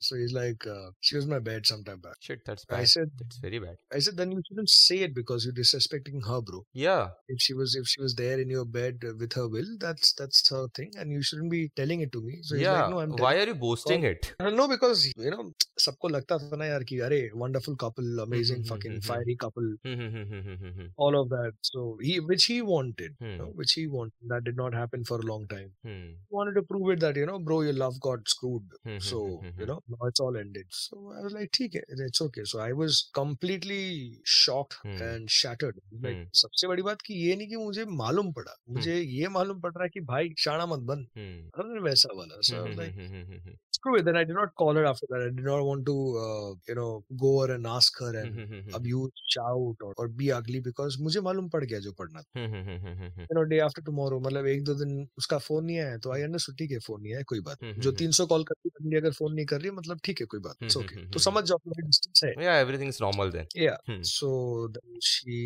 so 0.00 0.16
he's 0.16 0.32
like, 0.32 0.66
uh, 0.66 0.90
"She 1.00 1.16
was 1.16 1.24
in 1.24 1.30
my 1.30 1.42
bed 1.50 1.66
sometime 1.66 2.00
back." 2.00 2.16
Shit, 2.20 2.44
that's 2.44 2.64
bad. 2.64 2.80
I 2.80 2.84
said, 2.84 3.10
"That's 3.18 3.38
very 3.38 3.58
bad." 3.58 3.76
I 3.92 3.98
said, 3.98 4.16
"Then 4.16 4.32
you 4.32 4.42
shouldn't 4.48 4.70
say 4.70 4.98
it 5.08 5.14
because 5.14 5.44
you're 5.44 5.58
disrespecting 5.62 6.26
her, 6.26 6.40
bro." 6.40 6.64
Yeah. 6.72 7.08
If 7.28 7.40
she 7.40 7.54
was 7.54 7.74
if 7.74 7.86
she 7.86 8.00
was 8.00 8.14
there 8.14 8.23
in 8.23 8.49
your 8.49 8.65
bed 8.65 9.03
with 9.19 9.33
her 9.33 9.47
will, 9.47 9.77
that's 9.79 10.13
that's 10.13 10.49
her 10.49 10.67
thing, 10.75 10.91
and 10.97 11.11
you 11.11 11.21
shouldn't 11.21 11.51
be 11.51 11.71
telling 11.75 12.01
it 12.01 12.11
to 12.11 12.21
me. 12.21 12.39
So 12.41 12.55
he's 12.55 12.63
yeah. 12.63 12.81
like, 12.81 12.89
no, 12.91 12.99
I'm 12.99 13.09
Why 13.11 13.17
telling. 13.17 13.41
are 13.41 13.47
you 13.47 13.55
boasting 13.55 14.03
it? 14.03 14.33
I 14.39 14.43
don't 14.43 14.55
know 14.55 14.67
because 14.67 15.11
you 15.17 15.31
know 15.31 15.51
सबको 15.79 16.09
लगता 16.09 16.37
था 16.39 16.57
ना 16.57 16.65
यार 16.65 16.83
कि 16.83 16.97
अरे 16.99 17.19
wonderful 17.33 17.75
couple, 17.75 18.07
amazing 18.23 18.57
hmm, 18.57 18.67
fucking 18.69 18.91
hmm, 18.91 18.99
hmm. 19.03 19.09
fiery 19.09 19.35
couple, 19.43 19.67
Hmm, 19.85 19.93
hmm, 19.99 20.09
hmm, 20.15 20.39
hmm, 20.39 20.55
hmm, 20.63 20.71
hmm, 20.79 20.87
all 20.97 21.15
of 21.19 21.29
that. 21.29 21.53
So 21.61 21.97
he, 22.01 22.19
which 22.19 22.45
he 22.45 22.61
wanted, 22.61 23.15
you 23.21 23.37
know, 23.37 23.45
Hmm. 23.45 23.57
which 23.61 23.73
he 23.73 23.87
wanted. 23.87 24.13
That 24.33 24.43
did 24.43 24.57
not 24.57 24.73
happen 24.73 25.03
for 25.03 25.19
a 25.19 25.27
long 25.31 25.47
time. 25.47 25.69
hmm, 25.83 26.07
He 26.09 26.35
wanted 26.39 26.55
to 26.55 26.63
prove 26.63 26.89
it 26.95 26.99
that 26.99 27.15
you 27.15 27.25
know, 27.25 27.39
bro, 27.39 27.61
your 27.61 27.73
love 27.73 27.99
got 27.99 28.27
screwed. 28.27 28.63
hmm, 28.83 28.89
hmm, 28.89 28.97
So 28.99 29.21
hmm, 29.27 29.47
hmm, 29.47 29.59
you 29.61 29.65
know, 29.71 29.79
now 29.87 30.07
it's 30.11 30.19
all 30.19 30.35
ended. 30.37 30.65
So 30.71 31.13
I 31.17 31.21
was 31.27 31.33
like, 31.33 31.51
ठीक 31.53 31.75
है, 31.75 31.83
it's 32.07 32.21
okay. 32.21 32.43
So 32.45 32.59
I 32.59 32.71
was 32.73 33.09
completely 33.13 34.19
shocked 34.25 34.77
Hmm. 34.83 35.01
and 35.01 35.29
shattered. 35.29 35.79
Like 36.01 36.15
Hmm. 36.17 36.25
सबसे 36.43 36.67
बड़ी 36.67 36.81
बात 36.83 37.01
कि 37.05 37.13
ये 37.13 37.35
नहीं 37.35 37.47
कि 37.47 37.55
मुझे 37.57 37.85
मालूम 38.03 38.12
मालूम 38.14 38.32
पड़ा। 38.32 38.54
मुझे 38.70 38.94
ये 38.96 39.28
मालूम 39.28 39.60
पड़ 39.60 39.70
रहा 39.72 39.82
है 39.84 39.88
कि 39.90 40.00
भाई 40.06 40.34
शाणा 40.38 40.66
मत 40.66 40.80
बन। 40.90 41.06
वैसा 41.84 42.14
वाला 42.16 42.40
so 42.48 42.66
like 42.76 43.56
screw 43.74 43.96
it 43.96 44.04
then 44.04 44.16
I 44.16 44.24
did 44.24 44.36
not 44.36 44.52
call 44.56 44.76
her 44.78 44.84
after 44.86 45.06
that 45.12 45.22
I 45.22 45.30
did 45.36 45.46
not 45.46 45.62
want 45.66 45.84
to 45.86 45.94
you 46.68 46.74
know 46.74 46.86
go 47.22 47.30
और 47.40 47.52
and 47.52 47.66
her 47.66 48.16
and 48.16 48.74
abuse 48.74 49.22
shout 49.34 49.82
और 49.98 50.08
बी 50.20 50.28
अगली 50.38 50.60
बिकॉज़ 50.60 51.00
मुझे 51.02 51.20
मालूम 51.20 51.48
पड़ 51.50 51.64
गया 51.64 51.78
जो 51.80 51.92
पढ़ना 51.98 52.22
था। 52.22 52.42
You 52.42 53.34
know 53.34 53.42
day 53.50 53.58
after 53.60 53.82
tomorrow 53.84 54.20
मतलब 54.20 54.46
एक 54.46 54.64
दो 54.64 54.74
दिन 54.74 55.06
उसका 55.18 55.38
फ़ोन 55.38 55.64
नहीं 55.64 55.78
आया 55.78 55.96
तो 55.98 56.12
आई 56.12 56.22
अंडरस्टूड 56.22 56.56
ठीक 56.58 56.70
है 56.72 56.78
फ़ोन 56.86 57.02
नहीं 57.02 57.14
आया 57.14 57.22
कोई 57.28 57.40
बात 57.48 57.64
जो 57.78 57.92
300 57.94 58.26
कॉल 58.26 58.44
करती 58.44 58.70
है 58.94 59.00
अगर 59.00 59.12
फ़ोन 59.12 59.34
नहीं 59.34 59.46
कर 59.46 59.60
रही 59.60 59.70
मतलब 59.72 60.00
ठीक 60.04 60.20
है 60.20 60.26
कोई 60.34 60.40
बात 60.40 60.62
इट्स 60.62 60.76
ओके 60.76 61.06
तो 61.10 61.18
समझ 61.20 61.44
जाओ 61.44 61.58
अपना 61.58 61.86
डिस्टेंस 61.86 62.24
है। 62.24 62.32
या 62.44 62.58
एवरीथिंग 62.60 62.88
इज़ 62.88 62.98
नॉर्मल 63.02 63.30
देन 63.30 63.46
या 63.58 63.76
so 64.10 64.28
she 65.04 65.38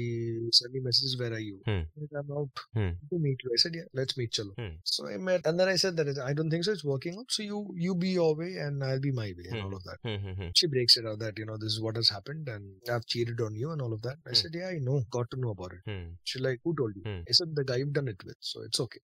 send 0.54 0.72
me 0.74 0.80
message 0.80 1.20
where 1.20 1.32
are 1.34 1.40
you 1.40 1.60
I 1.68 2.18
am 2.18 2.32
out 2.38 2.57
Hmm. 2.74 2.90
to 3.10 3.18
meet 3.26 3.38
you 3.44 3.50
I 3.54 3.58
said 3.64 3.74
yeah 3.74 3.88
let's 4.00 4.16
meet 4.16 4.32
chalo 4.32 4.52
Hmm. 4.60 4.74
so 4.84 5.06
I 5.08 5.16
met 5.28 5.46
and 5.46 5.58
then 5.60 5.68
I 5.68 5.76
said 5.76 5.96
that 5.96 6.18
I 6.30 6.32
don't 6.32 6.50
think 6.50 6.64
so 6.64 6.72
it's 6.72 6.84
working 6.84 7.16
out 7.18 7.30
so 7.36 7.42
you 7.42 7.58
you 7.86 7.94
be 7.94 8.10
your 8.10 8.34
way 8.42 8.52
and 8.66 8.82
I'll 8.84 9.00
be 9.08 9.12
my 9.12 9.28
way 9.38 9.46
and 9.50 9.58
hmm. 9.58 9.64
all 9.64 9.70
Hmm. 9.70 9.80
of 9.80 9.84
that 9.88 9.98
hmm, 10.08 10.16
hmm, 10.26 10.36
hmm, 10.42 10.48
she 10.54 10.66
breaks 10.74 10.96
it 10.96 11.06
out 11.06 11.18
that 11.24 11.38
you 11.38 11.46
know 11.50 11.56
this 11.64 11.72
is 11.76 11.80
what 11.86 11.96
has 12.02 12.10
happened 12.16 12.48
and 12.48 12.90
I've 12.96 13.06
cheated 13.06 13.40
on 13.48 13.54
you 13.64 13.70
and 13.72 13.82
all 13.82 13.92
of 13.98 14.02
that 14.08 14.18
I 14.26 14.30
hmm. 14.30 14.40
said 14.42 14.52
yeah 14.60 14.68
I 14.74 14.78
know 14.88 14.98
got 15.18 15.30
to 15.32 15.40
know 15.44 15.50
about 15.56 15.72
it 15.78 15.82
she's 16.24 16.42
like 16.48 16.60
who 16.64 16.74
told 16.82 16.94
you. 16.96 17.06
I 17.28 17.32
said 17.40 17.54
the 17.60 17.64
guy 17.70 17.76
you've 17.76 17.92
done 18.00 18.08
it 18.14 18.22
with 18.30 18.36
so 18.52 18.62
it's 18.68 18.80
okay 18.86 19.00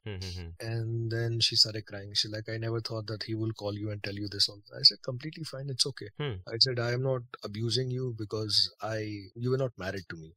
and 0.60 1.10
then 1.10 1.40
she 1.40 1.56
started 1.56 1.86
crying. 1.86 2.10
She 2.14 2.28
like, 2.28 2.48
I 2.48 2.56
never 2.58 2.80
thought 2.80 3.06
that 3.08 3.22
he 3.24 3.34
will 3.34 3.52
call 3.52 3.74
you 3.74 3.90
and 3.90 4.02
tell 4.02 4.14
you 4.22 4.28
this. 4.30 4.48
all." 4.48 4.60
I 4.78 4.82
said, 4.82 4.98
completely 5.04 5.44
fine. 5.44 5.68
It's 5.74 5.86
okay. 5.92 6.08
I 6.54 6.56
said, 6.66 6.78
I 6.78 6.92
am 6.92 7.02
not 7.02 7.22
abusing 7.48 7.90
you 7.90 8.14
because 8.18 8.70
I, 8.82 8.98
you 9.34 9.50
were 9.50 9.58
not 9.64 9.72
married 9.78 10.04
to 10.10 10.16
me. 10.16 10.32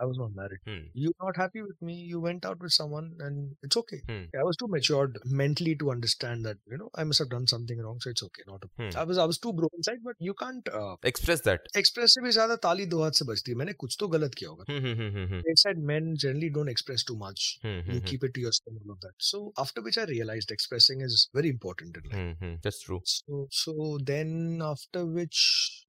I 0.00 0.04
was 0.04 0.18
not 0.18 0.34
married. 0.34 0.60
You're 0.94 1.18
not 1.22 1.36
happy 1.36 1.62
with 1.62 1.80
me 1.88 1.93
You 1.93 2.19
went 2.19 2.45
out 2.45 2.59
with 2.59 2.71
someone 2.71 3.15
and 3.19 3.55
it's 3.63 3.77
okay. 3.77 4.01
Hmm. 4.07 4.23
I 4.39 4.43
was 4.43 4.57
too 4.57 4.67
matured 4.67 5.17
mentally 5.25 5.75
to 5.77 5.91
understand 5.91 6.45
that, 6.45 6.57
you 6.69 6.77
know, 6.77 6.89
I 6.95 7.03
must 7.03 7.19
have 7.19 7.29
done 7.29 7.47
something 7.47 7.79
wrong. 7.81 7.99
So 7.99 8.09
it's 8.09 8.23
okay. 8.23 8.43
Not 8.47 8.63
a, 8.63 8.69
Hmm. 8.79 8.97
I 8.97 9.03
was, 9.03 9.17
I 9.17 9.25
was 9.25 9.37
too 9.37 9.53
broken 9.53 9.77
inside, 9.77 9.99
but 10.03 10.15
you 10.19 10.33
can't, 10.33 10.67
uh, 10.69 10.95
Express 11.03 11.41
that. 11.41 11.61
express 11.75 12.13
से 12.15 12.21
भी 12.23 12.31
ज्यादा 12.31 12.55
ताली 12.63 12.85
दो 12.93 13.01
हाथ 13.03 13.11
से 13.19 13.25
बजती 13.25 13.51
है 13.51 13.57
मैंने 13.57 13.73
कुछ 13.83 13.97
तो 13.99 14.07
गलत 14.15 14.35
किया 14.41 14.49
होगा 14.49 14.65
Hmm, 14.69 14.79
hmm, 14.85 14.95
hmm, 14.99 15.11
hmm, 15.15 15.27
hmm, 15.31 15.41
they 15.47 15.55
said 15.63 15.77
men 15.91 16.09
generally 16.23 16.49
don't 16.57 16.71
express 16.73 17.03
too 17.09 17.17
much 17.23 17.45
hmm, 17.63 17.79
hmm, 17.79 17.91
you 17.91 17.99
hmm, 17.99 18.07
keep 18.11 18.23
it 18.23 18.33
to 18.37 18.41
yourself 18.45 18.71
and 18.73 18.79
all 18.85 18.95
of 18.95 18.99
that 19.05 19.27
so 19.29 19.41
after 19.65 19.83
which 19.87 19.97
i 19.97 20.05
realized 20.11 20.51
expressing 20.51 21.01
is 21.01 21.29
very 21.33 21.49
important 21.49 21.99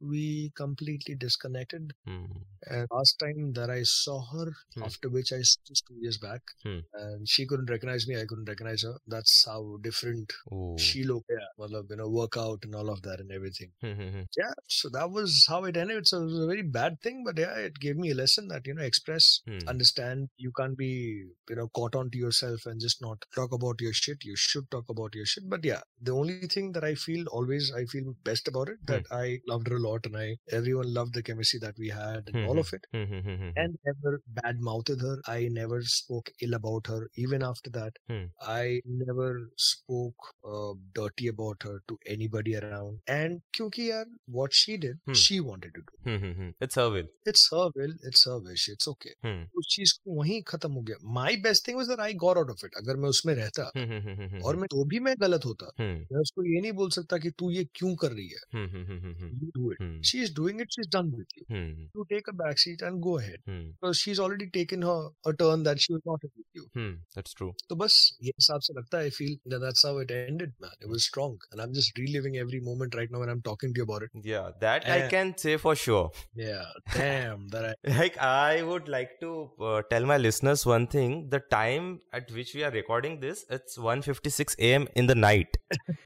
in 0.02 0.14
life. 0.14 0.40
That's 0.40 0.62
true. 0.62 0.86
So, 0.86 1.02
so 1.02 1.40
then 1.40 1.56
after 1.56 1.70
which 1.70 1.70
we 1.70 1.84
completely 1.86 1.86
disconnected. 1.86 1.94
Hmm, 2.06 2.26
And 2.70 2.88
last 2.92 3.20
time 3.20 3.54
that 3.54 3.70
I 3.70 3.84
saw 3.84 4.22
her, 4.34 4.52
Hmm. 4.76 4.84
after 4.84 5.10
which 5.10 5.32
I 5.34 5.38
just 5.66 5.86
two 5.88 5.96
years 6.00 6.18
back, 6.18 6.42
Hmm. 6.64 6.80
and 6.94 7.28
she 7.28 7.46
couldn't 7.46 7.70
recognize 7.70 8.08
me, 8.08 8.20
I 8.20 8.26
couldn't 8.26 8.46
recognize 8.48 8.84
her. 8.84 8.98
That's 9.08 9.46
how 9.46 9.78
different 9.82 10.34
Oh. 10.52 10.78
she 10.78 11.04
looked. 11.04 11.30
Yeah, 11.30 11.48
well, 11.58 11.86
you 11.90 11.96
know, 11.98 12.10
workout 12.10 12.60
and 12.64 12.76
all 12.76 12.90
of 12.90 13.02
that 13.04 13.20
and 13.20 13.32
everything. 13.32 13.72
Hmm, 13.82 13.94
hmm, 13.94 14.10
hmm. 14.10 14.22
Yeah, 14.38 14.54
so 14.68 14.90
that 14.90 15.12
was 15.12 15.46
how 15.48 15.66
it 15.66 15.78
ended. 15.78 16.08
So 16.08 16.22
it 16.22 16.26
was 16.26 16.40
a 16.40 16.48
very 16.48 16.64
bad 16.64 17.02
thing, 17.02 17.24
but 17.26 17.38
yeah, 17.38 17.56
it 17.58 17.80
gave 17.80 17.98
me 17.98 18.12
a 18.12 18.16
lesson 18.16 18.48
that 18.50 18.66
you 18.68 18.74
know, 18.76 18.84
express, 18.84 19.42
understand. 19.68 20.30
You 20.38 20.52
can't 20.54 20.78
be 20.78 21.26
you 21.50 21.56
know 21.56 21.68
caught 21.70 21.96
onto 21.96 22.18
yourself 22.18 22.66
and 22.66 22.80
just 22.82 23.02
not 23.02 23.26
talk 23.36 23.52
about 23.54 23.82
your 23.82 23.94
shit. 23.94 24.24
You 24.26 24.36
should 24.36 24.70
talk 24.72 24.90
about 24.90 25.16
your 25.16 25.26
shit. 25.26 25.50
But 25.50 25.66
yeah, 25.66 25.82
the 26.02 26.12
only 26.14 26.48
thing 26.48 26.72
that 26.74 26.84
I 26.84 26.96
feel 26.96 27.28
always 27.30 27.72
I 27.76 27.86
feel 27.86 28.16
best 28.24 28.48
about 28.48 28.70
it 28.70 28.78
that 28.88 29.06
I 29.12 29.40
loved 29.48 29.68
her 29.70 29.76
a 29.78 29.80
lot 29.86 30.06
and 30.06 30.18
I 30.18 30.28
everyone 30.60 30.94
loved 30.98 31.14
the 31.14 31.24
chemistry 31.30 31.60
that 31.60 31.78
we 31.78 31.90
had 31.90 32.22
and 32.28 32.36
mm-hmm. 32.36 32.50
all 32.50 32.60
of 32.60 32.72
it. 32.78 32.88
Hmm, 32.92 33.04
hmm, 33.04 33.20
hmm, 33.20 33.36
hmm, 33.36 33.44
hmm. 33.44 33.50
And 33.64 33.78
never 33.90 34.14
bad 34.42 34.62
mouthed 34.70 35.02
her. 35.08 35.16
I 35.28 35.48
never 35.60 35.82
spoke 35.96 36.32
ill 36.42 36.54
about 36.60 36.88
her. 36.88 37.02
Even 37.26 37.48
after 37.52 37.74
that, 37.80 38.02
Hmm. 38.10 38.24
I 38.56 38.82
never 38.86 39.30
spoke 39.58 40.28
uh, 40.54 40.74
dirty 41.00 41.28
about 41.34 41.64
her 41.70 41.76
to 41.92 41.98
anybody 42.16 42.56
around. 42.62 43.00
And 43.16 43.42
क्योंकि 43.54 43.90
यार 43.90 44.06
what 44.40 44.54
she 44.62 44.78
did, 44.86 45.00
Hmm. 45.10 45.20
she 45.24 45.40
wanted 45.50 45.76
to 45.80 45.86
do. 45.90 45.98
Hmm, 46.10 46.20
hmm, 46.26 46.34
hmm. 46.42 46.50
It's 46.68 46.82
her 46.82 46.88
will. 46.96 47.10
It's 47.34 47.48
her 47.54 47.66
will, 47.80 47.96
it's 48.12 48.26
her 48.30 48.38
wish, 48.50 48.68
it's 48.76 48.92
okay. 48.94 49.16
Hmm. 49.28 49.42
उस 49.58 49.74
चीज़ 49.76 49.94
को 49.94 50.20
वहीं 50.20 50.42
खत्म 50.54 50.72
हो 50.72 50.82
गया. 50.90 50.98
My 51.20 51.36
best 51.48 51.66
thing 51.68 51.80
was 51.82 51.92
that 51.94 52.06
I 52.08 52.12
got 52.26 52.42
out 52.44 52.54
of 52.56 52.66
it. 52.68 52.78
अगर 52.78 52.96
मैं 52.96 53.10
उसमें 53.10 53.34
रहता 53.36 53.72
Hmm, 53.76 53.86
hmm, 53.86 54.02
hmm, 54.06 54.18
hmm, 54.20 54.34
hmm, 54.34 54.44
और 54.44 54.56
मैं 54.56 54.68
तो 54.72 54.86
भी 54.86 55.00
मैं 55.00 55.16
गलत 55.20 55.46
होता 55.46 55.66
hmm, 55.66 56.14
मैं 56.14 56.22
उसको 56.22 56.56
ये 56.56 56.62
नहीं 56.62 56.72
बोल 56.72 56.90
सकता 56.90 57.18
कि 57.18 57.30
तू 57.30 57.52
ये 57.52 57.64
क्यों 57.76 57.96
कर 57.96 58.12
रही 58.12 58.28
है 58.28 58.66
it. 59.80 59.84
Hmm. 59.84 59.98
She 60.02 60.20
is 60.20 60.32
doing 60.32 60.60
it, 60.60 60.68
she's 60.76 60.88
done 60.88 61.12
with 61.16 61.28
you. 61.36 61.46
Hmm. 61.50 61.84
You 61.94 62.06
take 62.12 62.28
a 62.28 62.34
backseat 62.34 62.82
and 62.82 63.02
go 63.02 63.18
ahead. 63.20 63.38
Hmm. 63.48 63.70
Because 63.80 63.98
she's 63.98 64.20
already 64.20 64.50
taken 64.50 64.82
her 64.82 65.10
a 65.26 65.34
turn 65.34 65.64
that 65.64 65.80
she 65.80 65.94
was 65.94 66.02
not 66.06 66.22
with 66.24 66.32
you. 66.54 66.66
Hmm. 66.74 66.92
That's 67.16 67.34
true. 67.34 67.54
So 67.70 67.76
bus. 67.76 68.14
Yes, 68.20 68.50
se 68.50 68.74
I 68.94 69.10
feel 69.10 69.36
that 69.46 69.60
that's 69.60 69.84
how 69.84 69.98
it 69.98 70.12
ended, 70.12 70.54
man. 70.60 70.72
It 70.82 70.90
was 70.90 71.06
strong. 71.06 71.38
And 71.52 71.62
I'm 71.62 71.74
just 71.74 71.98
reliving 71.98 72.38
every 72.38 72.60
moment 72.60 72.96
right 72.96 73.10
now 73.12 73.20
when 73.20 73.30
I'm 73.30 73.42
talking 73.42 73.74
to 73.74 73.80
you 73.80 73.84
about 73.84 74.04
it. 74.04 74.10
Yeah, 74.24 74.52
that 74.62 74.86
and 74.86 75.04
I 75.04 75.08
can 75.08 75.38
say 75.38 75.58
for 75.58 75.76
sure. 75.76 76.12
Yeah. 76.36 76.66
Damn. 76.94 77.48
that 77.50 77.66
I 77.66 77.76
like 78.00 78.18
I 78.18 78.64
would 78.64 78.88
like 78.88 79.20
to 79.22 79.52
uh, 79.60 79.82
tell 79.90 80.06
my 80.06 80.18
listeners 80.18 80.66
one 80.66 80.88
thing. 80.88 81.30
The 81.30 81.40
time 81.40 82.02
at 82.14 82.32
which 82.32 82.54
we 82.56 82.64
are 82.64 82.72
recording 82.72 83.20
this, 83.20 83.46
it's 83.50 83.78
1.56 83.78 84.56
a.m. 84.60 84.88
in 84.96 85.08
the 85.08 85.16
night. 85.16 85.58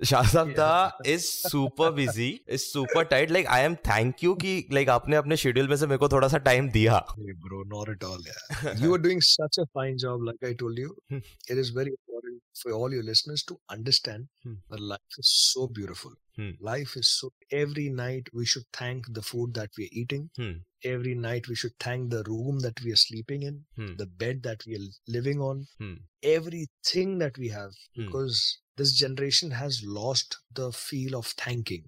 Shahzabda 0.04 0.58
yeah. 0.58 0.92
is 1.06 1.32
super 1.32 1.92
busy, 1.92 2.44
is 2.48 2.72
super 2.72 3.04
tight. 3.04 3.30
Like 3.30 3.48
I 3.48 3.59
I 3.60 3.66
am 3.66 3.76
thank 3.88 4.24
you 4.24 4.34
कि 4.42 4.52
like 4.74 4.90
आपने 4.90 5.16
अपने 5.16 5.38
schedule 5.38 5.68
में 5.70 5.76
से 5.78 5.88
मेरे 5.88 5.98
को 5.98 6.10
थोड़ा 6.10 6.28
सा 6.28 6.38
time 6.44 6.70
दिया 6.72 7.00
ब्रो 7.20 7.64
नॉट 7.70 7.90
एट 7.90 8.04
ऑल 8.04 8.24
यार 8.28 8.78
you 8.84 8.94
are 8.94 9.02
doing 9.02 9.22
such 9.24 9.60
a 9.60 9.64
fine 9.74 9.98
job 10.04 10.24
like 10.26 10.46
I 10.46 10.54
told 10.56 10.80
you 10.80 10.96
it 11.12 11.58
is 11.58 11.76
very 11.78 11.92
important 11.92 12.40
for 12.62 12.74
all 12.74 12.94
your 12.94 13.04
listeners 13.04 13.46
to 13.50 13.60
understand 13.72 14.26
that 14.48 14.80
life 14.82 15.20
is 15.20 15.34
so 15.34 15.68
beautiful 15.74 16.16
life 16.66 16.98
is 16.98 17.06
so 17.08 17.32
every 17.54 17.90
night 17.94 18.30
we 18.36 18.46
should 18.46 18.64
thank 18.82 19.10
the 19.10 19.22
food 19.22 19.54
that 19.54 19.80
we 19.80 19.86
are 19.86 20.00
eating 20.02 20.28
every 20.86 21.16
night 21.18 21.50
we 21.50 21.56
should 21.56 21.72
thank 21.86 22.10
the 22.10 22.24
room 22.28 22.62
that 22.62 22.82
we 22.84 22.92
are 22.92 22.98
sleeping 22.98 23.44
in 23.44 23.64
the 23.96 24.12
bed 24.20 24.42
that 24.42 24.68
we 24.68 24.76
are 24.76 24.90
living 25.12 25.42
on 25.44 25.66
everything 26.28 27.20
that 27.20 27.40
we 27.40 27.48
have 27.50 27.72
because 27.98 28.44
this 28.78 29.00
generation 29.00 29.52
has 29.54 29.86
lost 29.88 30.44
the 30.60 30.72
feel 30.76 31.16
of 31.16 31.34
thanking 31.48 31.84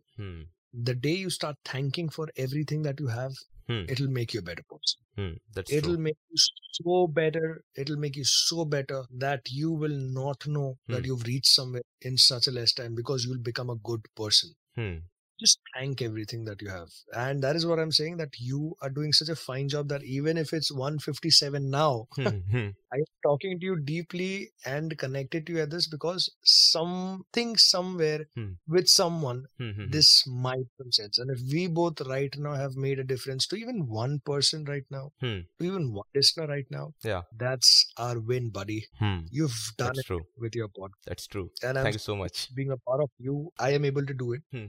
The 0.74 0.96
day 0.96 1.16
you 1.16 1.30
start 1.30 1.58
thanking 1.66 2.10
for 2.10 2.28
everything 2.36 2.82
that 2.84 3.00
you 3.00 3.08
have, 3.08 3.34
Hmm. 3.68 3.86
it'll 3.88 4.08
make 4.10 4.34
you 4.34 4.40
a 4.42 4.44
better 4.44 4.64
person 4.70 5.00
Hmm. 5.16 5.34
That's 5.54 5.76
it'll 5.78 5.98
true. 5.98 5.98
make 5.98 6.18
you 6.30 6.38
so 6.38 7.08
better 7.08 7.64
it'll 7.76 7.98
make 7.98 8.16
you 8.18 8.24
so 8.26 8.66
better 8.66 9.06
that 9.12 9.50
you 9.52 9.72
will 9.72 9.98
not 10.20 10.48
know 10.48 10.78
that 10.90 11.04
Hmm. 11.04 11.06
you've 11.06 11.24
reached 11.24 11.48
somewhere 11.48 11.84
in 12.02 12.18
such 12.18 12.48
a 12.48 12.52
less 12.52 12.74
time 12.74 12.96
because 12.96 13.26
you'll 13.26 13.40
become 13.52 13.70
a 13.70 13.76
good 13.78 14.06
person 14.16 14.54
Hmm. 14.76 15.11
Just 15.42 15.60
thank 15.76 16.02
everything 16.06 16.46
that 16.46 16.62
you 16.62 16.70
have 16.70 16.90
and 17.26 17.44
that 17.46 17.56
is 17.60 17.66
what 17.66 17.80
i'm 17.84 17.92
saying 18.00 18.18
that 18.18 18.40
you 18.50 18.76
are 18.82 18.90
doing 18.98 19.14
such 19.20 19.30
a 19.30 19.36
fine 19.36 19.68
job 19.74 19.88
that 19.94 20.04
even 20.04 20.38
if 20.44 20.54
it's 20.58 20.72
157 20.72 21.70
now 21.70 22.08
Hmm. 22.16 22.28
Hmm. 22.56 22.68
i 22.94 22.98
am 22.98 23.06
talking 23.28 23.60
to 23.60 23.66
you 23.70 23.76
deeply 23.92 24.52
and 24.66 24.98
connected 25.04 25.46
to 25.48 25.54
you 25.54 25.62
at 25.66 25.72
this 25.76 25.88
because 25.96 26.30
something 26.72 27.56
somewhere 27.58 28.20
Hmm. 28.36 28.52
with 28.76 28.88
someone 28.88 29.40
this 29.96 30.10
might 30.28 30.68
make 30.80 30.94
sense 31.00 31.18
and 31.24 31.32
if 31.36 31.40
we 31.54 31.62
both 31.80 32.02
right 32.14 32.36
now 32.48 32.54
have 32.64 32.76
made 32.86 33.00
a 33.00 33.08
difference 33.14 33.48
to 33.48 33.56
even 33.64 33.80
one 33.88 34.16
person 34.32 34.66
right 34.74 34.86
now 34.98 35.04
to 35.24 35.66
even 35.70 35.88
one 35.94 36.10
listener 36.20 36.48
right 36.54 36.70
now 36.78 36.86
Yeah. 37.12 37.22
that's 37.46 37.72
our 37.98 38.20
win 38.32 38.50
buddy 38.60 38.80
you've 39.40 39.60
done 39.78 39.88
That's 39.88 40.00
it 40.00 40.06
true. 40.12 40.22
with 40.46 40.56
your 40.62 40.70
pod 40.80 40.92
That's 41.08 41.28
true. 41.28 41.48
and 41.64 41.78
I'm 41.78 41.86
Thank 41.86 41.96
you 42.00 42.06
so 42.10 42.16
much. 42.24 42.38
being 42.60 42.72
a 42.72 42.78
part 42.90 43.02
of 43.08 43.10
you 43.28 43.36
i 43.68 43.72
am 43.80 43.86
able 43.92 44.06
to 44.14 44.18
do 44.24 44.30
it 44.38 44.44
Hmm. 44.56 44.68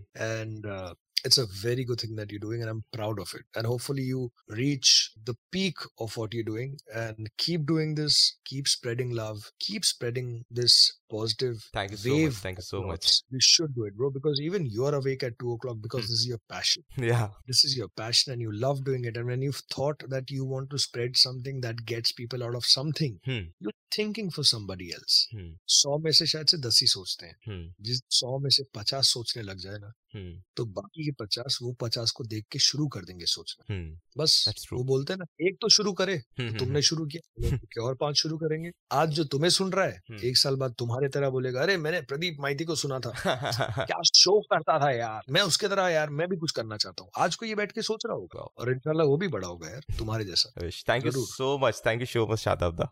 And 0.63 0.73
uh, 0.73 0.95
it's 1.25 1.39
a 1.39 1.47
very 1.47 1.85
good 1.85 2.01
thing 2.01 2.17
that 2.17 2.31
you're 2.31 2.41
doing 2.41 2.61
and 2.63 2.71
i'm 2.71 2.85
proud 2.93 3.19
of 3.21 3.33
it. 3.35 3.43
And 3.57 3.67
hopefully 3.67 4.03
you 4.03 4.31
reach 4.49 5.13
the 5.25 5.35
peak 5.53 5.77
of 5.99 6.17
what 6.17 6.35
you're 6.35 6.45
doing 6.45 6.77
and 6.95 7.29
keep 7.39 7.67
doing 7.67 7.95
this 7.95 8.37
keep 8.45 8.69
spreading 8.69 9.11
love 9.11 9.51
keep 9.61 9.85
spreading 9.85 10.45
this 10.51 10.93
positive 11.15 11.65
Thank 11.77 11.93
you 11.95 11.99
so 12.03 12.13
wave. 12.15 12.29
much. 12.29 12.41
Thank 12.45 12.59
you 12.63 12.67
so 12.67 12.81
much. 12.85 13.09
You 13.37 13.43
should 13.49 13.75
do 13.79 13.87
it, 13.91 13.97
bro, 13.97 14.11
because 14.17 14.41
even 14.49 14.67
you're 14.77 14.95
awake 15.01 15.23
at 15.29 15.39
two 15.45 15.53
o'clock 15.57 15.81
because 15.87 16.05
Hmm. 16.07 16.13
this 16.13 16.21
is 16.21 16.27
your 16.33 16.41
passion. 16.55 16.85
Yeah. 17.11 17.29
This 17.53 17.65
is 17.71 17.77
your 17.81 17.89
passion 18.03 18.33
and 18.35 18.47
you 18.47 18.53
love 18.67 18.83
doing 18.91 19.07
it. 19.13 19.21
And 19.23 19.33
when 19.35 19.47
you've 19.49 19.63
thought 19.77 20.07
that 20.17 20.35
you 20.39 20.49
want 20.55 20.71
to 20.77 20.83
spread 20.87 21.23
something 21.25 21.61
that 21.69 21.85
gets 21.95 22.17
people 22.23 22.47
out 22.49 22.61
of 22.63 22.69
something, 22.75 23.17
Hmm. 23.31 23.43
you're 23.61 23.79
thinking 23.99 24.29
for 24.37 24.45
somebody 24.53 24.91
else. 24.99 25.17
Hmm. 25.37 25.49
सौ 25.79 25.99
में 26.05 26.11
से 26.21 26.27
शायद 26.35 26.47
से 26.55 26.59
दस 26.69 26.79
ही 26.83 26.87
सोचते 26.97 27.27
हैं 27.27 27.37
Hmm. 27.49 27.65
जिस 27.89 28.01
सौ 28.21 28.39
में 28.45 28.51
से 28.59 28.63
पचास 28.79 29.09
सोचने 29.19 29.43
लग 29.51 29.59
जाए 29.67 29.79
ना 29.87 29.93
Hmm. 30.15 30.33
तो 30.57 30.65
बाकी 30.79 31.05
के 31.05 31.11
पचास 31.25 31.59
वो 31.63 31.73
पचास 31.81 32.11
को 32.17 32.25
देख 32.33 32.45
के 32.53 32.59
शुरू 32.69 32.87
कर 32.97 33.05
देंगे 33.11 33.27
सोचना 33.35 33.65
Hmm. 33.75 33.87
बस. 34.19 34.67
वो 34.73 34.83
बोलते 34.93 35.13
हैं 35.13 35.19
ना 35.19 35.27
एक 35.49 35.57
तो 35.63 35.69
शुरू 35.77 35.93
करे 36.01 36.17
Hmm. 36.19 36.51
तो 36.53 36.59
तुमने 36.65 36.83
शुरू 36.89 37.07
किया 37.15 37.83
और 37.85 37.95
पाँच 38.01 38.17
शुरू 38.23 38.37
करेंगे 38.39 38.71
आज 39.01 39.11
जो 39.19 39.25
तुम्हें 39.35 39.51
सुन 39.51 39.73
रहा 39.73 39.85
है 39.85 40.01
हम्म। 40.11 40.19
एक 40.29 40.37
साल 40.39 40.57
बाद 40.63 40.75
तुम्हारे 40.79 41.02
तुम्हारी 41.03 41.21
तरह 41.21 41.31
बोलेगा 41.31 41.63
अरे 41.63 41.77
मैंने 41.77 42.01
प्रदीप 42.01 42.37
माइती 42.41 42.65
को 42.65 42.75
सुना 42.75 42.99
था। 42.99 43.11
क्या 43.85 44.03
शो 44.03 44.41
करता 44.41 44.79
था 44.79 44.91
यार। 44.91 45.23
मैं 45.31 45.41
उसके 45.41 45.69
तरह 45.69 45.89
यार 45.89 46.11
मैं 46.11 46.29
भी 46.29 46.37
कुछ 46.37 46.51
करना 46.51 46.77
चाहता 46.77 47.03
हूँ। 47.03 47.11
आज 47.19 47.37
को 47.37 47.47
ये 47.47 47.55
बैठ 47.55 47.73
के 47.73 47.83
सोच 47.83 48.03
रहा 48.07 48.17
होगा 48.17 48.41
और 48.41 48.71
इनशाला 48.71 49.05
वो 49.05 49.17
भी 49.17 49.29
बड़ा 49.29 49.49
होगा 49.49 49.69
यार 49.69 49.81
तुम्हारे 49.99 50.25
जैसा। 50.25 50.69
Thank 50.89 51.07
you 51.07 51.13
so 51.15 51.67
much 51.67 51.83
thank 51.87 52.01
you 52.01 52.07
so 52.07 52.33
much 52.33 52.39
Shadab 52.39 52.89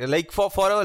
like 0.00 0.32
for 0.32 0.48
for 0.48 0.70
our 0.70 0.84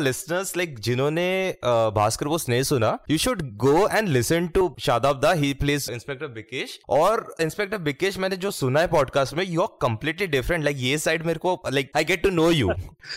like 0.58 0.80
जिन्होंने 0.80 1.58
भास्कर 1.66 2.26
बोस 2.26 2.50
नहीं 2.50 2.64
सुना 2.64 3.00
you 3.10 3.18
should 3.18 3.42
go 3.58 3.88
and 3.88 4.08
listen 4.08 4.48
to 4.48 4.76
Shadab 4.80 5.22
he 5.26 5.52
inspector 5.64 6.28
Bikesh 6.28 6.80
और 6.90 7.29
इंस्पेक्टर 7.40 7.78
बिकेश 7.78 8.18
मैंने 8.18 8.36
जो 8.36 8.52
सुना 8.52 8.80
है 8.80 8.88
पॉडकास्ट 8.88 9.34
में 9.34 9.44
you 9.46 9.62
are 9.62 9.78
completely 9.82 10.28
different 10.28 10.64
like 10.64 10.78
ये 10.80 10.98
साइड 10.98 11.26
मेरे 11.26 11.40
को 11.40 11.62
like 11.70 11.92
I 11.96 12.04
get 12.04 12.24
to 12.24 12.30
know 12.30 12.50
you 12.52 12.74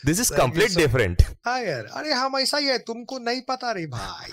this 0.07 0.21
is 0.21 0.33
complete 0.35 0.77
different 0.77 1.23
हाँ 1.47 1.59
यार 1.61 1.85
अरे 1.93 2.13
हम 2.13 2.39
ऐसा 2.39 2.59
ही 2.59 2.67
है 2.67 2.79
तुमको 2.79 3.19
नहीं 3.19 3.41
पता 3.51 3.73
रही 3.73 3.87
भाई। 3.87 4.31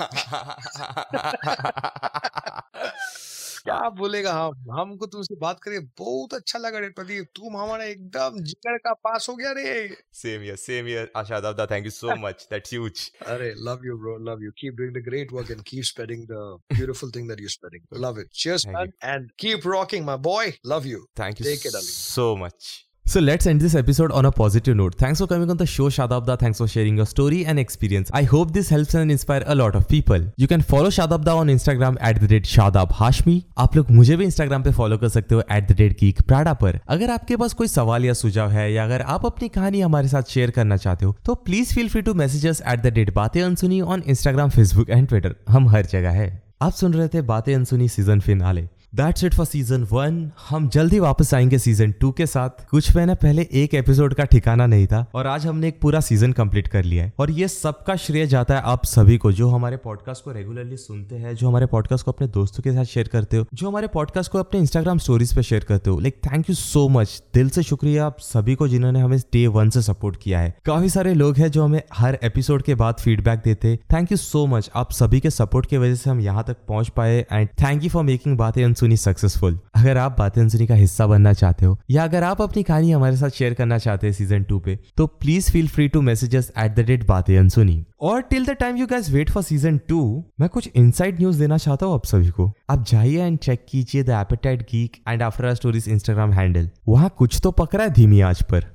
क्या 3.64 3.90
बोलेगा 3.98 4.34
हम? 4.34 4.66
हमको 4.72 5.06
तो 5.06 5.12
तुमसे 5.12 5.36
बात 5.40 5.60
करके 5.64 5.80
बहुत 6.00 6.34
अच्छा 6.34 6.60
लगा 6.60 6.80
रे 6.80 6.90
प्रदीप। 6.98 7.26
तुम 7.36 7.58
हमारा 7.58 7.84
एकदम 7.86 8.40
जिगर 8.42 8.78
का 8.78 8.94
पास 9.08 9.28
हो 9.30 9.36
गया 9.36 9.52
रे। 9.58 9.74
Same 10.22 10.44
year 10.44 10.56
same 10.56 10.88
year 10.88 11.12
Asha 11.18 11.40
dada 11.40 11.66
thank 11.72 11.86
you 11.86 11.92
so 11.92 12.16
much 12.26 12.48
that's 12.52 12.74
huge 12.74 13.10
अरे 13.28 13.54
love 13.70 13.86
you 13.86 13.98
bro 13.98 14.18
love 14.32 14.44
you 14.44 14.52
keep 14.58 14.76
doing 14.76 14.94
the 14.98 15.04
great 15.08 15.34
work 15.34 15.52
and 15.52 15.64
keep 15.68 15.84
spreading 15.84 16.24
the 16.32 16.44
beautiful 16.74 17.12
thing 17.16 17.30
that 17.30 17.42
you 17.42 17.50
spreading 17.50 18.04
love 18.06 18.20
it 18.20 18.30
cheers 18.34 18.66
and 18.66 19.32
keep 19.40 19.68
rocking 19.68 20.06
my 20.06 20.18
boy 20.30 20.54
love 20.66 20.88
you 20.88 21.06
thank 21.20 21.42
you 21.42 21.56
so 21.82 22.36
much 22.36 22.70
so 23.12 23.20
let's 23.20 23.48
end 23.48 23.60
this 23.60 23.74
episode 23.74 24.12
on 24.12 24.26
a 24.26 24.32
positive 24.32 24.76
note. 24.76 24.94
Thanks 24.94 25.20
for 25.20 25.26
coming 25.26 25.50
on 25.50 25.58
the 25.58 25.66
show, 25.66 25.86
Shadabda. 25.90 26.38
Thanks 26.38 26.60
for 26.60 26.68
sharing 26.68 26.98
your 26.98 27.08
story 27.08 27.44
and 27.44 27.58
experience. 27.58 28.12
I 28.14 28.22
hope 28.24 28.52
this 28.54 28.70
helps 28.70 28.94
and 28.94 29.10
inspire 29.10 29.44
a 29.48 29.56
lot 29.56 29.76
of 29.76 29.88
people. 29.88 30.28
You 30.38 30.48
can 30.48 30.62
follow 30.62 30.92
Shadabda 30.98 31.36
on 31.36 31.48
Instagram 31.48 31.98
at 32.02 32.20
the 32.22 32.28
rate 32.34 32.50
Shadab 32.52 32.94
Hashmi. 33.00 33.42
आप 33.58 33.76
लोग 33.76 33.92
मुझे 33.92 34.18
भी 34.18 34.26
Instagram 34.26 34.64
पे 34.64 34.72
follow 34.72 34.98
कर 34.98 35.10
सकते 35.10 35.36
हो 35.36 35.42
at 35.58 35.72
the 35.72 35.78
rate 35.82 35.98
Geek 36.04 36.22
Prada 36.32 36.56
पर 36.62 36.80
अगर 36.88 37.12
आपके 37.12 37.38
पास 37.44 37.54
कोई 37.62 37.68
सवाल 37.68 38.06
या 38.06 38.14
सुझाव 38.22 38.50
है 38.52 38.72
या 38.74 38.84
अगर 38.86 39.02
आप 39.16 39.26
अपनी 39.26 39.50
कहानी 39.58 39.82
हमारे 39.82 40.08
साथ 40.08 40.34
शेयर 40.34 40.52
करना 40.60 40.78
चाहते 40.78 41.06
हो 41.06 41.16
तो 41.26 41.36
please 41.50 41.74
feel 41.76 41.90
free 41.90 42.02
to 42.02 42.14
messages 42.24 42.62
at 42.68 42.84
the 42.84 42.94
date 42.94 43.14
Baatein 43.16 43.42
Ansuni 43.44 43.82
on 43.82 44.04
Instagram 44.08 44.50
Facebook 44.50 44.90
and 44.90 45.08
Twitter 45.08 45.36
हम 45.50 45.70
हर 45.70 45.86
जगह 45.96 46.22
है 46.22 46.32
आप 46.62 46.74
सुन 46.74 46.94
रहे 46.94 47.08
थे 47.08 47.22
Baatein 47.32 47.54
Ansuni 47.56 47.88
season 47.90 48.20
finale 48.20 48.68
that's 48.96 49.24
it 49.24 49.34
for 49.34 49.46
season 49.46 49.84
one 49.92 50.32
हम 50.50 50.70
जल्दी 50.70 51.00
वापस 51.00 51.34
आएँगे 51.34 51.58
सीज़न 51.60 51.92
टू 51.92 52.12
के 52.12 52.26
साथ। 52.26 52.50
कुछ 52.70 52.96
महीने 52.96 53.16
पहले 53.16 53.48
एक 53.54 53.74
एपिसोड 53.74 54.14
का 54.14 54.24
ठिकाना 54.24 54.66
नहीं 54.66 54.88
था 54.88 55.06
और 55.14 55.28
आज 55.28 55.46
हमने 55.46 55.68
एक 55.68 55.82
पूरा 55.82 56.00
सीज़न 56.00 56.32
कंप्लीट 56.32 56.68
कर 56.68 56.84
लिया 56.84 57.04
है। 57.04 57.14
और 57.20 57.32
ये 57.32 57.48
सबका 57.48 57.96
श्रेय 57.96 58.28
जाता 58.28 58.56
है 58.56 58.62
आप 58.62 58.86
सभी 58.86 59.18
को, 59.18 59.32
जो 59.32 59.50
हमारे 59.50 59.78
पॉडकास्ट 59.78 60.24
को 60.24 60.32
रेगुलरली 60.32 60.78
सुनते 60.78 61.16
हैं, 61.16 61.36
जो 61.36 61.48
हमारे 61.48 61.66
पॉडकास्ट 61.66 62.06
को 62.06 62.12
अपने 62.12 62.28
दोस्तों 62.28 62.64
के 62.64 62.72
साथ 62.72 62.84
शेयर 62.84 63.08
करते 63.08 63.38
हो, 63.38 63.46
जो 63.54 63.68
हमारे 63.68 63.88
पॉडकास्ट 63.88 64.32
को 64.32 64.38
अपने 64.38 64.60
इंस्टाग्राम 64.60 64.98
स्टोरीज 64.98 65.36
पे 65.36 65.44
शेयर 65.44 65.64
करते 65.64 65.90
हो। 65.90 66.00
Like 66.00 66.18
thank 66.26 66.50
you 66.50 66.56
so 66.56 66.88
much 66.90 67.24
दिल 67.34 67.50
से 67.50 67.64
शुक्रिया 67.64 68.06
आप 68.06 68.20
सभी 68.20 68.56
को 68.56 68.68
जिन्होंने 68.68 69.00
हमें 69.00 69.20
डे 69.20 69.48
वन 69.48 69.70
से 69.70 69.82
सपोर्ट 69.82 70.18
किया 70.18 70.40
है। 70.40 70.56
काफ़ी 70.66 70.90
सारे 70.90 71.14
लोग 71.14 71.38
हैं 71.38 71.52
जो 71.52 71.64
हमें 71.64 71.82
हर 71.94 72.20
एपिसोड 72.24 72.62
के 72.62 72.76
बाद 72.76 72.96
फीडबैक 73.00 73.40
देते। 73.40 73.80
थैंक 73.94 74.12
यू 74.12 74.18
सो 74.18 74.46
मच 74.48 74.72
आप 74.76 74.92
सभी 74.92 75.20
के 75.20 75.30
सपोर्ट 75.30 75.66
की 75.66 75.78
वजह 75.78 75.96
से 75.96 76.10
हम 76.10 76.20
यहाँ 76.20 76.44
तक 76.48 76.58
पहुँच 76.68 76.90
पाए। 76.90 77.26
And 77.32 77.50
thank 77.50 77.84
you 77.84 77.90
for 77.90 78.04
making 78.04 78.38
Baatein 78.38 78.64
Ansuni 78.80 78.98
successful 78.98 79.60
अगर 79.76 79.98
आप 79.98 80.16
बातें 80.20 80.42
अनसुनी 80.42 80.66
का 80.68 80.76
हिस्सा 80.76 81.06
बनना 81.08 81.32
चाहते 81.34 81.66
हो, 81.66 81.78
या 81.92 82.04
अगर 82.04 82.24
आप 82.24 82.42
अपनी 82.42 82.62
कहानी 82.64 82.92
हमारे 82.92 83.18
साथ 83.18 83.30
शेयर 83.30 83.54
करना 83.54 83.78
चाहते 83.78 84.08
हैं 84.08 84.14
सीज़न 84.14 84.44
टू 84.44 84.60
पे 84.60 84.78
तो 84.98 85.08
please 85.08 85.50
feel 85.52 85.68
free 85.68 85.88
to 85.88 86.02
messages 86.02 86.52
at 86.58 86.76
the 86.76 86.86
rate 86.90 87.06
Baatein 87.08 87.38
Ansuni. 87.38 87.84
और 88.02 88.22
till 88.22 88.46
the 88.46 88.56
time 88.60 88.78
you 88.78 88.88
guys 88.88 89.10
wait 89.10 89.30
for 89.30 89.44
season 89.44 89.78
two 89.90 90.02
मैं 90.40 90.50
कुछ 90.50 90.70
इनसाइड 90.76 91.20
न्यूज़ 91.20 91.40
देना 91.40 91.58
चाहता 91.58 91.86
हूँ 91.86 91.94
आप 91.94 92.06
सभी 92.06 92.30
को. 92.30 92.52
आप 92.70 92.86
जाइए 92.88 93.26
एंड 93.26 93.38
चेक 93.40 93.66
कीजिए 93.70 94.04
the 94.04 94.10
appetite 94.22 94.62
geek 94.72 95.02
and 95.08 95.24
after 95.24 95.54
stories 95.56 95.90
Instagram 95.90 96.34
handle 96.34 96.70
वहाँ 96.88 97.14
कुछ 97.18 97.40
तो 97.44 97.52
पकड़ा 97.54 97.84
है 97.84 97.90
धीमी 97.94 98.22
आँच 98.22 98.44
पर. 98.44 98.72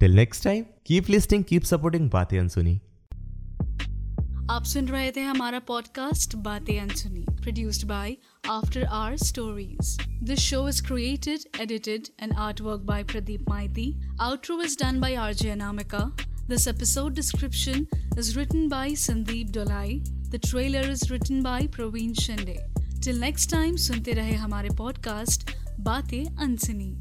Till 0.00 0.16
next 0.16 0.44
time 0.44 0.64
keep 0.86 1.10
listening 1.10 1.44
keep 1.44 1.62
supporting 1.64 2.10
Baatein 2.10 2.38
Ansuni. 2.38 2.80
आप 4.50 4.64
सुन 4.64 4.86
रहे 4.86 5.10
थे 5.10 5.20
हमारा 5.20 5.58
podcast 5.68 6.34
Baatein 6.40 6.78
Ansuni 6.80 7.24
produced 7.32 7.86
by 7.88 8.10
after 8.49 8.83
our 8.83 9.15
stories 9.17 9.97
this 10.23 10.39
show 10.39 10.67
is 10.69 10.81
created 10.87 11.61
edited 11.61 12.07
and 12.21 12.33
art 12.39 12.61
work 12.61 12.81
by 12.85 13.03
Pradeep 13.03 13.49
Maity 13.49 13.85
outro 14.21 14.61
is 14.61 14.77
done 14.81 14.99
by 15.01 15.15
RJ 15.19 15.49
Anamika 15.49 16.03
this 16.49 16.67
episode 16.67 17.13
description 17.15 17.85
is 18.17 18.37
written 18.37 18.67
by 18.71 18.87
Sandeep 18.99 19.51
Dolai 19.53 19.99
the 20.29 20.41
trailer 20.45 20.91
is 20.91 21.03
written 21.11 21.45
by 21.45 21.61
Praveen 21.75 22.13
Shinde 22.21 22.57
till 23.03 23.19
next 23.19 23.51
time 23.51 23.75
सुनते 23.85 24.11
रहे 24.13 24.35
हमारे 24.37 24.69
podcast 24.77 25.49
Baatein 25.79 26.23
अनसुनी 26.25 26.93